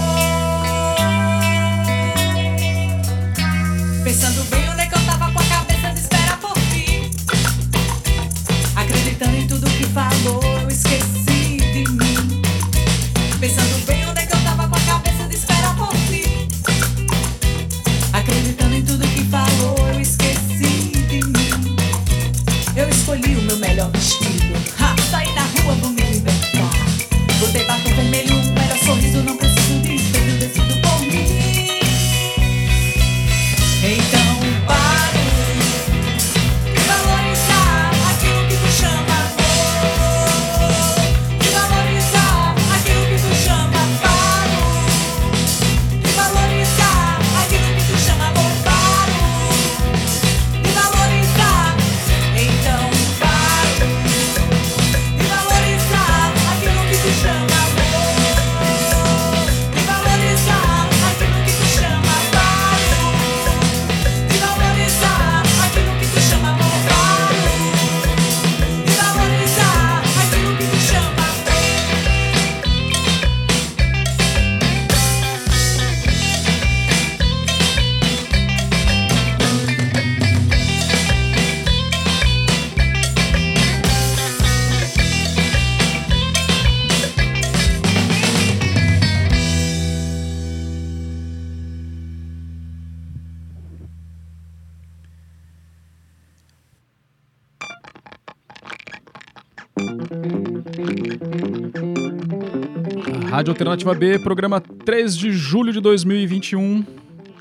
Rádio 103.44 103.52
Alternativa 103.52 103.94
B, 103.94 104.20
programa 104.20 104.62
3 104.62 105.18
de 105.18 105.34
julho 105.34 105.74
de 105.74 105.82
2021. 105.82 106.82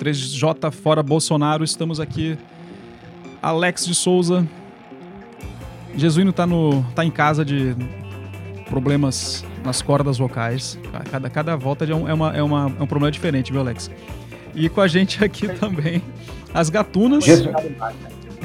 3J 0.01 0.73
fora 0.73 1.01
Bolsonaro. 1.01 1.63
Estamos 1.63 2.01
aqui. 2.01 2.37
Alex 3.41 3.87
de 3.87 3.95
Souza. 3.95 4.45
Jesuíno 5.95 6.33
tá, 6.33 6.45
no, 6.45 6.83
tá 6.97 7.05
em 7.05 7.11
casa 7.11 7.45
de 7.45 7.77
problemas 8.69 9.45
nas 9.65 9.81
cordas 9.81 10.19
vocais. 10.19 10.77
Cada, 11.09 11.31
cada 11.31 11.55
volta 11.55 11.85
é, 11.85 11.95
um, 11.95 12.09
é, 12.09 12.15
uma, 12.15 12.37
é, 12.37 12.43
uma, 12.43 12.63
é 12.81 12.83
um 12.83 12.87
problema 12.87 13.13
diferente, 13.13 13.53
viu, 13.53 13.61
Alex? 13.61 13.89
E 14.57 14.69
com 14.69 14.81
a 14.81 14.89
gente 14.89 15.25
aqui 15.25 15.47
também, 15.55 16.03
as 16.53 16.69
gatunas. 16.69 17.25
Jesu... 17.25 17.49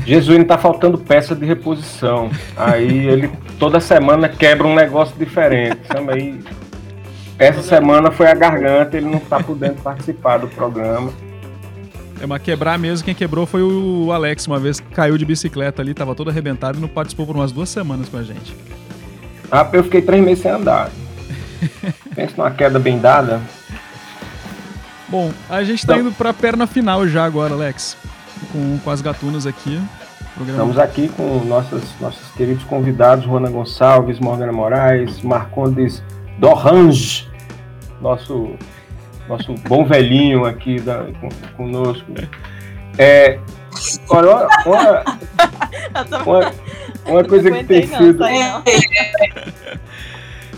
Jesuíno 0.05 0.45
tá 0.45 0.60
faltando 0.60 0.95
peça 0.95 1.36
de 1.36 1.43
reposição. 1.43 2.30
Aí 2.55 3.08
ele 3.08 3.32
toda 3.58 3.80
semana 3.80 4.30
quebra 4.30 4.68
um 4.68 4.76
negócio 4.76 5.16
diferente. 5.18 5.80
Sabe? 5.88 6.14
Aí, 6.14 6.39
essa 7.39 7.61
semana 7.61 8.11
foi 8.11 8.27
a 8.27 8.33
garganta, 8.33 8.97
ele 8.97 9.05
não 9.05 9.19
tá 9.19 9.41
podendo 9.41 9.81
participar 9.81 10.38
do 10.38 10.47
programa. 10.47 11.11
É 12.19 12.25
uma 12.25 12.39
quebrar 12.39 12.79
mesmo, 12.79 13.05
quem 13.05 13.13
quebrou 13.13 13.45
foi 13.45 13.61
o 13.61 14.11
Alex, 14.11 14.47
uma 14.47 14.59
vez 14.59 14.79
caiu 14.79 15.17
de 15.17 15.25
bicicleta 15.25 15.81
ali, 15.81 15.93
tava 15.93 16.15
todo 16.15 16.31
arrebentado 16.31 16.77
e 16.77 16.81
não 16.81 16.88
participou 16.88 17.27
por 17.27 17.35
umas 17.35 17.51
duas 17.51 17.69
semanas 17.69 18.09
com 18.09 18.17
a 18.17 18.23
gente. 18.23 18.55
Ah, 19.51 19.67
eu 19.71 19.83
fiquei 19.83 20.01
três 20.01 20.23
meses 20.23 20.41
sem 20.41 20.51
andar. 20.51 20.89
Pensa 22.15 22.33
numa 22.38 22.49
queda 22.49 22.79
bem 22.79 22.97
dada. 22.97 23.39
Bom, 25.07 25.31
a 25.47 25.63
gente 25.63 25.85
tá 25.85 25.97
indo 25.97 26.11
pra 26.11 26.33
perna 26.33 26.65
final 26.65 27.07
já 27.07 27.23
agora, 27.23 27.53
Alex. 27.53 27.95
Com, 28.51 28.79
com 28.79 28.89
as 28.89 28.99
gatunas 28.99 29.45
aqui. 29.45 29.79
Programa... 30.35 30.59
Estamos 30.59 30.79
aqui 30.79 31.09
com 31.09 31.45
nossos, 31.45 31.83
nossos 32.01 32.31
queridos 32.31 32.63
convidados, 32.63 33.25
Rona 33.25 33.49
Gonçalves, 33.49 34.19
Morgana 34.19 34.51
Moraes, 34.51 35.21
Marcondes 35.21 36.03
Dorange, 36.38 37.27
nosso, 38.01 38.55
nosso 39.27 39.53
bom 39.67 39.85
velhinho 39.85 40.45
aqui 40.45 40.79
da, 40.79 41.05
com, 41.19 41.29
conosco. 41.55 42.05
É, 42.97 43.39
olha, 44.09 44.47
uma, 44.65 45.03
uma, 46.25 46.53
uma 47.05 47.23
coisa 47.23 47.51
que 47.51 47.63
tem 47.63 47.88
sido. 47.88 48.23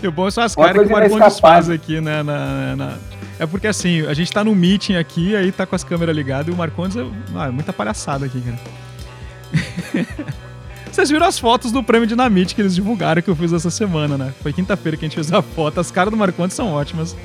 E 0.02 0.08
o 0.08 0.12
bom 0.12 0.30
são 0.30 0.44
as 0.44 0.54
caras 0.54 0.86
que 0.86 0.92
o 0.92 0.96
Marcondes 0.96 1.38
faz 1.38 1.68
aqui, 1.68 2.00
né? 2.00 2.22
Na, 2.22 2.76
na... 2.76 2.98
É 3.38 3.46
porque 3.46 3.66
assim, 3.66 4.06
a 4.06 4.14
gente 4.14 4.32
tá 4.32 4.42
no 4.44 4.54
meeting 4.54 4.96
aqui, 4.96 5.34
aí 5.36 5.52
tá 5.52 5.66
com 5.66 5.74
as 5.74 5.84
câmeras 5.84 6.14
ligadas 6.14 6.48
e 6.48 6.50
o 6.50 6.56
Marcondes 6.56 6.96
é, 6.96 7.04
ah, 7.34 7.48
é 7.48 7.50
muita 7.50 7.72
palhaçada 7.72 8.26
aqui, 8.26 8.40
cara. 8.40 8.58
Vocês 10.90 11.08
viram 11.08 11.26
as 11.26 11.38
fotos 11.38 11.70
do 11.70 11.82
prêmio 11.84 12.06
Dinamite 12.06 12.54
que 12.54 12.60
eles 12.60 12.74
divulgaram 12.74 13.22
que 13.22 13.30
eu 13.30 13.36
fiz 13.36 13.52
essa 13.52 13.70
semana, 13.70 14.18
né? 14.18 14.34
Foi 14.42 14.52
quinta-feira 14.52 14.96
que 14.96 15.04
a 15.04 15.08
gente 15.08 15.14
fez 15.14 15.32
a 15.32 15.40
foto. 15.40 15.78
As 15.78 15.90
caras 15.90 16.10
do 16.10 16.16
Marcondes 16.16 16.56
são 16.56 16.72
ótimas. 16.72 17.16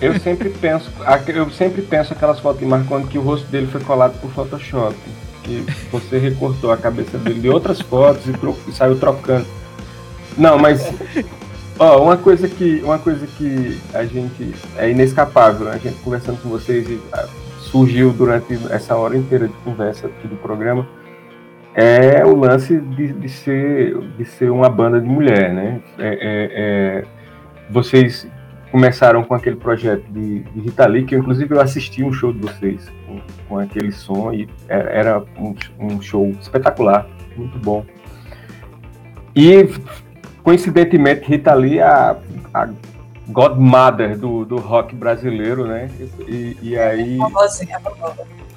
Eu 0.00 0.18
sempre 0.20 0.48
penso, 0.48 0.90
eu 1.26 1.50
sempre 1.50 1.82
penso 1.82 2.12
aquelas 2.12 2.38
fotos 2.38 2.60
de 2.60 2.66
Marcondes 2.66 3.08
que 3.08 3.18
o 3.18 3.22
rosto 3.22 3.46
dele 3.48 3.66
foi 3.66 3.80
colado 3.80 4.18
por 4.20 4.30
Photoshop. 4.30 4.94
Que 5.42 5.66
você 5.90 6.18
recortou 6.18 6.70
a 6.70 6.76
cabeça 6.76 7.18
dele 7.18 7.40
de 7.40 7.48
outras 7.48 7.80
fotos 7.80 8.22
e, 8.26 8.70
e 8.70 8.72
saiu 8.72 8.98
trocando. 8.98 9.46
Não, 10.38 10.56
mas 10.56 10.92
Ó, 11.78 12.04
uma 12.04 12.16
coisa 12.16 12.48
que 12.48 12.80
uma 12.84 12.98
coisa 12.98 13.26
que 13.26 13.80
a 13.92 14.04
gente 14.04 14.54
é 14.76 14.90
inescapável, 14.90 15.66
né? 15.66 15.72
a 15.72 15.78
gente 15.78 15.96
conversando 16.02 16.40
com 16.40 16.48
vocês 16.48 16.88
e 16.88 17.00
ah, 17.12 17.26
surgiu 17.58 18.12
durante 18.12 18.56
essa 18.70 18.94
hora 18.94 19.16
inteira 19.16 19.48
de 19.48 19.54
conversa 19.64 20.06
aqui 20.06 20.28
do 20.28 20.36
programa 20.36 20.86
é 21.74 22.24
o 22.24 22.36
lance 22.36 22.78
de, 22.78 23.12
de 23.12 23.28
ser 23.28 23.98
de 24.16 24.24
ser 24.24 24.50
uma 24.50 24.68
banda 24.68 25.00
de 25.00 25.08
mulher, 25.08 25.52
né? 25.52 25.80
É, 25.98 26.08
é, 26.08 26.50
é, 26.54 27.04
vocês 27.70 28.28
começaram 28.70 29.22
com 29.22 29.34
aquele 29.34 29.56
projeto 29.56 30.04
de, 30.10 30.40
de 30.40 30.60
Rita 30.60 30.86
Lee, 30.86 31.04
que 31.04 31.14
eu, 31.14 31.20
inclusive 31.20 31.54
eu 31.54 31.60
assisti 31.60 32.02
um 32.02 32.12
show 32.12 32.32
de 32.32 32.40
vocês 32.40 32.90
com, 33.06 33.20
com 33.48 33.58
aquele 33.58 33.92
som 33.92 34.32
e 34.32 34.48
era 34.68 35.22
um, 35.38 35.54
um 35.78 36.00
show 36.00 36.30
espetacular, 36.40 37.06
muito 37.36 37.58
bom. 37.58 37.84
E 39.36 39.68
coincidentemente, 40.42 41.26
Rita 41.26 41.54
Lee 41.54 41.80
a, 41.80 42.16
a 42.52 42.68
godmother 43.32 44.16
do, 44.18 44.44
do 44.44 44.58
rock 44.58 44.94
brasileiro, 44.94 45.66
né? 45.66 45.90
E, 46.28 46.56
e 46.62 46.78
aí 46.78 47.18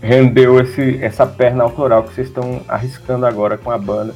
rendeu 0.01 0.59
esse, 0.59 1.03
essa 1.03 1.25
perna 1.25 1.63
autoral 1.63 2.03
que 2.03 2.13
vocês 2.13 2.27
estão 2.27 2.61
arriscando 2.67 3.25
agora 3.25 3.57
com 3.57 3.71
a 3.71 3.77
banda. 3.77 4.13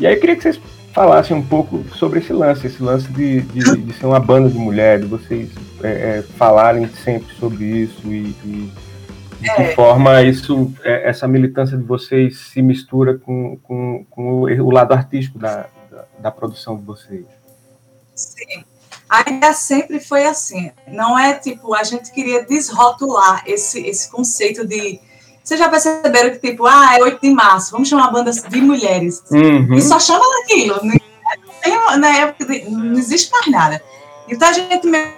E 0.00 0.06
aí 0.06 0.14
eu 0.14 0.20
queria 0.20 0.36
que 0.36 0.42
vocês 0.42 0.60
falassem 0.92 1.36
um 1.36 1.42
pouco 1.42 1.84
sobre 1.94 2.18
esse 2.18 2.32
lance, 2.32 2.66
esse 2.66 2.82
lance 2.82 3.08
de, 3.12 3.40
de, 3.42 3.76
de 3.76 3.92
ser 3.94 4.06
uma 4.06 4.20
banda 4.20 4.48
de 4.48 4.58
mulheres, 4.58 5.08
vocês 5.08 5.50
é, 5.82 6.18
é, 6.18 6.22
falarem 6.36 6.86
sempre 6.88 7.32
sobre 7.34 7.64
isso 7.64 8.06
e, 8.06 8.34
e 8.44 8.72
de 9.40 9.54
que 9.54 9.62
é. 9.62 9.74
forma 9.74 10.22
isso, 10.22 10.72
é, 10.84 11.08
essa 11.08 11.26
militância 11.26 11.76
de 11.76 11.82
vocês 11.82 12.38
se 12.38 12.62
mistura 12.62 13.18
com, 13.18 13.56
com, 13.62 14.04
com 14.08 14.42
o, 14.42 14.70
lado 14.70 14.92
artístico 14.92 15.38
da, 15.38 15.66
da 16.18 16.30
produção 16.30 16.76
de 16.76 16.84
vocês? 16.84 17.26
Sim. 18.14 18.64
A 19.12 19.20
ideia 19.28 19.52
sempre 19.52 20.00
foi 20.00 20.24
assim. 20.24 20.70
Não 20.88 21.18
é 21.18 21.34
tipo, 21.34 21.74
a 21.74 21.84
gente 21.84 22.10
queria 22.10 22.46
desrotular 22.46 23.42
esse, 23.46 23.86
esse 23.86 24.10
conceito 24.10 24.66
de. 24.66 24.98
Vocês 25.44 25.60
já 25.60 25.68
perceberam 25.68 26.30
que, 26.30 26.38
tipo, 26.38 26.64
ah, 26.66 26.96
é 26.96 27.02
8 27.02 27.20
de 27.20 27.30
março, 27.30 27.72
vamos 27.72 27.88
chamar 27.90 28.04
uma 28.04 28.12
banda 28.12 28.30
de 28.30 28.60
mulheres. 28.62 29.22
Uhum. 29.30 29.74
E 29.74 29.82
só 29.82 30.00
chama 30.00 30.24
daquilo. 30.40 30.80
Não, 30.82 32.08
época, 32.08 32.46
não 32.70 32.98
existe 32.98 33.30
mais 33.30 33.48
nada. 33.48 33.82
Então 34.26 34.48
a 34.48 34.52
gente 34.52 34.86
meio 34.86 35.12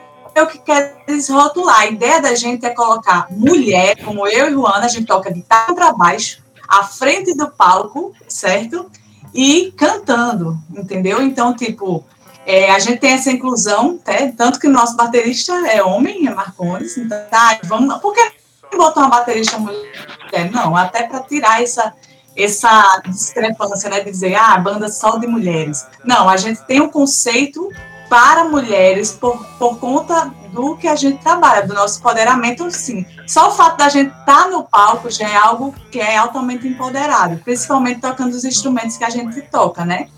que 0.50 0.58
quer 0.58 0.96
desrotular. 1.06 1.82
A 1.82 1.86
ideia 1.86 2.20
da 2.20 2.34
gente 2.34 2.66
é 2.66 2.70
colocar 2.70 3.28
mulher, 3.30 4.02
como 4.04 4.26
eu 4.26 4.48
e 4.48 4.52
Juana, 4.52 4.86
a 4.86 4.88
gente 4.88 5.06
toca 5.06 5.30
guitarra 5.30 5.72
para 5.72 5.92
baixo, 5.92 6.42
à 6.66 6.82
frente 6.82 7.32
do 7.36 7.48
palco, 7.48 8.12
certo? 8.26 8.90
E 9.32 9.72
cantando, 9.76 10.58
entendeu? 10.76 11.22
Então, 11.22 11.54
tipo, 11.54 12.04
é, 12.46 12.70
a 12.70 12.78
gente 12.78 12.98
tem 12.98 13.12
essa 13.12 13.30
inclusão, 13.30 13.98
né? 14.06 14.32
tanto 14.36 14.58
que 14.58 14.66
o 14.66 14.72
nosso 14.72 14.96
baterista 14.96 15.52
é 15.68 15.82
homem, 15.82 16.26
é 16.26 16.34
Marcones, 16.34 16.96
então, 16.96 17.18
tá, 17.30 17.58
vamos, 17.64 17.98
por 17.98 18.12
que 18.12 18.32
botar 18.76 19.00
uma 19.00 19.10
baterista 19.10 19.58
mulher? 19.58 20.50
Não, 20.52 20.76
até 20.76 21.04
para 21.04 21.20
tirar 21.20 21.62
essa, 21.62 21.94
essa 22.36 23.00
discrepância, 23.06 23.88
né, 23.88 24.00
de 24.00 24.10
dizer, 24.10 24.34
ah, 24.34 24.58
banda 24.58 24.88
só 24.88 25.16
de 25.16 25.26
mulheres. 25.26 25.86
Não, 26.04 26.28
a 26.28 26.36
gente 26.36 26.60
tem 26.62 26.80
um 26.80 26.88
conceito 26.88 27.68
para 28.08 28.44
mulheres 28.44 29.12
por, 29.12 29.44
por 29.58 29.78
conta 29.78 30.32
do 30.52 30.76
que 30.76 30.86
a 30.86 30.94
gente 30.94 31.22
trabalha, 31.22 31.66
do 31.66 31.74
nosso 31.74 31.98
empoderamento, 31.98 32.70
sim. 32.70 33.04
Só 33.26 33.48
o 33.48 33.52
fato 33.52 33.78
da 33.78 33.88
gente 33.88 34.10
estar 34.10 34.44
tá 34.44 34.48
no 34.48 34.64
palco 34.64 35.10
já 35.10 35.28
é 35.28 35.36
algo 35.36 35.74
que 35.90 35.98
é 35.98 36.16
altamente 36.16 36.68
empoderado, 36.68 37.38
principalmente 37.38 38.00
tocando 38.00 38.32
os 38.32 38.44
instrumentos 38.44 38.96
que 38.96 39.04
a 39.04 39.10
gente 39.10 39.40
toca, 39.42 39.84
né? 39.84 40.08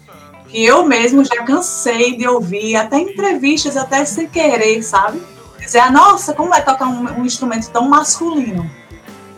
Que 0.49 0.65
eu 0.65 0.85
mesmo 0.85 1.25
já 1.25 1.43
cansei 1.45 2.17
de 2.17 2.27
ouvir, 2.27 2.77
até 2.77 2.99
entrevistas, 2.99 3.77
até 3.77 4.05
sem 4.05 4.29
querer, 4.29 4.83
sabe? 4.83 5.23
Dizer, 5.59 5.81
ah, 5.81 5.91
nossa, 5.91 6.33
como 6.33 6.55
é 6.55 6.61
tocar 6.61 6.87
um, 6.87 7.21
um 7.21 7.25
instrumento 7.25 7.69
tão 7.71 7.89
masculino? 7.89 8.71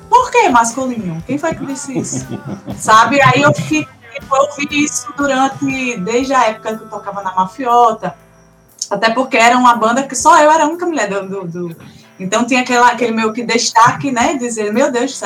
Por 0.08 0.30
que 0.30 0.48
masculino? 0.48 1.22
Quem 1.26 1.38
foi 1.38 1.54
que 1.54 1.64
disse 1.64 1.98
isso? 1.98 2.26
sabe? 2.76 3.20
Aí 3.22 3.42
eu 3.42 3.54
fiquei, 3.54 3.86
eu 4.20 4.38
ouvi 4.38 4.84
isso 4.84 5.12
durante, 5.16 5.96
desde 5.98 6.34
a 6.34 6.44
época 6.44 6.76
que 6.76 6.84
eu 6.84 6.88
tocava 6.88 7.22
na 7.22 7.34
Mafiota, 7.34 8.14
até 8.90 9.10
porque 9.10 9.36
era 9.36 9.56
uma 9.56 9.74
banda 9.76 10.02
que 10.02 10.14
só 10.14 10.38
eu 10.42 10.50
era 10.50 10.64
a 10.64 10.66
única 10.66 10.86
mulher 10.86 11.08
do. 11.08 11.28
do, 11.28 11.46
do... 11.46 11.76
Então 12.18 12.44
tinha 12.46 12.60
aquela, 12.60 12.88
aquele 12.88 13.12
meu 13.12 13.32
que 13.32 13.44
destaque, 13.44 14.10
né? 14.10 14.34
Dizer, 14.34 14.72
meu 14.72 14.90
Deus, 14.90 15.20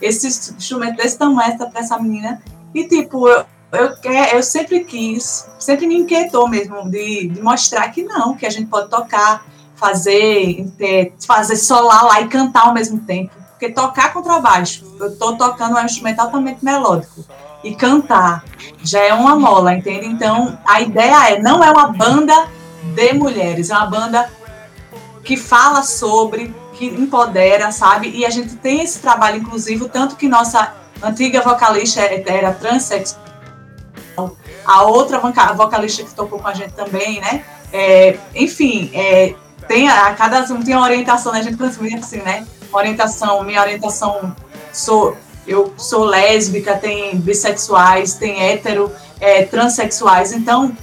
esse 0.00 0.26
instrumento 0.26 0.96
desse 0.96 1.16
tamanho 1.16 1.56
para 1.56 1.80
essa 1.80 1.98
menina. 1.98 2.42
E 2.74 2.86
tipo, 2.86 3.28
eu, 3.28 3.46
eu, 3.74 3.94
eu 4.32 4.42
sempre 4.42 4.84
quis, 4.84 5.48
sempre 5.58 5.86
me 5.86 5.96
inquietou 5.96 6.48
mesmo 6.48 6.88
de, 6.90 7.28
de 7.28 7.42
mostrar 7.42 7.88
que 7.90 8.02
não, 8.02 8.36
que 8.36 8.46
a 8.46 8.50
gente 8.50 8.66
pode 8.66 8.88
tocar, 8.88 9.44
fazer, 9.76 10.66
fazer 11.26 11.56
solar 11.56 12.04
lá 12.04 12.20
e 12.20 12.28
cantar 12.28 12.66
ao 12.66 12.74
mesmo 12.74 13.00
tempo. 13.00 13.32
Porque 13.50 13.70
tocar 13.70 14.12
contrabaixo, 14.12 14.84
eu 14.98 15.08
estou 15.08 15.36
tocando 15.36 15.76
um 15.76 15.84
instrumento 15.84 16.20
altamente 16.20 16.64
melódico. 16.64 17.24
E 17.62 17.74
cantar 17.74 18.44
já 18.82 19.00
é 19.00 19.14
uma 19.14 19.36
mola, 19.36 19.74
entende? 19.74 20.06
Então, 20.06 20.58
a 20.66 20.82
ideia 20.82 21.30
é, 21.30 21.40
não 21.40 21.64
é 21.64 21.70
uma 21.70 21.88
banda 21.88 22.48
de 22.94 23.14
mulheres. 23.14 23.70
É 23.70 23.76
uma 23.76 23.86
banda 23.86 24.30
que 25.24 25.36
fala 25.36 25.82
sobre, 25.82 26.54
que 26.74 26.86
empodera, 26.86 27.72
sabe? 27.72 28.10
E 28.10 28.26
a 28.26 28.30
gente 28.30 28.56
tem 28.56 28.82
esse 28.82 28.98
trabalho 28.98 29.38
inclusivo, 29.38 29.88
tanto 29.88 30.16
que 30.16 30.28
nossa 30.28 30.74
antiga 31.02 31.40
vocalista 31.40 32.00
era 32.00 32.52
transexual, 32.52 33.24
a 34.64 34.82
outra 34.82 35.18
vocalista 35.18 36.02
que 36.04 36.14
tocou 36.14 36.38
com 36.38 36.48
a 36.48 36.54
gente 36.54 36.72
também, 36.72 37.20
né? 37.20 37.44
É, 37.72 38.16
enfim, 38.34 38.90
é, 38.94 39.34
tem 39.66 39.88
a 39.88 40.12
cada 40.14 40.40
um 40.52 40.62
tem 40.62 40.74
uma 40.74 40.84
orientação, 40.84 41.32
né? 41.32 41.40
A 41.40 41.42
gente 41.42 41.56
transmite 41.56 41.96
assim, 41.96 42.18
né? 42.18 42.46
Orientação, 42.72 43.42
minha 43.42 43.60
orientação 43.60 44.34
sou 44.72 45.16
eu 45.46 45.74
sou 45.76 46.04
lésbica, 46.04 46.76
tem 46.76 47.16
bissexuais, 47.16 48.14
tem 48.14 48.40
hétero, 48.42 48.90
é, 49.20 49.44
transexuais, 49.44 50.32
então 50.32 50.74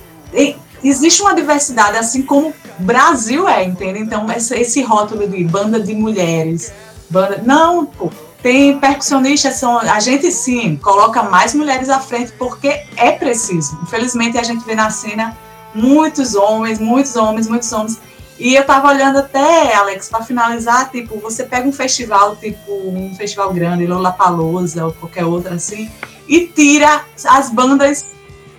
existe 0.83 1.21
uma 1.21 1.33
diversidade, 1.33 1.97
assim 1.97 2.21
como 2.21 2.53
Brasil 2.79 3.47
é, 3.47 3.63
entende? 3.63 3.99
Então, 3.99 4.25
esse, 4.31 4.55
esse 4.55 4.81
rótulo 4.81 5.27
de 5.27 5.43
banda 5.43 5.79
de 5.79 5.93
mulheres, 5.93 6.73
banda. 7.09 7.41
Não, 7.43 7.85
pô, 7.85 8.11
tem 8.41 8.79
percussionistas, 8.79 9.55
são, 9.55 9.77
a 9.77 9.99
gente 9.99 10.31
sim 10.31 10.75
coloca 10.77 11.23
mais 11.23 11.53
mulheres 11.53 11.89
à 11.89 11.99
frente 11.99 12.31
porque 12.37 12.83
é 12.97 13.11
preciso. 13.11 13.79
Infelizmente, 13.83 14.37
a 14.37 14.43
gente 14.43 14.65
vê 14.65 14.73
na 14.73 14.89
cena 14.89 15.37
muitos 15.75 16.33
homens, 16.33 16.79
muitos 16.79 17.15
homens, 17.15 17.47
muitos 17.47 17.71
homens. 17.71 17.99
E 18.39 18.55
eu 18.55 18.65
tava 18.65 18.87
olhando 18.87 19.19
até, 19.19 19.75
Alex, 19.75 20.09
para 20.09 20.23
finalizar, 20.23 20.89
tipo, 20.89 21.19
você 21.19 21.43
pega 21.43 21.67
um 21.67 21.71
festival, 21.71 22.35
tipo, 22.35 22.71
um 22.71 23.13
festival 23.15 23.53
grande, 23.53 23.85
Lollapalooza 23.85 24.85
ou 24.85 24.93
qualquer 24.93 25.25
outro 25.25 25.53
assim, 25.53 25.91
e 26.27 26.47
tira 26.47 27.05
as 27.23 27.51
bandas 27.51 28.07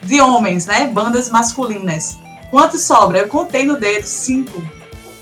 de 0.02 0.20
homens, 0.20 0.66
né? 0.66 0.86
Bandas 0.86 1.28
masculinas. 1.30 2.16
Quanto 2.50 2.78
sobra? 2.78 3.18
Eu 3.18 3.28
contei 3.28 3.64
no 3.64 3.76
dedo 3.76 4.06
cinco, 4.06 4.62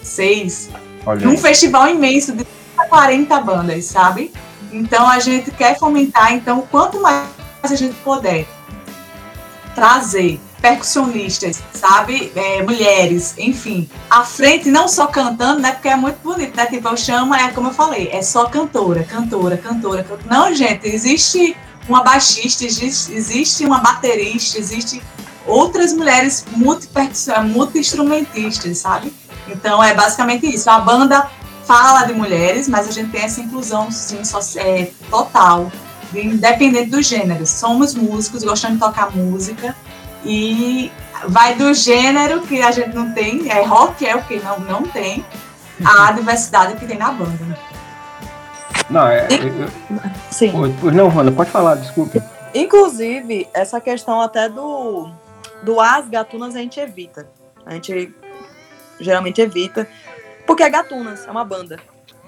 seis. 0.03 0.69
Olha. 1.07 1.27
Num 1.27 1.39
festival 1.39 1.89
imenso 1.89 2.33
de 2.33 2.47
40 2.89 3.41
bandas, 3.41 3.87
sabe? 3.87 4.31
Então 4.73 5.09
a 5.09 5.19
gente 5.19 5.51
quer 5.51 5.79
fomentar, 5.79 6.33
então 6.33 6.63
quanto 6.71 7.01
mais 7.01 7.29
a 7.63 7.75
gente 7.75 7.95
puder 7.97 8.47
trazer 9.75 10.41
percussionistas, 10.61 11.63
sabe? 11.73 12.31
É, 12.37 12.63
mulheres, 12.63 13.35
enfim, 13.39 13.89
à 14.09 14.25
frente, 14.25 14.71
não 14.71 14.87
só 14.87 15.07
cantando, 15.07 15.61
né? 15.61 15.73
Porque 15.73 15.89
é 15.89 15.97
muito 15.97 16.19
bonito, 16.23 16.57
né? 16.57 16.67
Tipo, 16.67 16.89
eu 16.89 16.97
chamo, 16.97 17.35
é 17.35 17.51
como 17.51 17.69
eu 17.69 17.75
falei, 17.75 18.09
é 18.13 18.23
só 18.23 18.47
cantora, 18.47 19.03
cantora, 19.05 19.57
cantora. 19.57 20.05
cantora. 20.05 20.23
Não, 20.29 20.55
gente, 20.55 20.87
existe 20.87 21.57
uma 21.89 22.03
baixista, 22.03 22.65
existe, 22.65 23.65
uma 23.65 23.79
baterista, 23.79 24.59
existe 24.59 25.03
outras 25.47 25.93
mulheres 25.93 26.45
multi-instrumentistas, 26.53 28.79
sabe? 28.79 29.13
Então 29.49 29.83
é 29.83 29.95
basicamente 29.95 30.47
isso. 30.47 30.71
A 30.71 30.79
banda 30.81 31.29
fala 31.71 32.03
de 32.03 32.13
mulheres, 32.13 32.67
mas 32.67 32.89
a 32.89 32.91
gente 32.91 33.13
tem 33.13 33.23
essa 33.23 33.41
inclusão 33.41 33.93
sim, 33.93 34.21
é, 34.57 34.91
total, 35.09 35.71
independente 36.13 36.91
do 36.91 37.01
gênero. 37.01 37.47
Somos 37.47 37.95
músicos, 37.95 38.43
gostamos 38.43 38.81
de 38.81 38.85
tocar 38.85 39.15
música 39.15 39.77
e 40.25 40.91
vai 41.29 41.55
do 41.55 41.73
gênero 41.73 42.41
que 42.41 42.61
a 42.61 42.73
gente 42.73 42.93
não 42.93 43.15
tem, 43.15 43.49
é 43.49 43.63
rock, 43.63 44.05
é 44.05 44.17
o 44.17 44.23
que 44.25 44.41
não, 44.41 44.59
não 44.59 44.83
tem, 44.83 45.25
a 45.85 46.11
diversidade 46.11 46.75
que 46.75 46.89
tem 46.89 46.99
na 46.99 47.13
banda. 47.13 47.57
Não, 48.91 49.07
é. 49.07 49.29
Sim. 50.29 50.53
Pois 50.81 50.93
não, 50.93 51.09
Rona, 51.09 51.31
pode 51.31 51.53
falar, 51.53 51.77
desculpe. 51.77 52.21
Inclusive, 52.53 53.47
essa 53.55 53.81
questão 53.81 54.21
até 54.21 54.49
do, 54.49 55.09
do 55.63 55.79
as 55.79 56.09
gatunas 56.09 56.57
a 56.57 56.59
gente 56.59 56.81
evita. 56.81 57.29
A 57.65 57.75
gente 57.75 58.13
geralmente 58.99 59.41
evita. 59.41 59.87
Porque 60.51 60.65
é 60.65 60.69
gatunas, 60.69 61.29
é 61.29 61.31
uma 61.31 61.45
banda. 61.45 61.79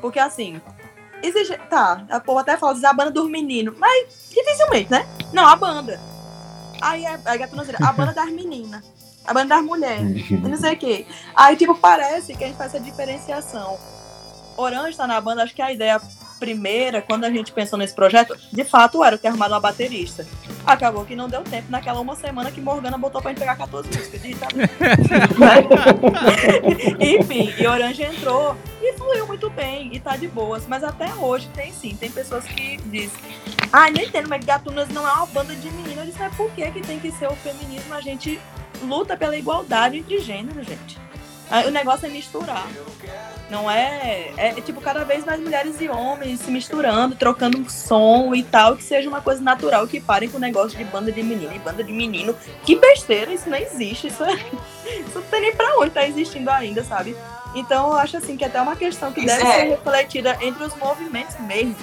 Porque 0.00 0.20
assim, 0.20 0.62
existe. 1.24 1.58
Tá, 1.68 2.06
a 2.08 2.20
povo 2.20 2.38
até 2.38 2.56
fala, 2.56 2.72
diz 2.72 2.84
a 2.84 2.92
banda 2.92 3.10
dos 3.10 3.28
meninos, 3.28 3.76
mas 3.76 4.30
dificilmente, 4.30 4.92
né? 4.92 5.04
Não, 5.32 5.44
a 5.44 5.56
banda. 5.56 5.98
Aí 6.80 7.04
a, 7.04 7.18
a 7.24 7.36
gatunas 7.36 7.68
a 7.74 7.92
banda 7.92 8.12
das 8.12 8.30
meninas. 8.30 8.80
A 9.24 9.34
banda 9.34 9.56
das 9.56 9.64
mulheres. 9.64 10.30
não 10.40 10.56
sei 10.56 10.74
o 10.74 10.78
quê. 10.78 11.04
Aí, 11.34 11.56
tipo, 11.56 11.74
parece 11.74 12.36
que 12.36 12.44
a 12.44 12.46
gente 12.46 12.56
faz 12.56 12.72
essa 12.72 12.84
diferenciação. 12.84 13.76
Orange 14.56 14.96
tá 14.96 15.08
na 15.08 15.20
banda, 15.20 15.42
acho 15.42 15.52
que 15.52 15.60
a 15.60 15.72
ideia 15.72 16.00
primeira, 16.42 17.00
quando 17.00 17.22
a 17.22 17.30
gente 17.30 17.52
pensou 17.52 17.78
nesse 17.78 17.94
projeto, 17.94 18.36
de 18.50 18.64
fato 18.64 19.04
era 19.04 19.16
ter 19.16 19.28
arrumado 19.28 19.54
uma 19.54 19.60
baterista. 19.60 20.26
Acabou 20.66 21.04
que 21.04 21.14
não 21.14 21.28
deu 21.28 21.42
tempo 21.42 21.70
naquela 21.70 22.00
uma 22.00 22.16
semana 22.16 22.50
que 22.50 22.60
Morgana 22.60 22.98
botou 22.98 23.22
pra 23.22 23.30
gente 23.30 23.38
pegar 23.38 23.54
14 23.54 23.86
músicas 23.86 24.20
digitadas. 24.20 24.58
Enfim, 26.98 27.54
e 27.56 27.64
Orange 27.64 28.02
entrou 28.02 28.56
e 28.82 28.92
fluiu 28.94 29.24
muito 29.28 29.48
bem 29.50 29.94
e 29.94 30.00
tá 30.00 30.16
de 30.16 30.26
boas. 30.26 30.64
Mas 30.66 30.82
até 30.82 31.14
hoje 31.14 31.48
tem 31.54 31.70
sim, 31.70 31.94
tem 31.94 32.10
pessoas 32.10 32.44
que 32.44 32.76
dizem. 32.86 33.20
Ah, 33.72 33.88
nem 33.88 34.06
entendo, 34.06 34.28
mas 34.28 34.44
Gatunas 34.44 34.88
não 34.88 35.06
é 35.06 35.12
uma 35.12 35.26
banda 35.26 35.54
de 35.54 35.70
meninas. 35.70 35.98
Eu 35.98 36.06
disse, 36.06 36.22
é 36.22 36.28
por 36.30 36.50
que, 36.50 36.68
que 36.72 36.80
tem 36.80 36.98
que 36.98 37.12
ser 37.12 37.28
o 37.28 37.36
feminismo? 37.36 37.94
A 37.94 38.00
gente 38.00 38.40
luta 38.82 39.16
pela 39.16 39.36
igualdade 39.36 40.00
de 40.00 40.18
gênero, 40.18 40.60
gente. 40.64 40.98
O 41.66 41.70
negócio 41.70 42.06
é 42.06 42.08
misturar. 42.08 42.66
Não 43.52 43.70
é, 43.70 44.32
é. 44.38 44.48
É 44.56 44.60
tipo 44.62 44.80
cada 44.80 45.04
vez 45.04 45.26
mais 45.26 45.38
mulheres 45.38 45.78
e 45.78 45.86
homens 45.86 46.40
se 46.40 46.50
misturando, 46.50 47.14
trocando 47.14 47.62
som 47.70 48.34
e 48.34 48.42
tal, 48.42 48.76
que 48.76 48.82
seja 48.82 49.06
uma 49.10 49.20
coisa 49.20 49.42
natural, 49.42 49.86
que 49.86 50.00
parem 50.00 50.30
com 50.30 50.38
o 50.38 50.40
negócio 50.40 50.78
de 50.78 50.84
banda 50.84 51.12
de 51.12 51.22
menino 51.22 51.54
e 51.54 51.58
banda 51.58 51.84
de 51.84 51.92
menino. 51.92 52.34
Que 52.64 52.76
besteira, 52.76 53.30
isso 53.30 53.50
não 53.50 53.58
existe. 53.58 54.06
Isso, 54.06 54.24
é, 54.24 54.32
isso 55.06 55.14
não 55.16 55.22
tem 55.24 55.42
nem 55.42 55.54
pra 55.54 55.76
onde 55.78 55.90
tá 55.90 56.08
existindo 56.08 56.50
ainda, 56.50 56.82
sabe? 56.82 57.14
Então 57.54 57.88
eu 57.88 57.98
acho 57.98 58.16
assim 58.16 58.38
que 58.38 58.44
é 58.44 58.46
até 58.46 58.58
uma 58.58 58.74
questão 58.74 59.12
que 59.12 59.26
deve 59.26 59.42
é. 59.42 59.52
ser 59.52 59.62
refletida 59.64 60.38
entre 60.40 60.64
os 60.64 60.74
movimentos 60.76 61.38
mesmo. 61.40 61.76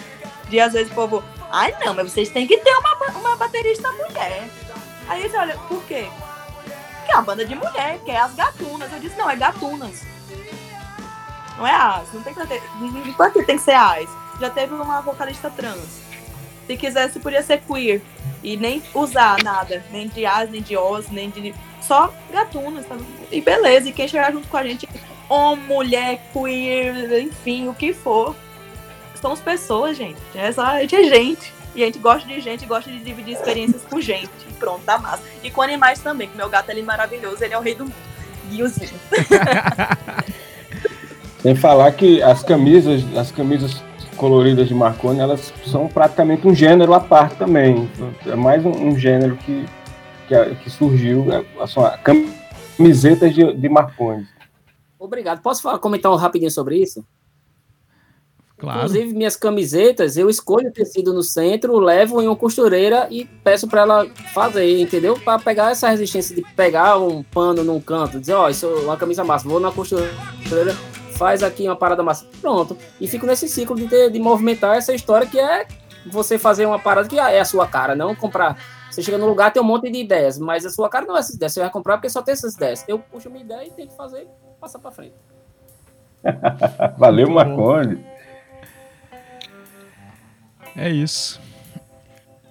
De 0.49 0.59
às 0.59 0.73
vezes 0.73 0.91
o 0.91 0.95
povo, 0.95 1.23
ai 1.51 1.71
não, 1.85 1.93
mas 1.93 2.11
vocês 2.11 2.29
têm 2.29 2.47
que 2.47 2.57
ter 2.57 2.71
uma, 2.71 3.19
uma 3.19 3.35
baterista 3.35 3.91
mulher. 3.91 4.49
Aí 5.07 5.29
você 5.29 5.37
olha, 5.37 5.55
por 5.67 5.83
quê? 5.83 6.07
que 7.05 7.13
é 7.13 7.15
uma 7.15 7.23
banda 7.23 7.45
de 7.45 7.55
mulher, 7.55 7.99
que 8.05 8.11
é 8.11 8.19
as 8.19 8.33
gatunas. 8.33 8.91
Eu 8.91 8.99
disse, 8.99 9.17
não, 9.17 9.29
é 9.29 9.35
gatunas. 9.35 10.03
Não 11.59 11.67
é 11.67 11.75
as, 11.75 12.13
não 12.13 12.23
tem 12.23 12.33
que 12.33 12.47
ter. 12.47 12.61
Por 13.17 13.33
que 13.33 13.43
tem 13.43 13.57
que 13.57 13.61
ser 13.61 13.73
as? 13.73 14.09
Já 14.39 14.49
teve 14.49 14.73
uma 14.73 15.01
vocalista 15.01 15.49
trans. 15.49 15.99
Se 16.65 16.77
quisesse, 16.77 17.19
podia 17.19 17.43
ser 17.43 17.59
queer. 17.59 18.01
E 18.41 18.55
nem 18.55 18.81
usar 18.93 19.43
nada, 19.43 19.83
nem 19.91 20.07
de 20.07 20.25
as, 20.25 20.49
nem 20.49 20.61
de 20.61 20.77
os, 20.77 21.09
nem 21.09 21.29
de. 21.29 21.53
Só 21.81 22.13
gatunas. 22.31 22.85
Tá? 22.85 22.95
E 23.29 23.41
beleza, 23.41 23.89
e 23.89 23.91
quem 23.91 24.07
chegar 24.07 24.31
junto 24.31 24.47
com 24.47 24.55
a 24.55 24.63
gente 24.63 24.87
homem, 25.27 25.65
mulher, 25.65 26.21
queer, 26.31 27.23
enfim, 27.23 27.67
o 27.67 27.73
que 27.73 27.93
for. 27.93 28.33
Somos 29.19 29.41
pessoas, 29.41 29.97
gente. 29.97 30.17
É 30.33 30.53
só, 30.53 30.63
a 30.63 30.79
gente 30.79 30.95
é 30.95 31.03
gente. 31.03 31.53
E 31.75 31.83
a 31.83 31.85
gente 31.87 31.99
gosta 31.99 32.25
de 32.25 32.39
gente, 32.39 32.65
gosta 32.65 32.89
de 32.89 32.99
dividir 32.99 33.33
experiências 33.33 33.83
com 33.83 33.99
gente. 33.99 34.31
E 34.49 34.53
pronto, 34.53 34.81
tá 34.85 34.97
massa. 34.97 35.23
E 35.43 35.51
com 35.51 35.61
animais 35.61 35.99
também, 35.99 36.29
que 36.29 36.37
meu 36.37 36.49
gato 36.49 36.71
é 36.71 36.81
maravilhoso, 36.81 37.43
ele 37.43 37.53
é 37.53 37.57
o 37.57 37.61
rei 37.61 37.75
do 37.75 37.83
mundo. 37.83 37.95
Guiozinho. 38.49 38.99
Sem 41.41 41.55
falar 41.55 41.91
que 41.93 42.21
as 42.21 42.43
camisas, 42.43 43.03
as 43.15 43.31
camisas 43.31 43.81
coloridas 44.17 44.67
de 44.67 44.75
Marconi, 44.75 45.19
elas 45.19 45.53
são 45.65 45.87
praticamente 45.87 46.45
um 46.45 46.53
gênero 46.53 46.93
à 46.93 46.99
parte 46.99 47.35
também. 47.35 47.89
É 48.25 48.35
mais 48.35 48.65
um, 48.65 48.71
um 48.71 48.97
gênero 48.97 49.37
que, 49.37 49.65
que, 50.27 50.55
que 50.55 50.69
surgiu, 50.69 51.25
é, 51.31 51.67
são 51.67 51.89
camisetas 52.03 53.33
de, 53.33 53.53
de 53.53 53.69
Marconi. 53.69 54.27
Obrigado. 54.99 55.41
Posso 55.41 55.61
falar, 55.61 55.79
comentar 55.79 56.11
um 56.11 56.15
rapidinho 56.15 56.51
sobre 56.51 56.77
isso? 56.77 57.05
Claro. 58.57 58.79
Inclusive, 58.79 59.13
minhas 59.13 59.37
camisetas, 59.37 60.17
eu 60.17 60.29
escolho 60.29 60.67
o 60.67 60.73
tecido 60.73 61.13
no 61.13 61.23
centro, 61.23 61.79
levo 61.79 62.21
em 62.21 62.27
uma 62.27 62.35
costureira 62.35 63.07
e 63.09 63.23
peço 63.23 63.69
para 63.69 63.81
ela 63.81 64.05
fazer, 64.33 64.81
entendeu? 64.81 65.17
Para 65.17 65.39
pegar 65.39 65.71
essa 65.71 65.87
resistência 65.87 66.35
de 66.35 66.41
pegar 66.57 66.97
um 66.97 67.23
pano 67.23 67.63
num 67.63 67.79
canto, 67.79 68.19
dizer, 68.19 68.33
ó, 68.33 68.47
oh, 68.47 68.49
isso 68.49 68.65
é 68.65 68.79
uma 68.81 68.97
camisa 68.97 69.23
massa, 69.23 69.47
vou 69.47 69.61
na 69.61 69.71
costureira, 69.71 70.75
faz 71.19 71.43
aqui 71.43 71.67
uma 71.67 71.75
parada 71.75 72.01
massa, 72.01 72.25
pronto. 72.39 72.77
E 72.99 73.05
fico 73.05 73.25
nesse 73.25 73.49
ciclo 73.49 73.75
de, 73.75 73.89
ter, 73.89 74.09
de 74.09 74.19
movimentar 74.19 74.77
essa 74.77 74.93
história 74.93 75.27
que 75.27 75.37
é 75.37 75.67
você 76.05 76.39
fazer 76.39 76.65
uma 76.65 76.79
parada 76.79 77.09
que 77.09 77.19
é 77.19 77.41
a 77.41 77.45
sua 77.45 77.67
cara, 77.67 77.93
não 77.93 78.15
comprar. 78.15 78.57
Você 78.89 79.03
chega 79.03 79.17
no 79.17 79.27
lugar, 79.27 79.51
tem 79.51 79.61
um 79.61 79.65
monte 79.65 79.91
de 79.91 79.99
ideias, 79.99 80.39
mas 80.39 80.65
a 80.65 80.69
sua 80.69 80.89
cara 80.89 81.05
não 81.05 81.17
é 81.17 81.19
essas 81.19 81.35
ideias, 81.35 81.53
você 81.53 81.59
vai 81.59 81.69
comprar 81.69 81.97
porque 81.97 82.09
só 82.09 82.21
tem 82.21 82.31
essas 82.31 82.55
ideias. 82.55 82.85
Eu 82.87 82.99
puxo 82.99 83.29
minha 83.29 83.43
ideia 83.43 83.67
e 83.67 83.71
tenho 83.71 83.89
que 83.89 83.97
fazer, 83.97 84.29
passar 84.61 84.79
para 84.79 84.91
frente. 84.91 85.15
Valeu, 86.97 87.29
Marconi. 87.29 88.01
É 90.77 90.89
isso. 90.89 91.41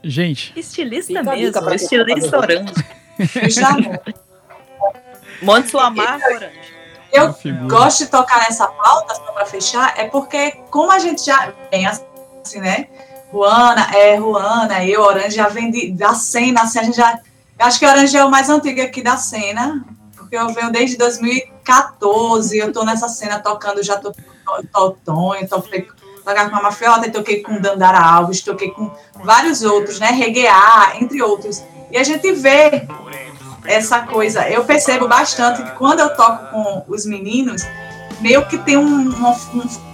Gente. 0.05 0.53
Estilista 0.55 1.23
mesmo, 1.23 1.71
estilista 1.71 2.39
orange. 2.39 2.75
Monte 5.43 5.71
sua 5.71 5.91
marca 5.91 6.35
orange. 6.35 6.78
Eu 7.13 7.35
gosto 7.69 8.05
de 8.05 8.07
tocar 8.07 8.39
nessa 8.41 8.67
pauta, 8.67 9.15
só 9.15 9.33
para 9.33 9.47
fechar, 9.47 9.95
é 9.97 10.05
porque, 10.05 10.53
como 10.71 10.91
a 10.91 10.99
gente 10.99 11.25
já 11.25 11.53
vem 11.71 11.87
assim, 11.87 12.61
né? 12.61 12.89
Ruana, 13.33 13.95
é, 13.95 14.17
Ruana, 14.17 14.85
eu, 14.85 15.03
Orange, 15.03 15.37
já 15.37 15.49
vem 15.49 15.71
de, 15.71 15.93
da 15.93 16.15
cena, 16.15 16.63
assim, 16.63 16.79
a 16.79 16.83
gente 16.83 16.97
já. 16.97 17.19
Acho 17.59 17.79
que 17.79 17.87
Orange 17.87 18.17
é 18.17 18.25
o 18.25 18.31
mais 18.31 18.49
antigo 18.49 18.81
aqui 18.81 19.03
da 19.03 19.17
cena, 19.17 19.85
porque 20.17 20.37
eu 20.37 20.49
venho 20.49 20.71
desde 20.71 20.97
2014, 20.97 22.57
eu 22.57 22.73
tô 22.73 22.85
nessa 22.85 23.09
cena 23.09 23.39
tocando, 23.39 23.83
já 23.83 23.97
tô 23.97 24.13
com 24.73 24.91
Tonho, 25.05 25.49
toquei 25.49 25.83
com 25.83 26.57
a 26.57 26.63
Mafiota, 26.63 27.11
toquei 27.11 27.43
com 27.43 27.61
Dandara 27.61 27.99
Alves, 27.99 28.43
toquei 28.43 28.71
com 28.71 28.91
vários 29.23 29.63
outros, 29.63 29.99
né? 29.99 30.11
Reguear, 30.11 30.97
entre 31.03 31.23
outros. 31.23 31.63
E 31.91 31.97
a 31.97 32.05
gente 32.05 32.33
vê 32.33 32.87
essa 33.69 34.01
coisa. 34.01 34.49
Eu 34.49 34.65
percebo 34.65 35.07
bastante 35.07 35.63
que 35.63 35.71
quando 35.73 36.01
eu 36.01 36.17
toco 36.17 36.51
com 36.51 36.85
os 36.89 37.05
meninos, 37.05 37.63
meio 38.21 38.47
que 38.47 38.59
tem 38.59 38.77
um, 38.77 39.11
um, 39.11 39.35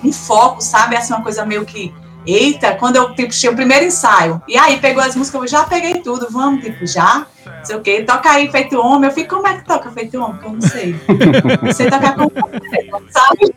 um, 0.05 0.13
foco, 0.13 0.61
sabe? 0.63 0.97
Assim, 0.97 1.13
uma 1.13 1.23
coisa 1.23 1.45
meio 1.45 1.65
que. 1.65 1.93
Eita, 2.27 2.75
quando 2.77 2.97
eu 2.97 3.15
tipo, 3.15 3.29
tinha 3.35 3.53
o 3.53 3.55
primeiro 3.55 3.85
ensaio, 3.85 4.41
e 4.49 4.57
aí 4.57 4.79
pegou 4.79 5.03
as 5.03 5.15
músicas, 5.15 5.43
eu 5.43 5.47
já 5.47 5.65
peguei 5.65 6.01
tudo, 6.01 6.27
vamos, 6.31 6.65
tipo, 6.65 6.87
já, 6.87 7.27
não 7.45 7.65
sei 7.65 7.77
o 7.77 7.83
quê, 7.83 8.03
toca 8.03 8.31
aí 8.31 8.51
feito 8.51 8.81
homem. 8.81 9.11
Eu 9.11 9.15
fico, 9.15 9.35
como 9.35 9.47
é 9.47 9.59
que 9.59 9.65
toca 9.67 9.91
feito 9.91 10.19
homem? 10.19 10.41
Eu 10.43 10.53
não 10.53 10.61
sei. 10.63 10.97
Não 11.63 11.73
sei 11.73 11.91
tocar 11.91 12.15
como 12.15 12.33
sabe? 13.11 13.55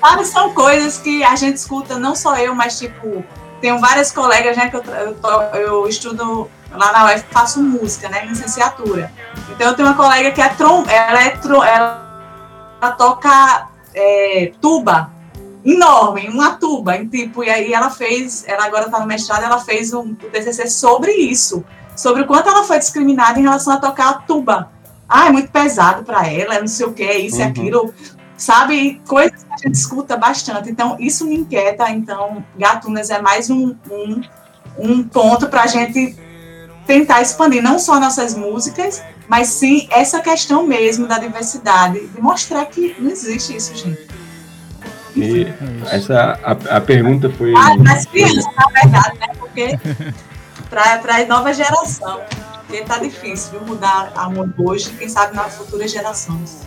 Sabe, 0.00 0.24
são 0.24 0.54
coisas 0.54 0.96
que 0.98 1.22
a 1.22 1.36
gente 1.36 1.56
escuta, 1.56 1.98
não 1.98 2.16
só 2.16 2.36
eu, 2.38 2.54
mas 2.54 2.78
tipo, 2.78 3.22
tenho 3.60 3.78
várias 3.78 4.10
colegas, 4.10 4.56
né, 4.56 4.70
que 4.70 4.76
eu, 4.76 4.82
eu, 4.82 5.60
eu 5.60 5.86
estudo 5.86 6.48
lá 6.74 6.92
na 6.92 7.14
UF, 7.14 7.24
faço 7.30 7.62
música, 7.62 8.08
né, 8.08 8.24
licenciatura. 8.26 9.10
Então 9.50 9.68
eu 9.68 9.74
tenho 9.74 9.88
uma 9.88 9.96
colega 9.96 10.30
que 10.30 10.40
é 10.40 10.48
trom, 10.48 10.84
ela 10.88 11.22
é 11.22 11.30
trom, 11.30 11.62
ela, 11.62 12.78
ela 12.80 12.92
toca 12.92 13.68
é, 13.94 14.52
tuba, 14.60 15.10
enorme, 15.64 16.28
uma 16.28 16.52
tuba, 16.56 16.96
em 16.96 17.06
tipo, 17.06 17.44
e 17.44 17.50
aí 17.50 17.72
ela 17.72 17.90
fez, 17.90 18.44
ela 18.46 18.64
agora 18.64 18.86
está 18.86 18.98
no 18.98 19.06
mestrado, 19.06 19.44
ela 19.44 19.60
fez 19.60 19.92
um, 19.92 20.00
um 20.00 20.14
TCC 20.14 20.68
sobre 20.68 21.12
isso, 21.12 21.64
sobre 21.96 22.22
o 22.22 22.26
quanto 22.26 22.48
ela 22.48 22.64
foi 22.64 22.78
discriminada 22.78 23.38
em 23.38 23.42
relação 23.42 23.74
a 23.74 23.76
tocar 23.76 24.08
a 24.08 24.14
tuba. 24.14 24.70
Ah, 25.08 25.28
é 25.28 25.30
muito 25.30 25.50
pesado 25.50 26.04
para 26.04 26.26
ela, 26.26 26.58
não 26.58 26.66
sei 26.66 26.86
o 26.86 26.92
que, 26.92 27.02
é 27.02 27.18
isso 27.18 27.38
e 27.38 27.42
uhum. 27.42 27.48
aquilo 27.48 27.94
sabe? 28.42 29.00
Coisas 29.06 29.44
que 29.44 29.52
a 29.52 29.56
gente 29.56 29.76
escuta 29.76 30.16
bastante. 30.16 30.68
Então, 30.68 30.96
isso 30.98 31.24
me 31.24 31.36
inquieta. 31.36 31.88
Então, 31.90 32.44
Gatunas 32.58 33.08
é 33.08 33.20
mais 33.22 33.48
um, 33.48 33.76
um, 33.88 34.20
um 34.78 35.04
ponto 35.04 35.48
para 35.48 35.62
a 35.62 35.66
gente 35.68 36.16
tentar 36.86 37.22
expandir 37.22 37.62
não 37.62 37.78
só 37.78 37.98
nossas 38.00 38.34
músicas, 38.34 39.02
mas 39.28 39.48
sim 39.48 39.88
essa 39.90 40.20
questão 40.20 40.66
mesmo 40.66 41.06
da 41.06 41.18
diversidade, 41.18 42.06
de 42.06 42.20
mostrar 42.20 42.64
que 42.66 42.94
não 42.98 43.10
existe 43.10 43.56
isso, 43.56 43.74
gente. 43.76 44.06
E 45.14 45.46
essa, 45.90 46.38
a, 46.42 46.76
a 46.76 46.80
pergunta 46.80 47.28
foi. 47.30 47.52
Ah, 47.54 47.74
as 47.94 48.06
crianças, 48.06 48.44
na 48.56 48.80
verdade, 48.80 49.18
né? 49.18 49.26
Porque 49.38 49.78
para 50.70 51.16
a 51.16 51.26
nova 51.26 51.52
geração. 51.52 52.20
Porque 52.66 52.82
tá 52.84 52.98
difícil 52.98 53.58
viu? 53.58 53.68
mudar 53.68 54.12
a 54.16 54.30
mundo 54.30 54.54
hoje, 54.56 54.90
quem 54.98 55.08
sabe 55.08 55.36
nas 55.36 55.54
futuras 55.54 55.90
gerações. 55.90 56.66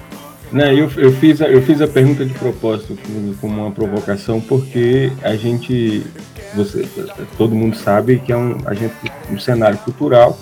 Né, 0.51 0.73
eu, 0.73 0.91
eu, 0.97 1.11
fiz 1.11 1.41
a, 1.41 1.47
eu 1.47 1.61
fiz 1.63 1.81
a 1.81 1.87
pergunta 1.87 2.23
de 2.23 2.33
propósito 2.35 2.95
como 3.41 3.63
uma 3.63 3.71
provocação, 3.71 4.39
porque 4.39 5.11
a 5.23 5.35
gente, 5.35 6.05
você, 6.55 6.87
todo 7.37 7.55
mundo 7.55 7.75
sabe 7.75 8.19
que 8.19 8.31
é 8.31 8.37
um, 8.37 8.57
a 8.65 8.73
gente, 8.73 8.93
um 9.31 9.39
cenário 9.39 9.77
cultural 9.79 10.37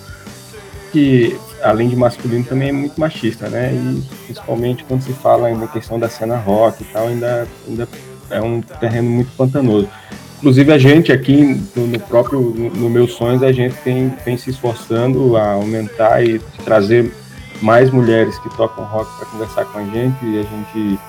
que, 0.92 1.36
além 1.62 1.90
de 1.90 1.96
masculino, 1.96 2.44
também 2.44 2.70
é 2.70 2.72
muito 2.72 3.00
machista, 3.00 3.50
né? 3.50 3.74
E 3.74 4.04
principalmente 4.26 4.84
quando 4.84 5.02
se 5.02 5.14
fala 5.14 5.50
na 5.56 5.68
questão 5.68 6.00
da 6.00 6.08
cena 6.08 6.38
rock 6.38 6.84
e 6.84 6.86
tal, 6.86 7.08
ainda, 7.08 7.48
ainda 7.68 7.88
é 8.30 8.42
um 8.42 8.62
terreno 8.62 9.10
muito 9.10 9.32
pantanoso. 9.36 9.90
Inclusive 10.38 10.74
a 10.74 10.78
gente 10.78 11.12
aqui 11.12 11.62
no, 11.76 12.00
próprio, 12.02 12.42
no 12.42 12.90
Meus 12.90 13.14
Sonhos, 13.14 13.42
a 13.42 13.52
gente 13.52 13.76
tem, 13.78 14.10
tem 14.10 14.38
se 14.38 14.50
esforçando 14.50 15.38
a 15.38 15.54
aumentar 15.54 16.24
e 16.24 16.38
trazer 16.66 17.12
mais 17.62 17.90
mulheres 17.90 18.38
que 18.40 18.50
tocam 18.56 18.84
rock 18.84 19.10
para 19.18 19.26
conversar 19.28 19.66
com 19.66 19.80
a 19.80 19.84
gente. 19.86 20.18
E 20.26 20.40
a 20.40 20.44
gente 20.44 21.00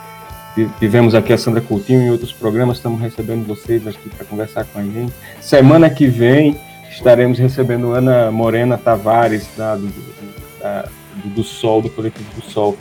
tivemos 0.78 1.14
aqui 1.14 1.32
a 1.32 1.38
Sandra 1.38 1.60
Coutinho 1.60 2.02
em 2.02 2.10
outros 2.10 2.32
programas, 2.32 2.76
estamos 2.76 3.00
recebendo 3.00 3.46
vocês 3.46 3.86
aqui 3.86 4.08
para 4.08 4.24
conversar 4.24 4.64
com 4.64 4.78
a 4.78 4.82
gente. 4.82 5.12
Semana 5.40 5.90
que 5.90 6.06
vem 6.06 6.58
estaremos 6.90 7.38
recebendo 7.38 7.92
Ana 7.92 8.30
Morena 8.30 8.78
Tavares, 8.78 9.48
da, 9.56 9.74
do, 9.74 9.92
da, 10.60 10.88
do 11.24 11.42
Sol, 11.42 11.82
do 11.82 11.90
Coletivo 11.90 12.28
do 12.34 12.42
Sol, 12.42 12.76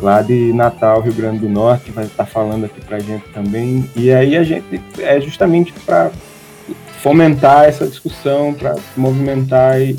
lá 0.00 0.22
de 0.22 0.52
Natal, 0.52 1.00
Rio 1.00 1.14
Grande 1.14 1.40
do 1.40 1.48
Norte, 1.48 1.90
vai 1.90 2.04
estar 2.04 2.26
falando 2.26 2.64
aqui 2.64 2.80
para 2.80 2.98
a 2.98 3.00
gente 3.00 3.24
também. 3.30 3.90
E 3.96 4.12
aí 4.12 4.36
a 4.36 4.44
gente 4.44 4.80
é 4.98 5.20
justamente 5.20 5.72
para 5.84 6.10
fomentar 7.00 7.64
essa 7.64 7.86
discussão, 7.86 8.54
para 8.54 8.76
movimentar 8.96 9.80
e 9.80 9.98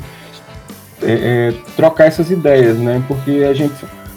é, 1.02 1.12
é, 1.52 1.54
trocar 1.76 2.06
essas 2.06 2.30
ideias, 2.30 2.78
né? 2.78 3.02
Porque 3.06 3.46
a 3.48 3.52
gente 3.52 3.74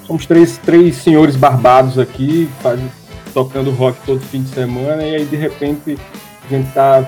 somos 0.09 0.25
três, 0.25 0.57
três 0.57 0.95
senhores 0.95 1.35
barbados 1.35 1.99
aqui, 1.99 2.49
faz, 2.63 2.79
tocando 3.31 3.69
rock 3.69 3.99
todo 4.07 4.19
fim 4.19 4.41
de 4.41 4.49
semana, 4.49 5.03
e 5.03 5.17
aí 5.17 5.25
de 5.25 5.35
repente 5.35 5.99
a 6.43 6.47
gente 6.49 6.73
tá 6.73 7.07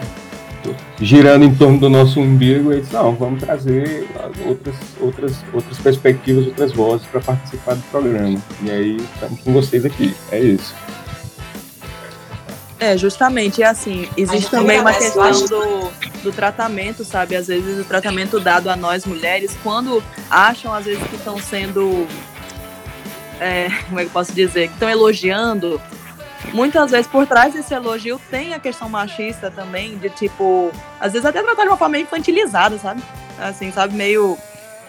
girando 1.00 1.44
em 1.44 1.56
torno 1.56 1.80
do 1.80 1.90
nosso 1.90 2.20
umbigo 2.20 2.72
e 2.72 2.82
disse, 2.82 2.94
não, 2.94 3.16
vamos 3.16 3.42
trazer 3.42 4.08
outras, 4.46 4.76
outras, 5.00 5.36
outras 5.52 5.80
perspectivas, 5.80 6.46
outras 6.46 6.72
vozes 6.74 7.08
para 7.08 7.20
participar 7.22 7.74
do 7.74 7.82
programa. 7.90 8.40
E 8.62 8.70
aí 8.70 8.98
estamos 8.98 9.42
com 9.42 9.52
vocês 9.52 9.84
aqui. 9.84 10.16
É 10.32 10.40
isso. 10.40 10.76
É, 12.80 12.96
justamente, 12.96 13.64
é 13.64 13.68
assim, 13.68 14.08
existe 14.16 14.52
também 14.52 14.80
uma 14.80 14.94
questão 14.94 15.32
do, 15.46 15.92
do 16.24 16.32
tratamento, 16.32 17.04
sabe? 17.04 17.36
Às 17.36 17.48
vezes 17.48 17.80
o 17.80 17.84
tratamento 17.84 18.40
dado 18.40 18.70
a 18.70 18.76
nós 18.76 19.06
mulheres, 19.06 19.58
quando 19.64 20.04
acham, 20.30 20.72
às 20.74 20.86
vezes, 20.86 21.02
que 21.04 21.16
estão 21.16 21.40
sendo. 21.40 22.08
É, 23.42 23.70
como 23.88 24.00
é 24.00 24.04
que 24.04 24.10
eu 24.10 24.14
posso 24.14 24.32
dizer? 24.34 24.68
Que 24.68 24.76
estão 24.76 24.88
elogiando. 24.88 25.82
Muitas 26.54 26.92
vezes 26.92 27.08
por 27.08 27.26
trás 27.26 27.52
desse 27.54 27.74
elogio 27.74 28.22
tem 28.30 28.54
a 28.54 28.60
questão 28.60 28.88
machista 28.88 29.50
também, 29.50 29.98
de 29.98 30.12
tipo, 30.12 30.72
às 31.00 31.12
vezes 31.12 31.26
até 31.26 31.42
tratar 31.42 31.64
de 31.64 31.70
uma 31.70 31.78
forma 31.78 31.94
meio 31.94 32.04
infantilizada, 32.04 32.78
sabe? 32.78 33.02
Assim, 33.40 33.72
sabe, 33.72 33.96
meio 33.96 34.38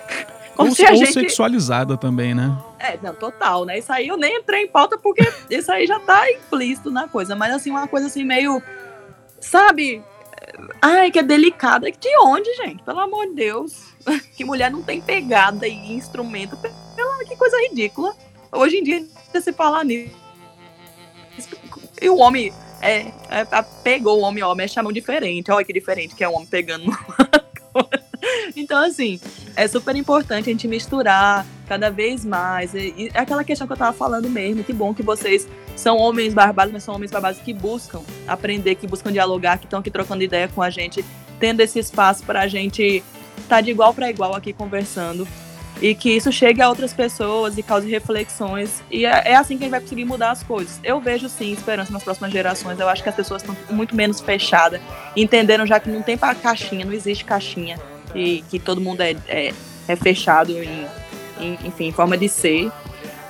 como 0.55 0.68
ou, 0.68 0.74
se 0.74 0.84
a 0.84 0.94
gente... 0.94 1.14
sexualizada 1.14 1.96
também, 1.96 2.34
né? 2.34 2.55
É, 2.78 2.98
não, 3.03 3.14
total, 3.14 3.64
né? 3.64 3.78
Isso 3.78 3.90
aí 3.90 4.09
eu 4.09 4.18
nem 4.18 4.40
entrei 4.40 4.64
em 4.64 4.68
pauta 4.68 4.98
porque 4.98 5.26
isso 5.48 5.72
aí 5.72 5.86
já 5.86 5.98
tá 6.00 6.30
implícito 6.30 6.90
na 6.90 7.09
coisa. 7.09 7.34
Mas 7.34 7.55
assim, 7.55 7.70
uma 7.70 7.88
coisa 7.88 8.07
assim 8.09 8.22
meio. 8.22 8.62
Sabe? 9.40 10.05
Ai, 10.80 11.11
que 11.11 11.20
é 11.20 11.22
delicada. 11.22 11.90
De 11.90 12.18
onde, 12.22 12.53
gente? 12.55 12.82
Pelo 12.82 13.00
amor 13.00 13.26
de 13.28 13.34
Deus. 13.34 13.92
Que 14.36 14.44
mulher 14.44 14.68
não 14.70 14.82
tem 14.82 15.00
pegada 15.00 15.68
e 15.68 15.92
instrumento. 15.94 16.57
Pela, 16.57 17.24
que 17.24 17.36
coisa 17.36 17.57
ridícula. 17.68 18.12
Hoje 18.53 18.76
em 18.76 18.82
dia, 18.82 19.03
se 19.32 19.53
falar 19.53 19.82
nisso, 19.82 20.14
E 22.00 22.09
o 22.11 22.18
homem 22.18 22.53
é, 22.82 22.96
é, 23.30 23.40
é 23.50 23.62
pegou 23.82 24.18
o 24.18 24.22
homem, 24.22 24.42
homem, 24.42 24.64
é 24.64 24.68
chamou 24.68 24.92
diferente. 24.92 25.50
Olha 25.50 25.64
que 25.64 25.72
diferente 25.72 26.14
que 26.14 26.22
é 26.22 26.28
o 26.28 26.34
homem 26.34 26.46
pegando 26.46 26.84
Então, 28.55 28.84
assim, 28.84 29.18
é 29.57 29.66
super 29.66 29.96
importante 29.96 30.50
a 30.50 30.53
gente 30.53 30.68
misturar 30.68 31.46
cada 31.66 31.90
vez 31.90 32.24
mais. 32.24 32.74
E, 32.74 33.11
é 33.14 33.18
aquela 33.18 33.42
questão 33.42 33.66
que 33.66 33.72
eu 33.72 33.76
tava 33.76 33.96
falando 33.96 34.28
mesmo, 34.28 34.62
que 34.62 34.72
bom 34.72 34.92
que 34.92 35.03
vocês 35.03 35.48
são 35.74 35.96
homens 35.96 36.34
barbados, 36.34 36.72
mas 36.72 36.84
são 36.84 36.94
homens 36.94 37.11
barbados 37.11 37.40
que 37.40 37.55
buscam 37.55 38.03
aprender, 38.28 38.74
que 38.74 38.86
buscam 38.86 39.11
dialogar, 39.11 39.59
que 39.59 39.64
estão 39.64 39.80
aqui 39.80 39.90
trocando 39.90 40.22
ideia 40.22 40.48
com 40.48 40.62
a 40.62 40.68
gente, 40.68 41.05
tendo 41.40 41.61
esse 41.61 41.78
espaço 41.78 42.22
para 42.24 42.42
a 42.42 42.48
gente 42.48 43.03
estar 43.38 43.57
tá 43.57 43.61
de 43.61 43.70
igual 43.70 43.94
para 43.94 44.11
igual 44.11 44.34
aqui 44.36 44.53
conversando 44.53 45.26
e 45.81 45.95
que 45.95 46.11
isso 46.11 46.31
chegue 46.31 46.61
a 46.61 46.68
outras 46.68 46.93
pessoas 46.93 47.59
e 47.59 47.62
cause 47.62 47.89
reflexões. 47.89 48.83
E 48.91 49.05
é, 49.05 49.23
é, 49.33 49.37
assim 49.37 49.57
que 49.57 49.64
a 49.64 49.66
gente 49.66 49.70
vai 49.70 49.81
conseguir 49.81 50.05
mudar 50.05 50.31
as 50.31 50.43
coisas. 50.43 50.79
Eu 50.85 51.01
vejo 51.01 51.29
sim 51.29 51.53
esperança 51.53 51.93
nas 51.93 52.03
próximas 52.03 52.33
gerações. 52.33 52.79
Eu 52.79 52.89
acho 52.89 53.03
que 53.03 53.09
as 53.09 53.14
pessoas 53.14 53.43
estão 53.43 53.57
muito 53.70 53.95
menos 53.95 54.20
fechadas, 54.20 54.81
entenderam 55.16 55.66
já 55.66 55.81
que 55.81 55.91
não 55.91 56.03
tem 56.03 56.16
para 56.16 56.35
caixinha, 56.35 56.85
não 56.85 56.93
existe 56.93 57.25
caixinha 57.25 57.79
e 58.14 58.45
que 58.51 58.59
todo 58.59 58.81
mundo 58.81 59.01
é, 59.01 59.16
é, 59.27 59.53
é 59.89 59.97
fechado 59.97 60.53
em, 60.53 60.87
em, 61.41 61.59
enfim, 61.64 61.87
em 61.87 61.93
forma 61.93 62.16
de 62.16 62.29
ser. 62.29 62.70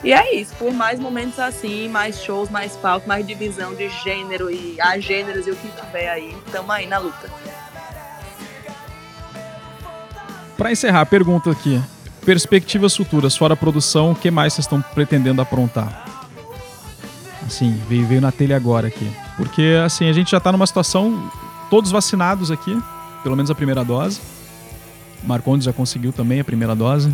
E 0.05 0.13
é 0.13 0.35
isso, 0.35 0.53
por 0.57 0.73
mais 0.73 0.99
momentos 0.99 1.39
assim, 1.39 1.89
mais 1.89 2.21
shows, 2.21 2.51
mais 2.51 2.77
palco, 2.77 3.07
mais 3.07 3.25
divisão 3.25 3.73
de 3.73 3.89
gênero 3.89 4.51
e 4.51 4.77
a 4.81 4.99
gêneros 4.99 5.47
e 5.47 5.51
o 5.53 5.57
que 5.57 5.69
tiver 5.69 6.11
aí, 6.11 6.37
estamos 6.45 6.71
aí 6.71 6.87
na 6.89 6.99
luta. 6.99 7.31
Para 10.57 10.73
encerrar, 10.73 11.07
pergunta 11.07 11.51
aqui. 11.51 11.81
Perspectivas 12.25 12.97
futuras, 12.97 13.37
fora 13.37 13.55
a 13.55 13.57
produção, 13.57 14.13
o 14.13 14.15
que 14.15 14.31
mais 14.31 14.53
vocês 14.53 14.65
estão 14.65 14.81
pretendendo 14.95 15.43
aprontar? 15.43 16.05
Assim, 17.45 17.77
veio, 17.89 18.07
veio 18.07 18.21
na 18.21 18.31
telha 18.31 18.55
agora 18.55 18.87
aqui. 18.87 19.11
Porque, 19.37 19.77
assim, 19.85 20.09
a 20.09 20.13
gente 20.13 20.31
já 20.31 20.39
está 20.39 20.53
numa 20.53 20.67
situação, 20.67 21.31
todos 21.69 21.91
vacinados 21.91 22.51
aqui, 22.51 22.81
pelo 23.25 23.35
menos 23.35 23.51
a 23.51 23.55
primeira 23.55 23.85
dose. 23.85 24.21
Marcondes 25.25 25.65
já 25.65 25.73
conseguiu 25.73 26.13
também 26.13 26.39
a 26.41 26.45
primeira 26.45 26.75
dose. 26.75 27.13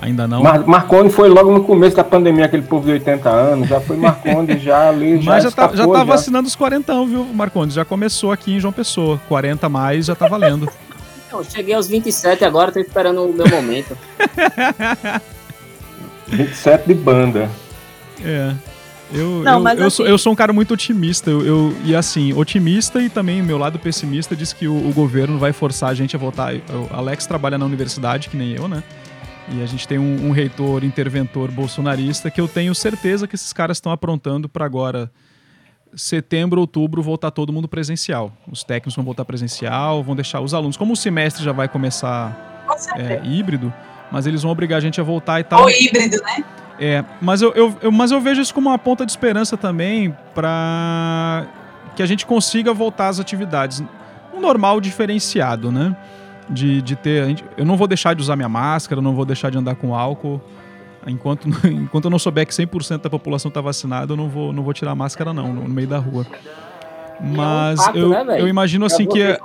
Ainda 0.00 0.26
não. 0.26 0.42
Mar 0.42 0.66
Marcondes 0.66 1.14
foi 1.14 1.28
logo 1.28 1.52
no 1.52 1.62
começo 1.62 1.94
da 1.94 2.02
pandemia, 2.02 2.46
aquele 2.46 2.64
povo 2.64 2.84
de 2.84 2.92
80 2.92 3.30
anos, 3.30 3.68
já 3.68 3.80
foi 3.80 3.96
Marcondes, 3.96 4.60
já 4.60 4.88
ali, 4.88 5.20
já 5.22 5.30
Mas 5.30 5.44
já 5.44 5.50
tá, 5.52 5.70
já 5.72 5.86
tá 5.86 5.98
já. 5.98 6.04
vacinando 6.04 6.48
os 6.48 6.56
40, 6.56 7.06
viu, 7.06 7.24
Marcondes? 7.32 7.76
Já 7.76 7.84
começou 7.84 8.32
aqui 8.32 8.54
em 8.54 8.58
João 8.58 8.72
Pessoa. 8.72 9.20
40 9.28 9.68
mais 9.68 10.06
já 10.06 10.16
tá 10.16 10.26
valendo. 10.26 10.68
Eu 11.32 11.44
cheguei 11.44 11.74
aos 11.74 11.88
27 11.88 12.44
agora, 12.44 12.70
tô 12.70 12.78
esperando 12.78 13.24
o 13.24 13.32
meu 13.32 13.48
momento. 13.48 13.96
27 16.28 16.86
de 16.86 16.94
banda. 16.94 17.50
É. 18.24 18.54
Eu, 19.12 19.42
não, 19.42 19.68
eu, 19.68 19.76
eu, 19.76 19.86
assim... 19.86 19.96
sou, 19.96 20.06
eu 20.06 20.16
sou 20.16 20.32
um 20.32 20.36
cara 20.36 20.52
muito 20.52 20.72
otimista. 20.72 21.30
Eu, 21.30 21.44
eu, 21.44 21.76
e 21.84 21.94
assim, 21.94 22.32
otimista 22.32 23.02
e 23.02 23.10
também 23.10 23.42
meu 23.42 23.58
lado 23.58 23.78
pessimista 23.78 24.34
diz 24.34 24.52
que 24.52 24.66
o, 24.66 24.88
o 24.88 24.92
governo 24.92 25.38
vai 25.38 25.52
forçar 25.52 25.90
a 25.90 25.94
gente 25.94 26.16
a 26.16 26.18
voltar. 26.18 26.54
O 26.54 26.88
Alex 26.90 27.26
trabalha 27.26 27.58
na 27.58 27.66
universidade, 27.66 28.28
que 28.30 28.36
nem 28.36 28.52
eu, 28.52 28.66
né? 28.66 28.82
E 29.48 29.62
a 29.62 29.66
gente 29.66 29.86
tem 29.86 29.98
um, 29.98 30.28
um 30.28 30.30
reitor 30.30 30.84
interventor 30.84 31.50
bolsonarista 31.50 32.30
que 32.30 32.40
eu 32.40 32.48
tenho 32.48 32.74
certeza 32.74 33.26
que 33.26 33.34
esses 33.34 33.52
caras 33.52 33.76
estão 33.76 33.92
aprontando 33.92 34.48
para 34.48 34.64
agora 34.64 35.10
setembro, 35.94 36.60
outubro, 36.60 37.02
voltar 37.02 37.30
todo 37.30 37.52
mundo 37.52 37.68
presencial. 37.68 38.32
Os 38.50 38.64
técnicos 38.64 38.94
vão 38.94 39.04
voltar 39.04 39.24
presencial, 39.24 40.02
vão 40.02 40.14
deixar 40.14 40.40
os 40.40 40.54
alunos. 40.54 40.76
Como 40.76 40.92
o 40.92 40.96
semestre 40.96 41.44
já 41.44 41.52
vai 41.52 41.68
começar 41.68 42.64
é, 42.96 43.20
híbrido, 43.24 43.72
mas 44.10 44.26
eles 44.26 44.42
vão 44.42 44.50
obrigar 44.50 44.78
a 44.78 44.80
gente 44.80 45.00
a 45.00 45.04
voltar 45.04 45.40
e 45.40 45.44
tal. 45.44 45.62
Ou 45.62 45.70
híbrido, 45.70 46.18
né? 46.22 46.44
É, 46.78 47.04
mas 47.20 47.42
eu, 47.42 47.52
eu, 47.52 47.76
eu, 47.82 47.92
mas 47.92 48.10
eu 48.10 48.20
vejo 48.20 48.40
isso 48.40 48.52
como 48.52 48.68
uma 48.68 48.78
ponta 48.78 49.04
de 49.04 49.12
esperança 49.12 49.56
também 49.56 50.16
para 50.34 51.46
que 51.94 52.02
a 52.02 52.06
gente 52.06 52.26
consiga 52.26 52.72
voltar 52.72 53.08
às 53.08 53.20
atividades. 53.20 53.82
Um 54.34 54.40
normal 54.40 54.80
diferenciado, 54.80 55.70
né? 55.70 55.94
De, 56.48 56.82
de 56.82 56.96
ter. 56.96 57.24
Gente, 57.26 57.44
eu 57.56 57.64
não 57.64 57.76
vou 57.76 57.86
deixar 57.86 58.14
de 58.14 58.22
usar 58.22 58.34
minha 58.36 58.48
máscara, 58.48 59.00
não 59.00 59.14
vou 59.14 59.24
deixar 59.24 59.50
de 59.50 59.58
andar 59.58 59.76
com 59.76 59.94
álcool. 59.94 60.40
Enquanto, 61.06 61.48
enquanto 61.66 62.04
eu 62.04 62.10
não 62.10 62.18
souber 62.18 62.46
que 62.46 62.52
100% 62.52 63.02
da 63.02 63.10
população 63.10 63.48
está 63.48 63.60
vacinada, 63.60 64.12
eu 64.12 64.16
não 64.16 64.28
vou, 64.28 64.52
não 64.52 64.62
vou 64.62 64.72
tirar 64.72 64.92
a 64.92 64.94
máscara, 64.94 65.32
não, 65.32 65.52
no, 65.52 65.62
no 65.62 65.74
meio 65.74 65.88
da 65.88 65.98
rua. 65.98 66.26
Mas 67.20 67.78
é 67.78 67.82
um 67.82 67.84
fato, 67.84 67.98
eu, 67.98 68.24
né, 68.24 68.40
eu 68.40 68.48
imagino 68.48 68.84
assim 68.84 69.06
que. 69.06 69.22
É, 69.22 69.38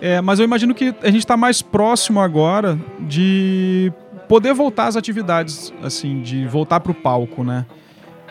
é, 0.00 0.20
mas 0.20 0.38
eu 0.38 0.44
imagino 0.44 0.74
que 0.74 0.94
a 1.02 1.06
gente 1.06 1.18
está 1.18 1.36
mais 1.36 1.62
próximo 1.62 2.20
agora 2.20 2.78
de 3.00 3.92
poder 4.28 4.52
voltar 4.54 4.86
às 4.86 4.96
atividades, 4.96 5.72
assim, 5.82 6.20
de 6.22 6.46
voltar 6.46 6.80
para 6.80 6.90
o 6.90 6.94
palco, 6.94 7.44
né? 7.44 7.66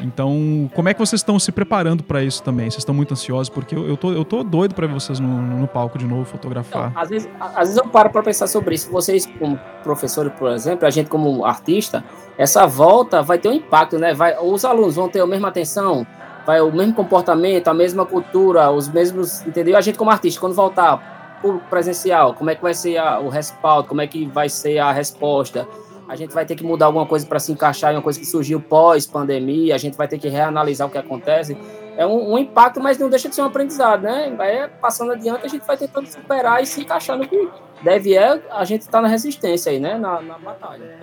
Então, 0.04 0.70
como 0.74 0.90
é 0.90 0.94
que 0.94 1.00
vocês 1.00 1.20
estão 1.20 1.40
se 1.40 1.52
preparando 1.52 2.04
para 2.04 2.24
isso 2.24 2.42
também? 2.44 2.70
Vocês 2.70 2.80
estão 2.80 2.94
muito 2.96 3.14
ansiosos? 3.14 3.50
Porque 3.50 3.76
eu, 3.76 3.88
eu, 3.88 3.98
tô, 3.98 4.12
eu 4.12 4.26
tô 4.26 4.44
doido 4.44 4.74
para 4.74 4.88
ver 4.88 4.94
vocês 4.94 5.20
no, 5.20 5.28
no, 5.28 5.68
palco 5.68 5.98
de 5.98 6.06
novo, 6.06 6.26
fotografar. 6.26 6.90
Então, 6.90 7.02
às, 7.02 7.10
vezes, 7.10 7.30
às 7.40 7.70
vezes 7.70 7.78
eu 7.78 7.88
paro 7.88 8.10
para 8.10 8.24
pensar 8.24 8.48
sobre 8.48 8.76
isso. 8.76 8.92
Vocês, 8.92 9.26
como 9.40 9.60
professores, 9.84 10.32
por 10.38 10.52
exemplo, 10.52 10.86
a 10.88 10.90
gente 10.90 11.10
como 11.10 11.46
artista, 11.46 12.04
essa 12.38 12.66
volta 12.66 13.22
vai 13.22 13.38
ter 13.38 13.50
um 13.50 13.54
impacto, 13.54 13.98
né? 13.98 14.14
Vai, 14.14 14.38
os 14.40 14.66
alunos 14.66 14.96
vão 14.96 15.08
ter 15.08 15.22
a 15.22 15.28
mesma 15.28 15.50
atenção, 15.50 16.06
vai 16.46 16.62
o 16.62 16.72
mesmo 16.72 16.94
comportamento, 16.94 17.68
a 17.68 17.74
mesma 17.74 18.06
cultura, 18.06 18.72
os 18.72 18.88
mesmos, 18.88 19.46
entendeu? 19.46 19.78
A 19.78 19.82
gente 19.82 19.98
como 19.98 20.10
artista, 20.10 20.40
quando 20.40 20.56
voltar 20.56 21.38
pro 21.42 21.60
presencial, 21.70 22.34
como 22.34 22.50
é 22.50 22.56
que 22.56 22.62
vai 22.62 22.74
ser 22.74 22.98
a, 22.98 23.20
o 23.20 23.30
respaldo, 23.30 23.88
como 23.88 24.02
é 24.02 24.08
que 24.08 24.26
vai 24.28 24.48
ser 24.48 24.78
a 24.78 24.92
resposta, 24.92 25.68
a 26.12 26.16
gente 26.18 26.34
vai 26.34 26.46
ter 26.46 26.58
que 26.58 26.64
mudar 26.64 26.88
alguma 26.88 27.06
coisa 27.06 27.26
para 27.26 27.40
se 27.40 27.54
encaixar 27.54 27.94
em 27.94 27.96
uma 27.96 28.02
coisa 28.02 28.20
que 28.20 28.26
surgiu 28.26 28.60
pós-pandemia, 28.60 29.74
a 29.74 29.78
gente 29.78 29.96
vai 29.96 30.10
ter 30.10 30.20
que 30.20 30.28
reanalisar 30.28 30.86
o 30.86 30.92
que 30.92 30.98
acontece. 30.98 31.56
É 31.96 32.06
um, 32.06 32.34
um, 32.34 32.38
impacto, 32.38 32.82
mas 32.82 32.98
não 32.98 33.10
deixa 33.10 33.30
de 33.30 33.36
ser 33.36 33.42
um 33.42 33.46
aprendizado, 33.46 34.02
né? 34.02 34.30
Vai 34.36 34.68
passando 34.68 35.14
adiante, 35.14 35.46
a 35.46 35.48
gente 35.48 35.66
vai 35.66 35.78
tentando 35.78 36.08
superar 36.08 36.62
e 36.62 36.66
se 36.66 36.82
encaixar 36.82 37.18
no 37.18 37.26
que 37.26 37.48
deve 37.82 38.14
é, 38.14 38.42
a 38.52 38.66
gente 38.66 38.82
está 38.82 39.00
na 39.00 39.08
resistência 39.08 39.72
aí, 39.72 39.80
né? 39.80 39.98
Na, 39.98 40.22
na 40.22 40.38
batalha. 40.38 41.00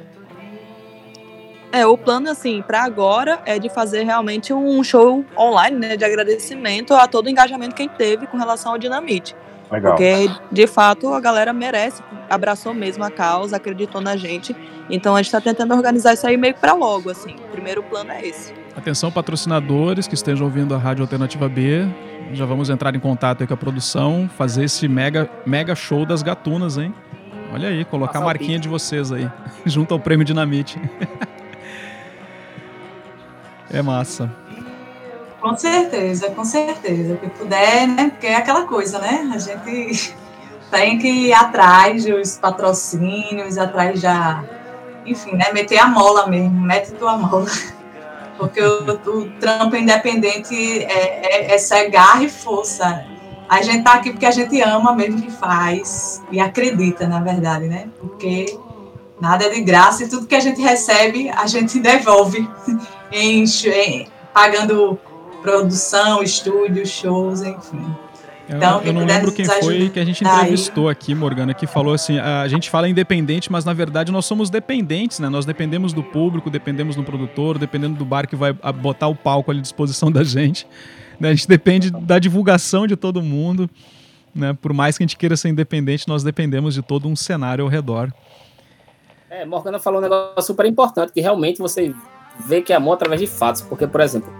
É, 1.72 1.86
o 1.86 1.96
plano, 1.96 2.28
assim, 2.28 2.60
para 2.60 2.82
agora 2.82 3.40
é 3.46 3.58
de 3.58 3.70
fazer 3.70 4.02
realmente 4.02 4.52
um 4.52 4.84
show 4.84 5.24
online, 5.38 5.78
né? 5.78 5.96
De 5.96 6.04
agradecimento 6.04 6.92
a 6.92 7.08
todo 7.08 7.28
o 7.28 7.30
engajamento 7.30 7.74
que 7.74 7.80
a 7.80 7.86
gente 7.86 7.96
teve 7.96 8.26
com 8.26 8.36
relação 8.36 8.72
ao 8.72 8.78
Dinamite. 8.78 9.34
Legal. 9.70 9.92
Porque, 9.92 10.30
de 10.50 10.66
fato, 10.66 11.12
a 11.12 11.20
galera 11.20 11.52
merece, 11.52 12.02
abraçou 12.28 12.72
mesmo 12.72 13.04
a 13.04 13.10
causa, 13.10 13.56
acreditou 13.56 14.00
na 14.00 14.16
gente. 14.16 14.56
Então 14.88 15.14
a 15.14 15.18
gente 15.18 15.26
está 15.26 15.40
tentando 15.40 15.74
organizar 15.74 16.14
isso 16.14 16.26
aí 16.26 16.36
meio 16.36 16.54
para 16.54 16.72
logo, 16.72 17.10
assim. 17.10 17.34
O 17.34 17.48
primeiro 17.52 17.82
plano 17.82 18.10
é 18.10 18.26
esse. 18.26 18.54
Atenção, 18.76 19.10
patrocinadores 19.10 20.06
que 20.06 20.14
estejam 20.14 20.46
ouvindo 20.46 20.74
a 20.74 20.78
Rádio 20.78 21.02
Alternativa 21.02 21.48
B. 21.48 21.86
Já 22.32 22.46
vamos 22.46 22.70
entrar 22.70 22.94
em 22.94 23.00
contato 23.00 23.46
com 23.46 23.54
a 23.54 23.56
produção, 23.56 24.28
fazer 24.36 24.64
esse 24.64 24.86
mega, 24.86 25.28
mega 25.46 25.74
show 25.74 26.04
das 26.04 26.22
gatunas, 26.22 26.76
hein? 26.76 26.94
Olha 27.52 27.68
aí, 27.68 27.84
colocar 27.84 28.14
Passa 28.14 28.24
a 28.24 28.26
marquinha 28.26 28.58
de 28.58 28.68
vocês 28.68 29.10
aí, 29.10 29.30
junto 29.64 29.94
ao 29.94 30.00
prêmio 30.00 30.24
Dinamite. 30.24 30.78
é 33.70 33.80
massa. 33.80 34.30
Com 35.40 35.56
certeza, 35.56 36.30
com 36.30 36.44
certeza. 36.44 37.16
Que 37.16 37.28
puder, 37.30 37.86
né? 37.86 38.10
Porque 38.10 38.26
é 38.26 38.36
aquela 38.36 38.64
coisa, 38.66 38.98
né? 38.98 39.30
A 39.32 39.38
gente 39.38 40.14
tem 40.70 40.98
que 40.98 41.08
ir 41.08 41.32
atrás 41.32 42.04
dos 42.04 42.36
patrocínios, 42.36 43.56
atrás 43.56 44.00
da. 44.00 44.44
Enfim, 45.06 45.32
né? 45.36 45.52
Meter 45.52 45.78
a 45.78 45.88
mola 45.88 46.26
mesmo, 46.26 46.60
mete 46.60 46.92
tua 46.92 47.16
mola. 47.16 47.46
Porque 48.36 48.60
o, 48.60 48.90
o 48.90 49.30
trampo 49.40 49.74
independente 49.74 50.54
é, 50.84 51.50
é, 51.50 51.54
é 51.54 51.58
ser 51.58 51.90
garra 51.90 52.22
e 52.22 52.28
força. 52.28 53.04
A 53.48 53.62
gente 53.62 53.82
tá 53.82 53.94
aqui 53.94 54.10
porque 54.10 54.26
a 54.26 54.30
gente 54.30 54.60
ama 54.60 54.94
mesmo 54.94 55.22
que 55.22 55.30
faz 55.30 56.22
e 56.30 56.38
acredita, 56.38 57.08
na 57.08 57.18
verdade, 57.18 57.66
né? 57.66 57.88
Porque 57.98 58.58
nada 59.18 59.46
é 59.46 59.48
de 59.48 59.62
graça 59.62 60.04
e 60.04 60.08
tudo 60.08 60.26
que 60.26 60.34
a 60.34 60.40
gente 60.40 60.60
recebe, 60.60 61.30
a 61.30 61.46
gente 61.46 61.80
devolve 61.80 62.48
em 63.10 63.44
pagando 64.34 65.00
produção, 65.42 66.22
estúdio, 66.22 66.86
shows, 66.86 67.42
enfim. 67.42 67.84
Então, 68.48 68.80
eu, 68.82 68.94
não 68.94 69.04
lembro 69.04 69.30
quem 69.30 69.44
foi 69.44 69.90
que 69.90 70.00
a 70.00 70.04
gente 70.04 70.24
entrevistou 70.24 70.88
aí. 70.88 70.92
aqui, 70.92 71.14
Morgana, 71.14 71.52
que 71.52 71.66
falou 71.66 71.92
assim: 71.92 72.18
a 72.18 72.48
gente 72.48 72.70
fala 72.70 72.88
independente, 72.88 73.52
mas 73.52 73.64
na 73.64 73.74
verdade 73.74 74.10
nós 74.10 74.24
somos 74.24 74.48
dependentes, 74.48 75.18
né? 75.18 75.28
Nós 75.28 75.44
dependemos 75.44 75.92
do 75.92 76.02
público, 76.02 76.48
dependemos 76.48 76.96
do 76.96 77.04
produtor, 77.04 77.58
dependendo 77.58 77.96
do 77.96 78.06
bar 78.06 78.26
que 78.26 78.34
vai 78.34 78.54
botar 78.54 79.08
o 79.08 79.14
palco 79.14 79.50
à 79.50 79.54
disposição 79.54 80.10
da 80.12 80.24
gente. 80.24 80.66
Né? 81.20 81.28
A 81.28 81.34
gente 81.34 81.46
depende 81.46 81.90
da 81.90 82.18
divulgação 82.18 82.86
de 82.86 82.96
todo 82.96 83.20
mundo. 83.20 83.68
Né? 84.34 84.56
Por 84.60 84.72
mais 84.72 84.96
que 84.96 85.02
a 85.02 85.06
gente 85.06 85.16
queira 85.16 85.36
ser 85.36 85.50
independente, 85.50 86.08
nós 86.08 86.22
dependemos 86.22 86.74
de 86.74 86.80
todo 86.80 87.06
um 87.06 87.16
cenário 87.16 87.64
ao 87.64 87.70
redor. 87.70 88.10
É, 89.28 89.44
Morgana 89.44 89.78
falou 89.78 89.98
um 89.98 90.02
negócio 90.02 90.42
super 90.42 90.64
importante, 90.64 91.12
que 91.12 91.20
realmente 91.20 91.58
você 91.58 91.94
vê 92.46 92.62
que 92.62 92.72
é 92.72 92.76
amor 92.76 92.94
através 92.94 93.20
de 93.20 93.26
fatos. 93.26 93.60
Porque, 93.60 93.86
por 93.86 94.00
exemplo, 94.00 94.32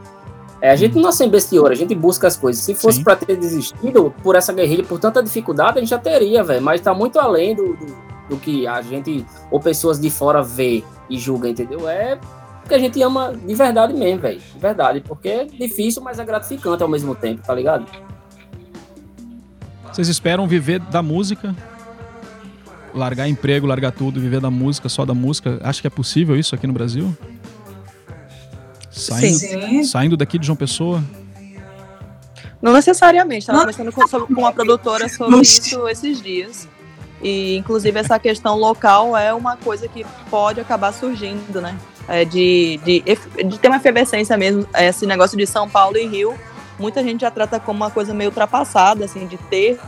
é, 0.61 0.71
a 0.71 0.77
gente 0.77 0.97
não 0.97 1.03
nasce 1.03 1.27
bestiora, 1.29 1.73
a 1.73 1.77
gente 1.77 1.95
busca 1.95 2.27
as 2.27 2.37
coisas. 2.37 2.63
Se 2.63 2.75
fosse 2.75 3.03
para 3.03 3.15
ter 3.15 3.37
desistido 3.37 4.13
por 4.23 4.35
essa 4.35 4.53
guerrilha, 4.53 4.83
por 4.83 4.99
tanta 4.99 5.23
dificuldade, 5.23 5.79
a 5.79 5.81
gente 5.81 5.91
já 5.91 5.99
teria, 5.99 6.43
velho. 6.43 6.63
Mas 6.63 6.81
tá 6.81 6.93
muito 6.93 7.19
além 7.19 7.55
do, 7.55 7.77
do, 7.77 7.97
do, 8.31 8.37
que 8.39 8.67
a 8.67 8.83
gente, 8.83 9.25
ou 9.51 9.61
pessoas 9.61 10.01
de 10.01 10.11
fora 10.11 10.43
vê 10.43 10.83
e 11.09 11.17
julga, 11.17 11.49
entendeu? 11.49 11.89
É 11.89 12.19
porque 12.69 12.75
a 12.75 12.79
gente 12.79 13.01
ama 13.01 13.33
de 13.33 13.55
verdade 13.55 13.95
mesmo, 13.95 14.21
velho. 14.21 14.39
De 14.39 14.59
verdade. 14.59 15.01
Porque 15.01 15.29
é 15.29 15.45
difícil, 15.47 16.03
mas 16.03 16.19
é 16.19 16.25
gratificante 16.25 16.83
ao 16.83 16.89
mesmo 16.89 17.15
tempo, 17.15 17.43
tá 17.43 17.55
ligado? 17.55 17.87
Vocês 19.91 20.09
esperam 20.09 20.47
viver 20.47 20.79
da 20.79 21.03
música? 21.03 21.57
Largar 22.95 23.27
emprego, 23.27 23.67
largar 23.67 23.93
tudo, 23.93 24.21
viver 24.21 24.41
da 24.41 24.51
música, 24.51 24.89
só 24.89 25.07
da 25.07 25.15
música? 25.15 25.59
Acho 25.63 25.81
que 25.81 25.87
é 25.87 25.91
possível 25.91 26.37
isso 26.37 26.55
aqui 26.55 26.67
no 26.67 26.73
Brasil? 26.75 27.17
Saindo, 28.91 29.39
Sim. 29.39 29.85
saindo 29.85 30.17
daqui 30.17 30.39
de 30.39 30.47
João 30.47 30.57
Pessoa? 30.57 31.03
Não 32.61 32.73
necessariamente, 32.73 33.41
estava 33.41 33.61
conversando 33.61 33.93
com, 33.93 34.07
sobre- 34.09 34.35
com 34.35 34.41
uma 34.41 34.53
produtora 34.53 35.09
sobre 35.09 35.33
Não. 35.37 35.43
isso 35.43 35.87
esses 35.89 36.21
dias. 36.21 36.67
E, 37.23 37.57
inclusive, 37.57 37.99
essa 37.99 38.19
questão 38.19 38.57
local 38.57 39.17
é 39.17 39.33
uma 39.33 39.57
coisa 39.57 39.87
que 39.89 40.05
pode 40.31 40.61
acabar 40.61 40.93
surgindo, 40.93 41.61
né? 41.61 41.77
É 42.09 42.25
de, 42.25 42.81
de, 42.85 43.03
de 43.45 43.59
ter 43.59 43.69
uma 43.69 43.77
efervescência 43.77 44.37
mesmo. 44.37 44.67
Esse 44.75 45.05
negócio 45.07 45.37
de 45.37 45.47
São 45.47 45.69
Paulo 45.69 45.97
e 45.97 46.07
Rio, 46.07 46.37
muita 46.79 47.03
gente 47.03 47.21
já 47.21 47.31
trata 47.31 47.61
como 47.61 47.77
uma 47.85 47.91
coisa 47.91 48.15
meio 48.15 48.31
ultrapassada, 48.31 49.05
assim, 49.05 49.27
de 49.27 49.37
ter 49.37 49.79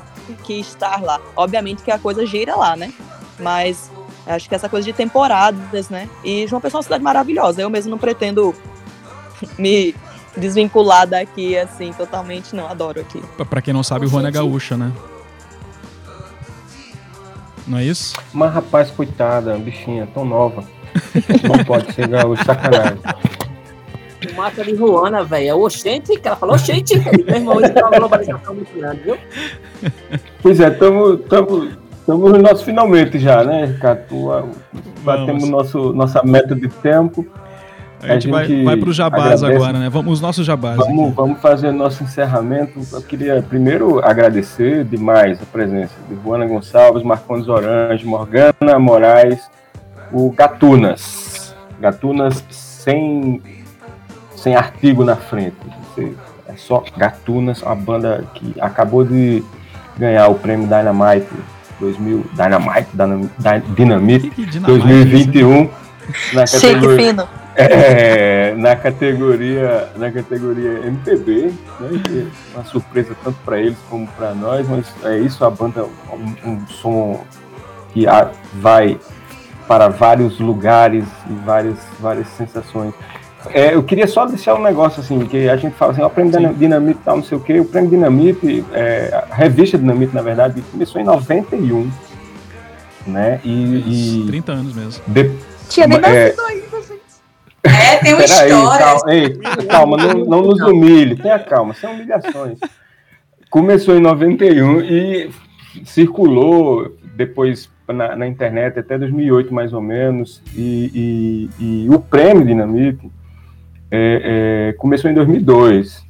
que 0.44 0.60
estar 0.60 1.00
lá. 1.02 1.20
Obviamente 1.34 1.82
que 1.82 1.90
a 1.90 1.98
coisa 1.98 2.24
gira 2.26 2.54
lá, 2.56 2.76
né? 2.76 2.92
Mas 3.38 3.90
acho 4.26 4.48
que 4.48 4.54
essa 4.54 4.68
coisa 4.68 4.84
de 4.84 4.92
temporadas, 4.92 5.88
né? 5.88 6.08
E 6.24 6.46
João 6.46 6.60
Pessoa 6.60 6.78
é 6.78 6.80
uma 6.80 6.84
cidade 6.84 7.02
maravilhosa. 7.02 7.62
Eu 7.62 7.70
mesmo 7.70 7.90
não 7.90 7.98
pretendo 7.98 8.54
me 9.58 9.94
desvincular 10.36 11.06
daqui, 11.06 11.56
assim, 11.56 11.92
totalmente, 11.92 12.54
não. 12.54 12.68
Adoro 12.68 13.00
aqui. 13.00 13.22
Pra- 13.48 13.62
quem 13.62 13.74
não 13.74 13.82
sabe, 13.82 14.06
o 14.06 14.08
Juana 14.08 14.28
é 14.28 14.32
gaúcha, 14.32 14.76
né? 14.76 14.92
Não 17.66 17.78
é 17.78 17.84
isso? 17.84 18.16
Mas, 18.32 18.52
rapaz, 18.52 18.90
coitada, 18.90 19.56
bichinha, 19.56 20.08
tão 20.12 20.24
nova. 20.24 20.64
Não 21.48 21.64
pode 21.64 21.92
ser 21.92 22.08
gaúcho, 22.08 22.44
sacanagem. 22.44 22.98
O 24.30 24.34
massa 24.36 24.64
de 24.64 24.74
Ruana, 24.74 25.24
velho, 25.24 25.48
é 25.48 25.54
oxente, 25.54 26.18
que 26.18 26.26
ela 26.26 26.36
falou 26.36 26.54
oxente. 26.54 26.98
Meu 26.98 27.36
irmão, 27.36 27.60
isso 27.60 27.72
é 27.78 27.82
uma 27.82 27.98
globalização 27.98 28.54
muito 28.54 28.76
grande, 28.76 29.00
viu? 29.02 29.16
Pois 30.42 30.60
é, 30.60 30.68
estamos 30.68 31.20
no 32.06 32.38
nosso 32.38 32.64
finalmente 32.64 33.18
já, 33.18 33.44
né, 33.44 33.66
Ricardo? 33.66 34.50
Batemos 35.02 35.48
nosso, 35.48 35.92
nossa 35.92 36.22
meta 36.22 36.54
de 36.54 36.68
tempo. 36.68 37.26
A 38.02 38.12
gente, 38.14 38.28
A 38.28 38.32
vai, 38.32 38.46
gente 38.46 38.64
vai 38.64 38.76
pro 38.76 38.92
jabás 38.92 39.42
agradece. 39.42 39.54
agora, 39.64 39.78
né? 39.78 39.88
Vamos 39.90 40.14
os 40.14 40.20
nossos 40.20 40.46
jabás. 40.46 40.76
Vamos, 40.78 41.06
aqui. 41.08 41.16
vamos 41.16 41.40
fazer 41.40 41.70
nosso 41.72 42.02
encerramento. 42.02 42.80
Eu 42.92 43.02
queria 43.02 43.42
primeiro 43.42 44.04
agradecer 44.04 44.84
demais 44.84 45.40
a 45.42 45.46
presença 45.46 45.92
de 46.08 46.16
Juana 46.22 46.46
Gonçalves, 46.46 47.02
Marcondes 47.02 47.48
Orange, 47.48 48.04
Morgana 48.06 48.78
Moraes, 48.78 49.40
o 50.12 50.30
Gatunas. 50.32 51.54
Gatunas 51.80 52.42
sem, 52.50 53.40
sem 54.36 54.54
artigo 54.56 55.04
na 55.04 55.16
frente. 55.16 55.56
É 56.48 56.54
só 56.56 56.82
Gatunas, 56.96 57.62
uma 57.62 57.74
banda 57.74 58.24
que 58.34 58.54
acabou 58.60 59.04
de 59.04 59.42
ganhar 59.98 60.28
o 60.28 60.34
prêmio 60.34 60.66
Dynamite 60.66 61.26
2000, 61.78 62.24
Dynamite, 62.32 62.88
Dynam- 62.94 63.30
Dy- 63.38 63.74
Dynamite 63.74 64.30
dinamite, 64.30 64.60
2021 64.66 65.68
na 66.34 66.46
Chique, 66.46 66.96
fino. 66.96 67.28
É, 67.56 68.54
na 68.56 68.76
categoria 68.76 69.88
na 69.96 70.10
categoria 70.10 70.80
MPB, 70.86 71.52
né, 71.80 72.00
que 72.04 72.18
é 72.20 72.56
uma 72.56 72.64
surpresa 72.64 73.14
tanto 73.24 73.38
para 73.44 73.58
eles 73.58 73.76
como 73.88 74.06
para 74.08 74.34
nós, 74.34 74.66
mas 74.68 74.86
é 75.04 75.18
isso 75.18 75.44
a 75.44 75.50
banda 75.50 75.84
um, 76.12 76.50
um 76.50 76.66
som 76.68 77.24
que 77.92 78.06
a- 78.06 78.30
vai 78.54 78.98
para 79.66 79.88
vários 79.88 80.38
lugares 80.38 81.04
e 81.28 81.32
várias 81.44 81.78
várias 82.00 82.28
sensações. 82.28 82.92
É, 83.54 83.74
eu 83.74 83.82
queria 83.82 84.06
só 84.06 84.26
deixar 84.26 84.54
um 84.54 84.62
negócio 84.62 85.00
assim, 85.00 85.18
que 85.26 85.48
a 85.48 85.56
gente 85.56 85.74
fala 85.74 85.92
assim, 85.92 86.02
ó, 86.02 86.06
o 86.08 86.10
prêmio 86.10 86.32
Sim. 86.32 86.52
Dinamite 86.54 87.00
tal, 87.04 87.16
não 87.16 87.24
sei 87.24 87.38
o 87.38 87.40
quê, 87.40 87.58
o 87.58 87.64
prêmio 87.64 87.88
Dinamite, 87.90 88.64
é, 88.72 89.24
a 89.30 89.34
revista 89.34 89.78
Dinamite, 89.78 90.14
na 90.14 90.20
verdade, 90.22 90.60
começou 90.70 91.00
em 91.00 91.04
91, 91.04 91.90
né, 93.06 93.40
e, 93.42 94.20
e 94.22 94.26
30 94.26 94.52
anos 94.52 94.74
mesmo. 94.74 95.02
de- 95.06 95.30
Tinha 95.68 95.86
nem 95.86 95.98
É. 95.98 96.00
nascido 96.00 96.40
ainda. 96.46 96.79
É, 97.92 97.96
tem 97.98 98.14
uma 98.14 98.22
Peraí, 98.22 98.48
história. 98.50 98.78
calma, 98.78 99.14
ei, 99.14 99.36
calma, 99.66 99.96
não, 99.96 100.14
não 100.24 100.42
nos 100.42 100.60
humilhe, 100.60 101.16
tenha 101.16 101.38
calma, 101.38 101.74
são 101.74 101.92
humilhações. 101.92 102.58
Começou 103.50 103.96
em 103.96 104.00
91 104.00 104.80
e 104.80 105.30
circulou 105.84 106.96
depois 107.16 107.68
na, 107.88 108.14
na 108.16 108.26
internet 108.26 108.78
até 108.78 108.96
2008, 108.96 109.52
mais 109.52 109.72
ou 109.72 109.80
menos, 109.80 110.42
e, 110.54 111.48
e- 111.60 111.84
e 111.84 111.90
o 111.90 111.98
prêmio 111.98 112.46
Dinamite 112.46 113.10
é, 113.90 114.68
é, 114.70 114.72
começou 114.74 115.10
em 115.10 115.14
2002, 115.14 116.04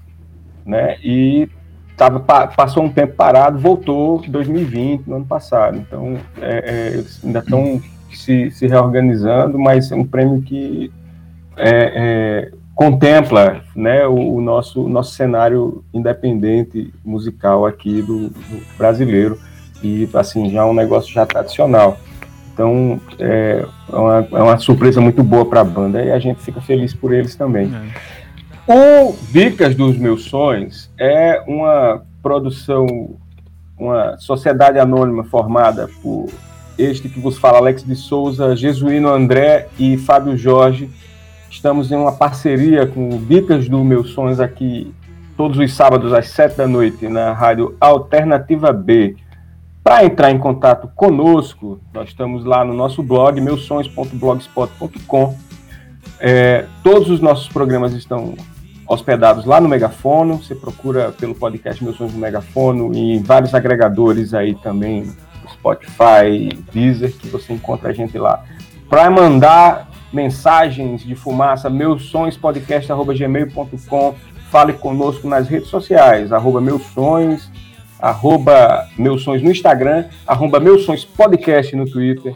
né, 0.66 0.96
e 1.02 1.48
tava, 1.96 2.20
pa- 2.20 2.46
passou 2.48 2.84
um 2.84 2.90
tempo 2.92 3.14
parado, 3.14 3.58
voltou 3.58 4.22
em 4.24 4.30
2020, 4.30 5.06
no 5.06 5.16
ano 5.16 5.24
passado, 5.24 5.78
então 5.78 6.16
é, 6.40 6.64
é, 6.66 6.86
eles 6.94 7.20
ainda 7.24 7.38
estão 7.38 7.80
se, 8.12 8.50
se 8.50 8.66
reorganizando, 8.66 9.58
mas 9.58 9.90
é 9.90 9.94
um 9.96 10.04
prêmio 10.04 10.42
que 10.42 10.92
é, 11.60 11.92
é, 11.94 12.52
contempla 12.74 13.62
né, 13.74 14.06
o, 14.06 14.36
o 14.36 14.40
nosso, 14.40 14.88
nosso 14.88 15.14
cenário 15.14 15.84
independente 15.92 16.92
musical 17.04 17.66
aqui 17.66 18.02
do, 18.02 18.28
do 18.28 18.76
brasileiro 18.78 19.38
e 19.82 20.08
assim 20.14 20.50
já 20.50 20.60
é 20.60 20.64
um 20.64 20.74
negócio 20.74 21.12
já 21.12 21.24
tradicional. 21.26 21.98
Então 22.52 23.00
é 23.18 23.64
uma, 23.88 24.28
é 24.32 24.42
uma 24.42 24.58
surpresa 24.58 25.00
muito 25.00 25.22
boa 25.22 25.46
para 25.46 25.60
a 25.60 25.64
banda 25.64 26.02
e 26.02 26.10
a 26.10 26.18
gente 26.18 26.40
fica 26.42 26.60
feliz 26.60 26.94
por 26.94 27.12
eles 27.12 27.34
também. 27.34 27.70
É. 27.74 28.20
O 28.72 29.16
Dicas 29.32 29.74
dos 29.74 29.96
Meus 29.96 30.24
Sonhos 30.24 30.90
é 30.98 31.42
uma 31.46 32.02
produção, 32.22 33.16
uma 33.78 34.16
sociedade 34.18 34.78
anônima 34.78 35.24
formada 35.24 35.88
por 36.02 36.28
este 36.78 37.08
que 37.08 37.18
vos 37.20 37.36
fala, 37.36 37.58
Alex 37.58 37.82
de 37.82 37.94
Souza, 37.94 38.54
Jesuíno 38.56 39.08
André 39.08 39.68
e 39.78 39.96
Fábio 39.96 40.36
Jorge. 40.36 40.88
Estamos 41.50 41.90
em 41.90 41.96
uma 41.96 42.12
parceria 42.12 42.86
com 42.86 43.08
o 43.08 43.18
Dicas 43.18 43.68
dos 43.68 43.84
Meus 43.84 44.10
Sonhos 44.10 44.38
aqui 44.38 44.94
todos 45.36 45.58
os 45.58 45.74
sábados 45.74 46.12
às 46.12 46.28
sete 46.28 46.56
da 46.56 46.68
noite 46.68 47.08
na 47.08 47.32
rádio 47.32 47.76
Alternativa 47.80 48.72
B. 48.72 49.16
Para 49.82 50.04
entrar 50.04 50.30
em 50.30 50.38
contato 50.38 50.88
conosco, 50.94 51.80
nós 51.92 52.10
estamos 52.10 52.44
lá 52.44 52.64
no 52.64 52.72
nosso 52.72 53.02
blog, 53.02 53.40
meusonhos.blogspot.com. 53.40 55.36
É, 56.20 56.66
todos 56.84 57.10
os 57.10 57.20
nossos 57.20 57.48
programas 57.48 57.94
estão 57.94 58.34
hospedados 58.86 59.44
lá 59.44 59.60
no 59.60 59.68
Megafono. 59.68 60.36
Você 60.36 60.54
procura 60.54 61.10
pelo 61.10 61.34
podcast 61.34 61.82
Meus 61.82 61.96
Sonhos 61.96 62.14
no 62.14 62.20
Megafono 62.20 62.94
e 62.94 63.16
em 63.16 63.22
vários 63.22 63.56
agregadores 63.56 64.34
aí 64.34 64.54
também, 64.54 65.10
Spotify, 65.52 66.48
Deezer, 66.72 67.12
que 67.12 67.26
você 67.26 67.52
encontra 67.52 67.90
a 67.90 67.92
gente 67.92 68.16
lá. 68.16 68.44
Para 68.88 69.10
mandar 69.10 69.89
mensagens 70.12 71.02
de 71.02 71.14
fumaça, 71.14 71.70
meusonhospodcast.gmail.com. 71.70 74.14
Fale 74.50 74.72
conosco 74.72 75.28
nas 75.28 75.46
redes 75.48 75.68
sociais, 75.68 76.32
arroba 76.32 76.60
meus 76.60 76.82
arroba 78.00 78.88
meus 78.98 79.24
no 79.26 79.50
Instagram, 79.50 80.06
arroba 80.26 80.58
meus 80.58 80.84
podcast 81.04 81.76
no 81.76 81.88
Twitter 81.88 82.34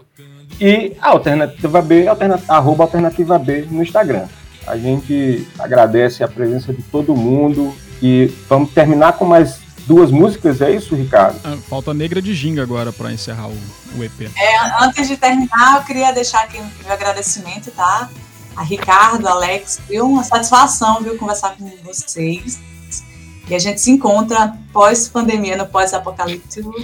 e 0.60 0.92
Alternativa 1.00 1.82
B, 1.82 2.06
alterna, 2.06 2.40
arroba 2.48 2.84
Alternativa 2.84 3.38
B 3.38 3.66
no 3.70 3.82
Instagram. 3.82 4.26
A 4.66 4.76
gente 4.76 5.46
agradece 5.58 6.24
a 6.24 6.28
presença 6.28 6.72
de 6.72 6.82
todo 6.82 7.14
mundo 7.14 7.74
e 8.02 8.32
vamos 8.48 8.72
terminar 8.72 9.14
com 9.14 9.24
mais 9.24 9.60
duas 9.86 10.10
músicas, 10.10 10.60
é 10.60 10.70
isso, 10.70 10.94
Ricardo? 10.94 11.38
Ah, 11.44 11.56
Falta 11.68 11.94
Negra 11.94 12.20
de 12.20 12.34
Ginga 12.34 12.62
agora 12.62 12.92
pra 12.92 13.12
encerrar 13.12 13.48
o, 13.48 13.56
o 13.96 14.04
EP. 14.04 14.30
É, 14.36 14.84
antes 14.84 15.08
de 15.08 15.16
terminar, 15.16 15.76
eu 15.76 15.84
queria 15.84 16.12
deixar 16.12 16.42
aqui 16.44 16.58
um 16.58 16.68
meu 16.82 16.92
agradecimento, 16.92 17.70
tá? 17.70 18.08
A 18.56 18.62
Ricardo, 18.62 19.26
Alex, 19.26 19.80
viu? 19.88 20.06
Uma 20.06 20.22
satisfação, 20.22 21.02
viu? 21.02 21.16
Conversar 21.16 21.56
com 21.56 21.70
vocês. 21.84 22.60
E 23.48 23.54
a 23.54 23.58
gente 23.58 23.80
se 23.80 23.90
encontra 23.90 24.56
pós-pandemia, 24.72 25.56
no 25.56 25.66
pós-apocalíptico. 25.66 26.74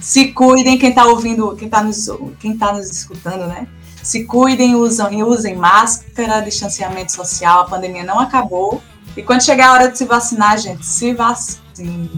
Se 0.00 0.28
cuidem, 0.32 0.78
quem 0.78 0.90
está 0.90 1.04
ouvindo, 1.04 1.54
quem 1.56 1.66
está 1.66 1.82
nos, 1.82 2.08
quem 2.38 2.56
tá 2.56 2.72
nos 2.72 2.90
escutando, 2.90 3.46
né? 3.46 3.66
Se 4.02 4.24
cuidem, 4.24 4.74
usam, 4.74 5.10
usem 5.28 5.54
máscara, 5.54 6.40
distanciamento 6.40 7.12
social, 7.12 7.62
a 7.62 7.64
pandemia 7.64 8.04
não 8.04 8.18
acabou. 8.18 8.80
E 9.16 9.22
quando 9.22 9.44
chegar 9.44 9.68
a 9.68 9.72
hora 9.72 9.90
de 9.90 9.98
se 9.98 10.04
vacinar, 10.04 10.56
gente, 10.56 10.86
se 10.86 11.12
vacine, 11.12 12.08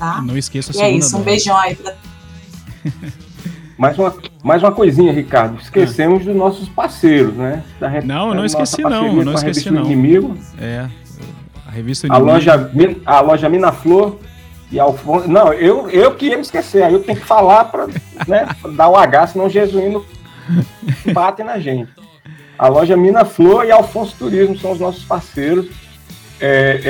tá? 0.00 0.20
Não 0.22 0.36
esqueça 0.36 0.72
a 0.72 0.74
E 0.74 0.78
é 0.78 0.84
segunda 0.86 0.98
isso, 1.06 1.16
um 1.16 1.22
beijão 1.22 1.56
aí 1.56 1.76
pra 1.76 1.94
Mais 3.78 3.98
uma, 3.98 4.14
mais 4.42 4.62
uma 4.62 4.72
coisinha, 4.72 5.10
Ricardo. 5.12 5.58
Esquecemos 5.60 6.24
dos 6.24 6.36
nossos 6.36 6.68
parceiros, 6.68 7.34
né? 7.34 7.62
Da 7.78 7.88
re- 7.88 8.02
Não, 8.02 8.28
eu 8.30 8.34
não 8.34 8.44
esqueci, 8.44 8.82
não, 8.82 9.12
não 9.24 9.32
a 9.32 9.34
esqueci, 9.36 9.44
revista 9.46 9.70
não. 9.70 9.84
Inimigo, 9.84 10.36
É. 10.60 10.86
A 11.66 11.70
revista 11.70 12.06
a 12.06 12.08
Inimigo. 12.08 12.26
loja, 12.32 12.70
Min- 12.74 13.00
a 13.06 13.20
loja 13.20 13.48
Minaflor 13.48 14.16
e 14.70 14.78
Alfonso. 14.78 15.28
Não, 15.28 15.52
eu, 15.54 15.88
eu 15.88 16.14
que 16.14 16.26
ia 16.26 16.36
me 16.36 16.42
esquecer. 16.42 16.82
Aí 16.82 16.92
eu 16.92 17.02
tenho 17.02 17.18
que 17.18 17.24
falar 17.24 17.64
para 17.66 17.86
né, 18.26 18.46
dar 18.76 18.88
o 18.88 18.96
H, 18.96 19.28
senão 19.28 19.46
o 19.46 19.50
Jesuíno 19.50 20.04
bate 21.14 21.42
na 21.42 21.58
gente. 21.58 21.90
A 22.58 22.68
loja 22.68 22.94
Mina 22.98 23.24
Flor 23.24 23.64
e 23.64 23.70
Alfonso 23.70 24.14
Turismo 24.18 24.58
são 24.58 24.72
os 24.72 24.80
nossos 24.80 25.04
parceiros. 25.04 25.68
É, 26.40 26.80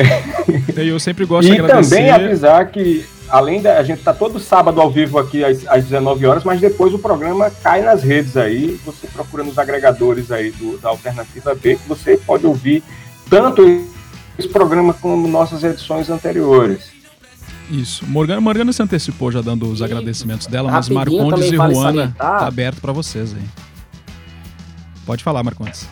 é... 0.77 0.82
Eu 0.82 0.98
sempre 1.01 1.24
gosto 1.24 1.48
e 1.48 1.55
de 1.55 1.60
agradecer. 1.60 1.97
também 1.97 2.10
avisar 2.10 2.70
que, 2.70 3.05
além 3.28 3.60
da. 3.60 3.78
A 3.78 3.82
gente 3.82 4.02
tá 4.02 4.12
todo 4.12 4.39
sábado 4.39 4.81
ao 4.81 4.90
vivo 4.90 5.18
aqui 5.18 5.44
às, 5.44 5.66
às 5.66 5.85
19 5.85 6.27
horas, 6.27 6.44
mas 6.44 6.60
depois 6.60 6.94
o 6.94 6.98
programa 6.98 7.51
cai 7.51 7.82
nas 7.82 8.02
redes 8.02 8.36
aí. 8.36 8.78
Você 8.85 9.06
procura 9.09 9.43
nos 9.43 9.59
agregadores 9.59 10.31
aí 10.31 10.51
do, 10.52 10.78
da 10.78 10.89
Alternativa 10.89 11.55
B, 11.55 11.77
que 11.77 11.89
você 11.89 12.16
pode 12.16 12.47
ouvir 12.47 12.82
tanto 13.28 13.62
esse 14.39 14.48
programa 14.48 14.94
como 14.94 15.28
nossas 15.28 15.62
edições 15.64 16.09
anteriores. 16.09 16.93
Isso. 17.70 18.05
Morgana, 18.06 18.40
Morgana 18.40 18.72
se 18.72 18.82
antecipou 18.82 19.31
já 19.31 19.40
dando 19.40 19.70
os 19.70 19.81
agradecimentos 19.81 20.47
dela, 20.47 20.72
mas 20.72 20.89
Marcondes 20.89 21.52
e 21.52 21.56
vale 21.56 21.74
Ruana 21.74 21.93
salientar. 21.93 22.39
tá 22.40 22.47
aberto 22.47 22.81
para 22.81 22.93
vocês 22.93 23.32
aí. 23.32 23.44
Pode 25.06 25.22
falar, 25.22 25.43
Marcondes. 25.43 25.89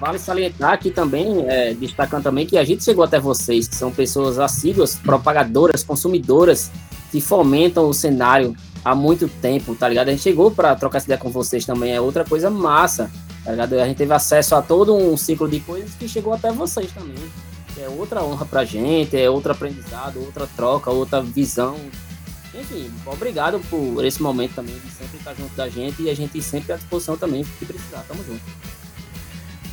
Vale 0.00 0.18
salientar 0.18 0.72
aqui 0.72 0.90
também, 0.90 1.44
é, 1.48 1.74
destacando 1.74 2.24
também 2.24 2.44
que 2.44 2.58
a 2.58 2.64
gente 2.64 2.84
chegou 2.84 3.04
até 3.04 3.18
vocês, 3.18 3.66
que 3.66 3.74
são 3.74 3.90
pessoas 3.90 4.38
assíduas, 4.38 4.96
propagadoras, 4.96 5.82
consumidoras, 5.82 6.70
que 7.10 7.20
fomentam 7.20 7.88
o 7.88 7.94
cenário 7.94 8.54
há 8.84 8.94
muito 8.94 9.28
tempo, 9.28 9.74
tá 9.74 9.88
ligado? 9.88 10.08
A 10.08 10.10
gente 10.10 10.22
chegou 10.22 10.50
para 10.50 10.74
trocar 10.76 10.98
essa 10.98 11.06
ideia 11.06 11.18
com 11.18 11.30
vocês 11.30 11.64
também, 11.64 11.92
é 11.92 12.00
outra 12.00 12.24
coisa 12.24 12.50
massa, 12.50 13.10
tá 13.44 13.52
ligado? 13.52 13.74
A 13.74 13.86
gente 13.86 13.96
teve 13.96 14.12
acesso 14.12 14.54
a 14.54 14.62
todo 14.62 14.94
um 14.94 15.16
ciclo 15.16 15.48
de 15.48 15.60
coisas 15.60 15.94
que 15.94 16.06
chegou 16.06 16.34
até 16.34 16.52
vocês 16.52 16.92
também 16.92 17.14
é 17.80 17.88
outra 17.88 18.22
honra 18.22 18.46
pra 18.46 18.64
gente, 18.64 19.16
é 19.16 19.28
outro 19.28 19.52
aprendizado, 19.52 20.20
outra 20.20 20.46
troca, 20.56 20.90
outra 20.90 21.22
visão. 21.22 21.76
Enfim, 22.54 22.90
obrigado 23.04 23.60
por 23.68 24.04
esse 24.04 24.22
momento 24.22 24.54
também 24.54 24.74
de 24.78 24.90
sempre 24.90 25.18
estar 25.18 25.34
junto 25.34 25.54
da 25.54 25.68
gente 25.68 26.02
e 26.02 26.10
a 26.10 26.14
gente 26.14 26.40
sempre 26.40 26.72
à 26.72 26.76
disposição 26.76 27.16
também 27.16 27.44
se 27.44 27.66
precisar. 27.66 28.04
Tamo 28.08 28.24
junto. 28.24 28.42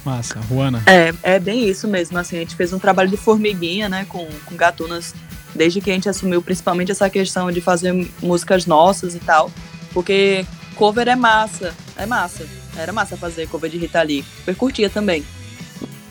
Massa, 0.06 0.40
Juana. 0.50 0.84
É, 0.86 1.14
é 1.24 1.40
bem 1.40 1.68
isso 1.68 1.88
mesmo, 1.88 2.18
assim, 2.18 2.38
a 2.38 2.40
gente 2.40 2.56
fez 2.56 2.74
um 2.74 2.80
trabalho 2.80 3.10
de 3.10 3.18
formiguinha, 3.18 3.88
né, 3.88 4.06
com, 4.10 4.28
com 4.46 4.56
gatunas, 4.56 5.14
desde 5.56 5.80
que 5.80 5.92
a 5.92 5.94
gente 5.94 6.10
assumiu 6.10 6.42
principalmente 6.42 6.92
essa 6.92 7.10
questão 7.10 7.52
de 7.52 7.62
fazer 7.62 7.94
músicas 8.22 8.66
nossas 8.66 9.16
e 9.16 9.20
tal, 9.20 9.52
porque 9.94 10.46
cover 10.76 11.08
é 11.08 11.16
massa, 11.16 11.74
é 11.96 12.06
massa, 12.06 12.46
era 12.76 12.92
massa 12.92 13.16
fazer 13.16 13.48
cover 13.48 13.70
de 13.70 13.78
Rita 13.78 14.02
Lee, 14.02 14.26
super 14.38 14.56
curtia 14.56 14.90
também. 14.90 15.24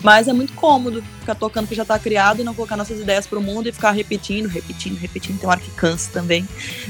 Mas 0.02 0.26
é 0.26 0.32
muito 0.32 0.52
cômodo 0.54 1.02
ficar 1.20 1.36
tocando 1.36 1.68
que 1.68 1.74
já 1.74 1.82
está 1.82 1.98
criado 1.98 2.40
e 2.40 2.44
não 2.44 2.54
colocar 2.54 2.76
nossas 2.76 2.98
ideias 2.98 3.26
para 3.26 3.38
o 3.38 3.42
mundo 3.42 3.68
e 3.68 3.72
ficar 3.72 3.92
repetindo, 3.92 4.48
repetindo, 4.48 4.98
repetindo. 4.98 5.38
Tem 5.38 5.48
hora 5.48 5.60
que 5.60 5.70
cansa 5.70 6.10
também 6.12 6.46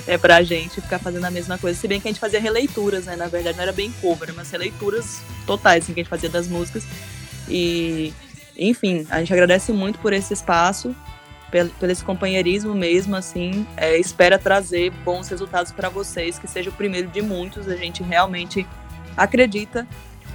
é, 0.07 0.17
pra 0.17 0.43
gente 0.43 0.81
ficar 0.81 0.99
fazendo 0.99 1.25
a 1.25 1.31
mesma 1.31 1.59
coisa. 1.59 1.79
Se 1.79 1.87
bem 1.87 2.01
que 2.01 2.09
a 2.09 2.11
gente 2.11 2.21
fazia 2.21 2.41
releituras, 2.41 3.05
né? 3.05 3.15
Na 3.15 3.27
verdade, 3.27 3.57
não 3.57 3.63
era 3.63 3.73
bem 3.73 3.93
cover, 4.01 4.33
mas 4.35 4.51
releituras 4.51 5.21
totais 5.47 5.85
assim, 5.85 5.93
que 5.93 6.01
a 6.01 6.03
gente 6.03 6.11
fazia 6.11 6.31
das 6.31 6.49
músicas. 6.49 6.85
E, 7.49 8.15
enfim, 8.57 9.07
a 9.11 9.19
gente 9.19 9.33
agradece 9.33 9.73
muito 9.73 9.99
por 9.99 10.15
esse 10.15 10.33
espaço, 10.33 10.97
pelo, 11.51 11.69
pelo 11.71 11.93
esse 11.93 12.03
companheirismo 12.03 12.75
mesmo, 12.75 13.15
assim. 13.15 13.67
É, 13.77 13.99
espera 13.99 14.39
trazer 14.39 14.91
bons 15.05 15.29
resultados 15.29 15.71
para 15.71 15.91
vocês, 15.91 16.39
que 16.39 16.49
seja 16.49 16.71
o 16.71 16.73
primeiro 16.73 17.09
de 17.09 17.21
muitos. 17.21 17.69
A 17.69 17.77
gente 17.77 18.03
realmente 18.03 18.67
acredita 19.15 19.87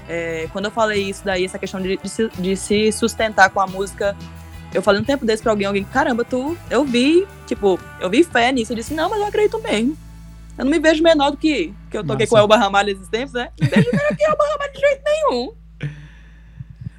é, 0.08 0.48
quando 0.54 0.66
eu 0.66 0.72
falei 0.72 1.10
isso 1.10 1.24
daí, 1.24 1.46
essa 1.46 1.60
questão 1.60 1.82
de, 1.82 1.98
de, 1.98 2.10
se, 2.10 2.30
de, 2.38 2.56
se, 2.56 2.92
sustentar 2.92 3.50
com 3.50 3.60
a 3.60 3.68
música, 3.68 4.16
eu 4.74 4.82
falei 4.82 5.02
um 5.02 5.04
tempo 5.04 5.26
desse 5.26 5.44
pra 5.44 5.52
alguém, 5.52 5.68
alguém, 5.68 5.84
caramba, 5.84 6.24
tu, 6.24 6.58
eu 6.70 6.86
vi, 6.86 7.28
tipo, 7.46 7.80
eu 8.00 8.10
vi 8.10 8.24
fé 8.24 8.52
nisso. 8.52 8.72
Eu 8.72 8.78
disse, 8.78 8.94
não, 8.94 9.10
mas 9.10 9.20
eu 9.20 9.28
acredito 9.28 9.62
mesmo. 9.62 9.98
Eu 10.58 10.66
não 10.66 10.72
me 10.72 10.80
vejo 10.80 11.04
menor 11.04 11.32
do 11.32 11.38
que, 11.38 11.74
que 11.92 11.98
eu 11.98 12.04
toquei 12.04 12.26
Nossa. 12.26 12.30
com 12.30 12.36
o 12.36 12.40
Elba 12.40 12.58
Ramalho 12.58 12.92
esses 12.92 13.08
tempos, 13.10 13.34
né? 13.34 13.52
Não 13.60 13.68
me 13.68 13.76
vejo 13.76 13.92
menor 13.92 14.16
que 14.16 14.24
o 14.24 14.32
Elba 14.32 14.44
Ramalho 14.44 14.74
de 14.74 14.80
jeito 14.80 15.04
nenhum. 15.06 15.54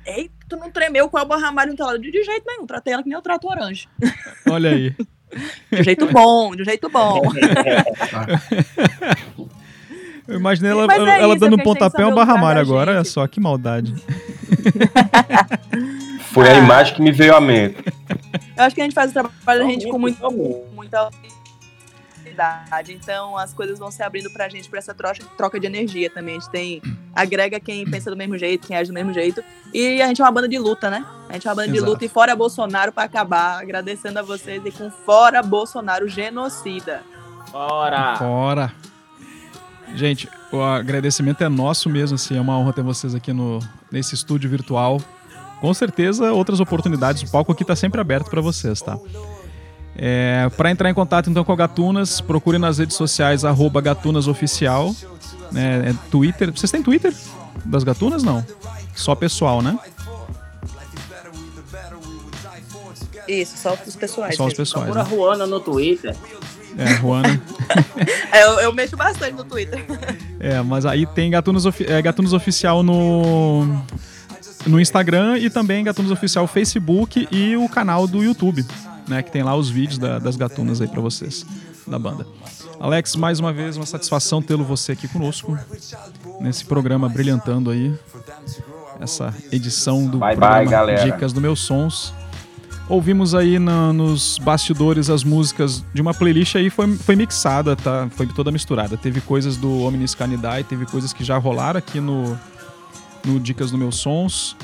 Ei, 0.06 0.30
tu 0.48 0.56
não 0.56 0.70
tremeu 0.70 1.08
com 1.08 1.16
o 1.16 1.20
Elba 1.20 1.36
Ramalho 1.36 1.72
no 1.72 1.76
teu 1.76 1.86
lado? 1.86 1.98
De 1.98 2.10
jeito 2.10 2.44
nenhum, 2.46 2.66
tratei 2.66 2.92
ela 2.92 3.02
que 3.02 3.08
nem 3.08 3.16
eu 3.16 3.22
trato 3.22 3.48
orange. 3.48 3.88
Olha 4.48 4.70
aí. 4.70 4.94
De 5.70 5.82
jeito 5.82 6.06
bom, 6.06 6.54
de 6.54 6.64
jeito 6.64 6.88
bom. 6.88 7.20
Eu 10.28 10.38
imaginei 10.38 10.70
ela, 10.70 10.86
é 10.92 11.22
ela 11.22 11.36
dando 11.36 11.56
um 11.56 11.58
pontapé 11.58 12.02
ao 12.02 12.14
barramalho 12.14 12.60
agora, 12.60 12.92
olha 12.92 13.04
só, 13.04 13.26
que 13.26 13.40
maldade. 13.40 13.94
Foi 16.32 16.46
a 16.46 16.54
imagem 16.54 16.94
que 16.94 17.00
me 17.00 17.10
veio 17.10 17.34
à 17.34 17.40
mente. 17.40 17.82
Eu 18.54 18.64
acho 18.64 18.74
que 18.74 18.82
a 18.82 18.84
gente 18.84 18.92
faz 18.92 19.10
o 19.10 19.14
trabalho 19.14 19.60
da 19.60 19.66
gente 19.66 19.88
com 19.88 19.98
muito, 19.98 20.30
muita 20.74 21.08
idade. 22.26 22.92
Então 22.92 23.38
as 23.38 23.54
coisas 23.54 23.78
vão 23.78 23.90
se 23.90 24.02
abrindo 24.02 24.30
pra 24.30 24.50
gente 24.50 24.68
pra 24.68 24.78
essa 24.78 24.92
troca, 24.92 25.24
troca 25.36 25.58
de 25.58 25.66
energia 25.66 26.10
também. 26.10 26.36
A 26.36 26.38
gente 26.40 26.50
tem. 26.50 26.82
Agrega 27.14 27.58
quem 27.58 27.84
pensa 27.90 28.10
do 28.10 28.16
mesmo 28.16 28.36
jeito, 28.36 28.68
quem 28.68 28.76
age 28.76 28.90
do 28.90 28.94
mesmo 28.94 29.14
jeito. 29.14 29.42
E 29.72 30.00
a 30.02 30.06
gente 30.06 30.20
é 30.20 30.24
uma 30.24 30.30
banda 30.30 30.48
de 30.48 30.58
luta, 30.58 30.90
né? 30.90 31.04
A 31.28 31.32
gente 31.32 31.48
é 31.48 31.50
uma 31.50 31.56
banda 31.56 31.68
Exato. 31.68 31.84
de 31.84 31.90
luta 31.90 32.04
e 32.04 32.08
fora 32.08 32.36
Bolsonaro 32.36 32.92
pra 32.92 33.04
acabar. 33.04 33.60
Agradecendo 33.60 34.18
a 34.18 34.22
vocês 34.22 34.62
e 34.64 34.70
com 34.70 34.90
fora 34.90 35.42
Bolsonaro 35.42 36.06
genocida. 36.06 37.02
Fora! 37.50 38.16
Fora! 38.16 38.72
Gente, 39.94 40.28
o 40.52 40.60
agradecimento 40.62 41.42
é 41.42 41.48
nosso 41.48 41.88
mesmo, 41.88 42.14
assim, 42.14 42.36
é 42.36 42.40
uma 42.40 42.56
honra 42.58 42.72
ter 42.72 42.82
vocês 42.82 43.14
aqui 43.14 43.32
no, 43.32 43.58
nesse 43.90 44.14
estúdio 44.14 44.48
virtual. 44.48 45.00
Com 45.60 45.74
certeza, 45.74 46.32
outras 46.32 46.60
oportunidades, 46.60 47.22
o 47.22 47.30
palco 47.30 47.52
aqui 47.52 47.62
está 47.62 47.74
sempre 47.74 48.00
aberto 48.00 48.30
para 48.30 48.40
vocês, 48.40 48.80
tá? 48.80 48.96
É, 49.96 50.48
para 50.56 50.70
entrar 50.70 50.88
em 50.88 50.94
contato 50.94 51.28
então 51.28 51.42
com 51.42 51.52
a 51.52 51.56
Gatunas, 51.56 52.20
procure 52.20 52.56
nas 52.56 52.78
redes 52.78 52.96
sociais 52.96 53.44
arroba 53.44 53.80
gatunasoficial, 53.80 54.94
né, 55.50 55.90
é 55.90 55.94
Twitter. 56.08 56.52
Vocês 56.52 56.70
têm 56.70 56.82
Twitter 56.82 57.12
das 57.64 57.82
Gatunas? 57.82 58.22
Não. 58.22 58.46
Só 58.94 59.16
pessoal, 59.16 59.60
né? 59.60 59.76
Isso, 63.26 63.58
só 63.58 63.74
os 63.74 63.96
pessoais. 63.96 64.36
Só 64.36 64.46
os 64.46 64.54
pessoais. 64.54 64.90
Procura 64.90 65.04
né? 65.04 65.10
Ruana 65.10 65.46
no 65.46 65.60
Twitter. 65.60 66.16
É, 66.76 66.94
Juana. 66.96 67.40
é, 68.32 68.44
eu, 68.44 68.60
eu, 68.60 68.72
mexo 68.72 68.96
bastante 68.96 69.32
no 69.32 69.44
Twitter. 69.44 69.84
É, 70.38 70.60
mas 70.62 70.84
aí 70.86 71.06
tem 71.06 71.30
Gatunos, 71.30 71.64
é, 71.80 72.02
Gatunos 72.02 72.32
Oficial 72.32 72.82
no, 72.82 73.66
no 74.66 74.80
Instagram 74.80 75.38
e 75.38 75.50
também 75.50 75.82
Gatunos 75.84 76.10
Oficial 76.10 76.46
Facebook 76.46 77.28
e 77.30 77.56
o 77.56 77.68
canal 77.68 78.06
do 78.06 78.22
YouTube, 78.22 78.64
né? 79.08 79.22
Que 79.22 79.30
tem 79.30 79.42
lá 79.42 79.56
os 79.56 79.68
vídeos 79.70 79.98
da, 79.98 80.18
das 80.18 80.36
gatunas 80.36 80.80
aí 80.80 80.88
para 80.88 81.00
vocês, 81.00 81.44
da 81.86 81.98
banda. 81.98 82.26
Alex, 82.78 83.16
mais 83.16 83.40
uma 83.40 83.52
vez, 83.52 83.76
uma 83.76 83.86
satisfação 83.86 84.40
tê-lo 84.40 84.64
você 84.64 84.92
aqui 84.92 85.08
conosco, 85.08 85.58
nesse 86.40 86.64
programa 86.64 87.08
brilhantando 87.08 87.70
aí, 87.70 87.92
essa 89.00 89.34
edição 89.50 90.06
do 90.06 90.18
bye 90.18 90.36
programa 90.36 90.86
bye, 90.86 91.04
Dicas 91.04 91.32
do 91.32 91.40
Meus 91.40 91.60
Sons. 91.60 92.14
Ouvimos 92.88 93.34
aí 93.34 93.58
na, 93.58 93.92
nos 93.92 94.38
bastidores 94.38 95.10
as 95.10 95.22
músicas 95.22 95.84
de 95.92 96.00
uma 96.00 96.14
playlist 96.14 96.56
aí 96.56 96.70
foi, 96.70 96.96
foi 96.96 97.16
mixada, 97.16 97.76
tá? 97.76 98.08
Foi 98.12 98.26
toda 98.26 98.50
misturada. 98.50 98.96
Teve 98.96 99.20
coisas 99.20 99.58
do 99.58 99.82
Omnis 99.82 100.14
Canidae, 100.14 100.64
teve 100.64 100.86
coisas 100.86 101.12
que 101.12 101.22
já 101.22 101.36
rolaram 101.36 101.78
aqui 101.78 102.00
no, 102.00 102.38
no 103.26 103.38
Dicas 103.38 103.70
do 103.70 103.76
Meus 103.76 103.96
Sons. 103.96 104.56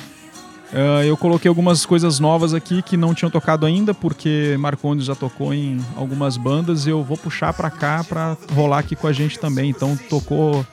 Uh, 0.72 1.04
eu 1.04 1.16
coloquei 1.18 1.50
algumas 1.50 1.84
coisas 1.84 2.18
novas 2.18 2.54
aqui 2.54 2.82
que 2.82 2.96
não 2.96 3.14
tinham 3.14 3.30
tocado 3.30 3.66
ainda, 3.66 3.92
porque 3.92 4.56
Marcondes 4.58 5.04
já 5.04 5.14
tocou 5.14 5.52
em 5.52 5.78
algumas 5.94 6.38
bandas 6.38 6.86
e 6.86 6.90
eu 6.90 7.04
vou 7.04 7.18
puxar 7.18 7.52
para 7.52 7.70
cá 7.70 8.02
para 8.02 8.38
rolar 8.54 8.78
aqui 8.78 8.96
com 8.96 9.06
a 9.06 9.12
gente 9.12 9.38
também. 9.38 9.68
Então 9.68 9.96
tocou 10.08 10.66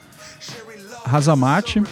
Razamate, 1.06 1.84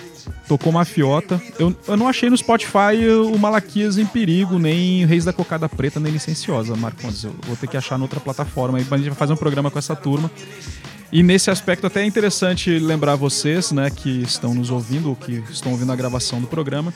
tocou 0.48 0.72
Mafiota. 0.72 1.42
Eu, 1.58 1.76
eu 1.88 1.98
não 1.98 2.08
achei 2.08 2.30
no 2.30 2.38
Spotify 2.38 3.08
o 3.32 3.38
Malaquias 3.38 3.98
em 3.98 4.06
Perigo, 4.06 4.58
nem 4.58 5.06
Reis 5.06 5.26
da 5.26 5.34
Cocada 5.34 5.70
Preta, 5.70 6.00
nem 6.00 6.12
Licenciosa, 6.12 6.76
Marcondes. 6.76 7.24
Eu 7.24 7.34
vou 7.46 7.56
ter 7.56 7.68
que 7.68 7.78
achar 7.78 7.98
noutra 7.98 8.20
plataforma 8.20 8.78
a 8.78 8.82
gente 8.82 9.10
vai 9.10 9.18
fazer 9.18 9.34
um 9.34 9.38
programa 9.38 9.70
com 9.70 9.80
essa 9.80 9.96
turma. 9.96 10.30
E 11.12 11.24
nesse 11.24 11.50
aspecto 11.50 11.88
até 11.88 12.04
é 12.04 12.06
interessante 12.06 12.78
lembrar 12.78 13.16
vocês, 13.16 13.72
né, 13.72 13.90
que 13.90 14.22
estão 14.22 14.54
nos 14.54 14.70
ouvindo, 14.70 15.10
ou 15.10 15.16
que 15.16 15.44
estão 15.50 15.72
ouvindo 15.72 15.92
a 15.92 15.96
gravação 15.96 16.40
do 16.40 16.48
programa. 16.48 16.94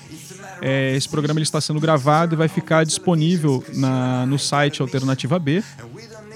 É, 0.61 0.95
esse 0.95 1.09
programa 1.09 1.39
ele 1.39 1.43
está 1.43 1.59
sendo 1.59 1.79
gravado 1.79 2.35
e 2.35 2.37
vai 2.37 2.47
ficar 2.47 2.85
disponível 2.85 3.63
na, 3.73 4.25
no 4.25 4.37
site 4.37 4.81
Alternativa 4.81 5.39
B, 5.39 5.63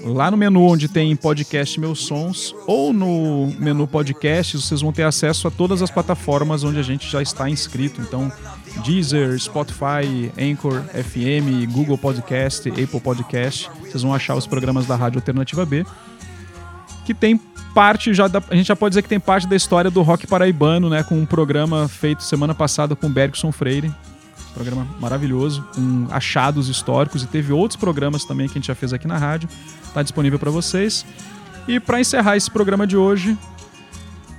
Lá 0.04 0.30
no 0.30 0.36
menu 0.36 0.62
onde 0.62 0.88
tem 0.88 1.14
podcast 1.16 1.78
Meus 1.78 2.06
Sons 2.06 2.54
ou 2.66 2.92
no 2.92 3.52
menu 3.58 3.86
podcasts, 3.86 4.64
vocês 4.64 4.80
vão 4.80 4.92
ter 4.92 5.02
acesso 5.02 5.48
a 5.48 5.50
todas 5.50 5.82
as 5.82 5.90
plataformas 5.90 6.62
onde 6.62 6.78
a 6.78 6.82
gente 6.82 7.10
já 7.10 7.20
está 7.20 7.50
inscrito. 7.50 8.00
Então, 8.00 8.30
Deezer, 8.84 9.38
Spotify, 9.38 10.30
Anchor, 10.38 10.82
FM, 10.82 11.70
Google 11.72 11.98
Podcast, 11.98 12.68
Apple 12.68 13.00
Podcast. 13.00 13.70
Vocês 13.80 14.02
vão 14.02 14.14
achar 14.14 14.34
os 14.34 14.46
programas 14.46 14.86
da 14.86 14.94
Rádio 14.94 15.18
Alternativa 15.18 15.66
B, 15.66 15.84
que 17.04 17.12
tem 17.12 17.40
parte 17.74 18.14
já 18.14 18.28
da, 18.28 18.42
a 18.50 18.56
gente 18.56 18.66
já 18.66 18.76
pode 18.76 18.92
dizer 18.92 19.02
que 19.02 19.08
tem 19.08 19.20
parte 19.20 19.46
da 19.46 19.56
história 19.56 19.90
do 19.90 20.02
rock 20.02 20.26
paraibano, 20.26 20.88
né, 20.88 21.02
com 21.02 21.18
um 21.18 21.26
programa 21.26 21.88
feito 21.88 22.22
semana 22.22 22.54
passada 22.54 22.96
com 22.96 23.10
Bergson 23.10 23.52
Freire, 23.52 23.92
programa 24.54 24.86
maravilhoso, 25.00 25.62
com 25.74 26.06
achados 26.10 26.68
históricos 26.68 27.22
e 27.22 27.26
teve 27.26 27.52
outros 27.52 27.76
programas 27.76 28.24
também 28.24 28.48
que 28.48 28.52
a 28.52 28.58
gente 28.58 28.66
já 28.66 28.74
fez 28.74 28.92
aqui 28.92 29.06
na 29.06 29.16
rádio. 29.16 29.48
Está 29.98 30.04
disponível 30.04 30.38
para 30.38 30.52
vocês. 30.52 31.04
E 31.66 31.80
para 31.80 32.00
encerrar 32.00 32.36
esse 32.36 32.48
programa 32.48 32.86
de 32.86 32.96
hoje, 32.96 33.36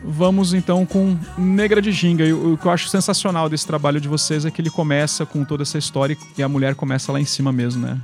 vamos 0.02 0.53
então 0.53 0.86
com 0.86 1.19
Negra 1.38 1.81
de 1.81 1.91
Ginga. 1.91 2.26
E 2.26 2.31
o 2.31 2.57
que 2.57 2.65
eu 2.65 2.72
acho 2.72 2.88
sensacional 2.88 3.49
desse 3.49 3.68
trabalho 3.68 3.99
de 3.99 4.07
vocês 4.07 4.45
é 4.45 4.52
que 4.52 4.61
ele 4.61 4.69
começa 4.69 5.26
com 5.26 5.44
toda 5.44 5.64
essa 5.64 5.77
história 5.77 6.18
e 6.38 6.41
a 6.41 6.48
mulher 6.48 6.76
começa 6.76 7.11
lá 7.11 7.19
em 7.19 7.26
cima 7.26 7.52
mesmo, 7.52 7.86
né? 7.86 7.99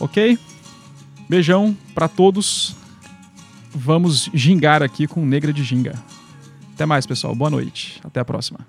Ok? 0.00 0.36
Beijão 1.28 1.76
para 1.94 2.08
todos. 2.08 2.74
Vamos 3.72 4.28
gingar 4.34 4.82
aqui 4.82 5.06
com 5.06 5.24
Negra 5.24 5.52
de 5.52 5.62
Ginga. 5.62 5.94
Até 6.74 6.84
mais, 6.84 7.06
pessoal. 7.06 7.32
Boa 7.32 7.48
noite. 7.48 8.00
Até 8.02 8.18
a 8.18 8.24
próxima. 8.24 8.66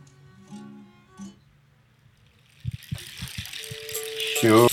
Show. 4.39 4.72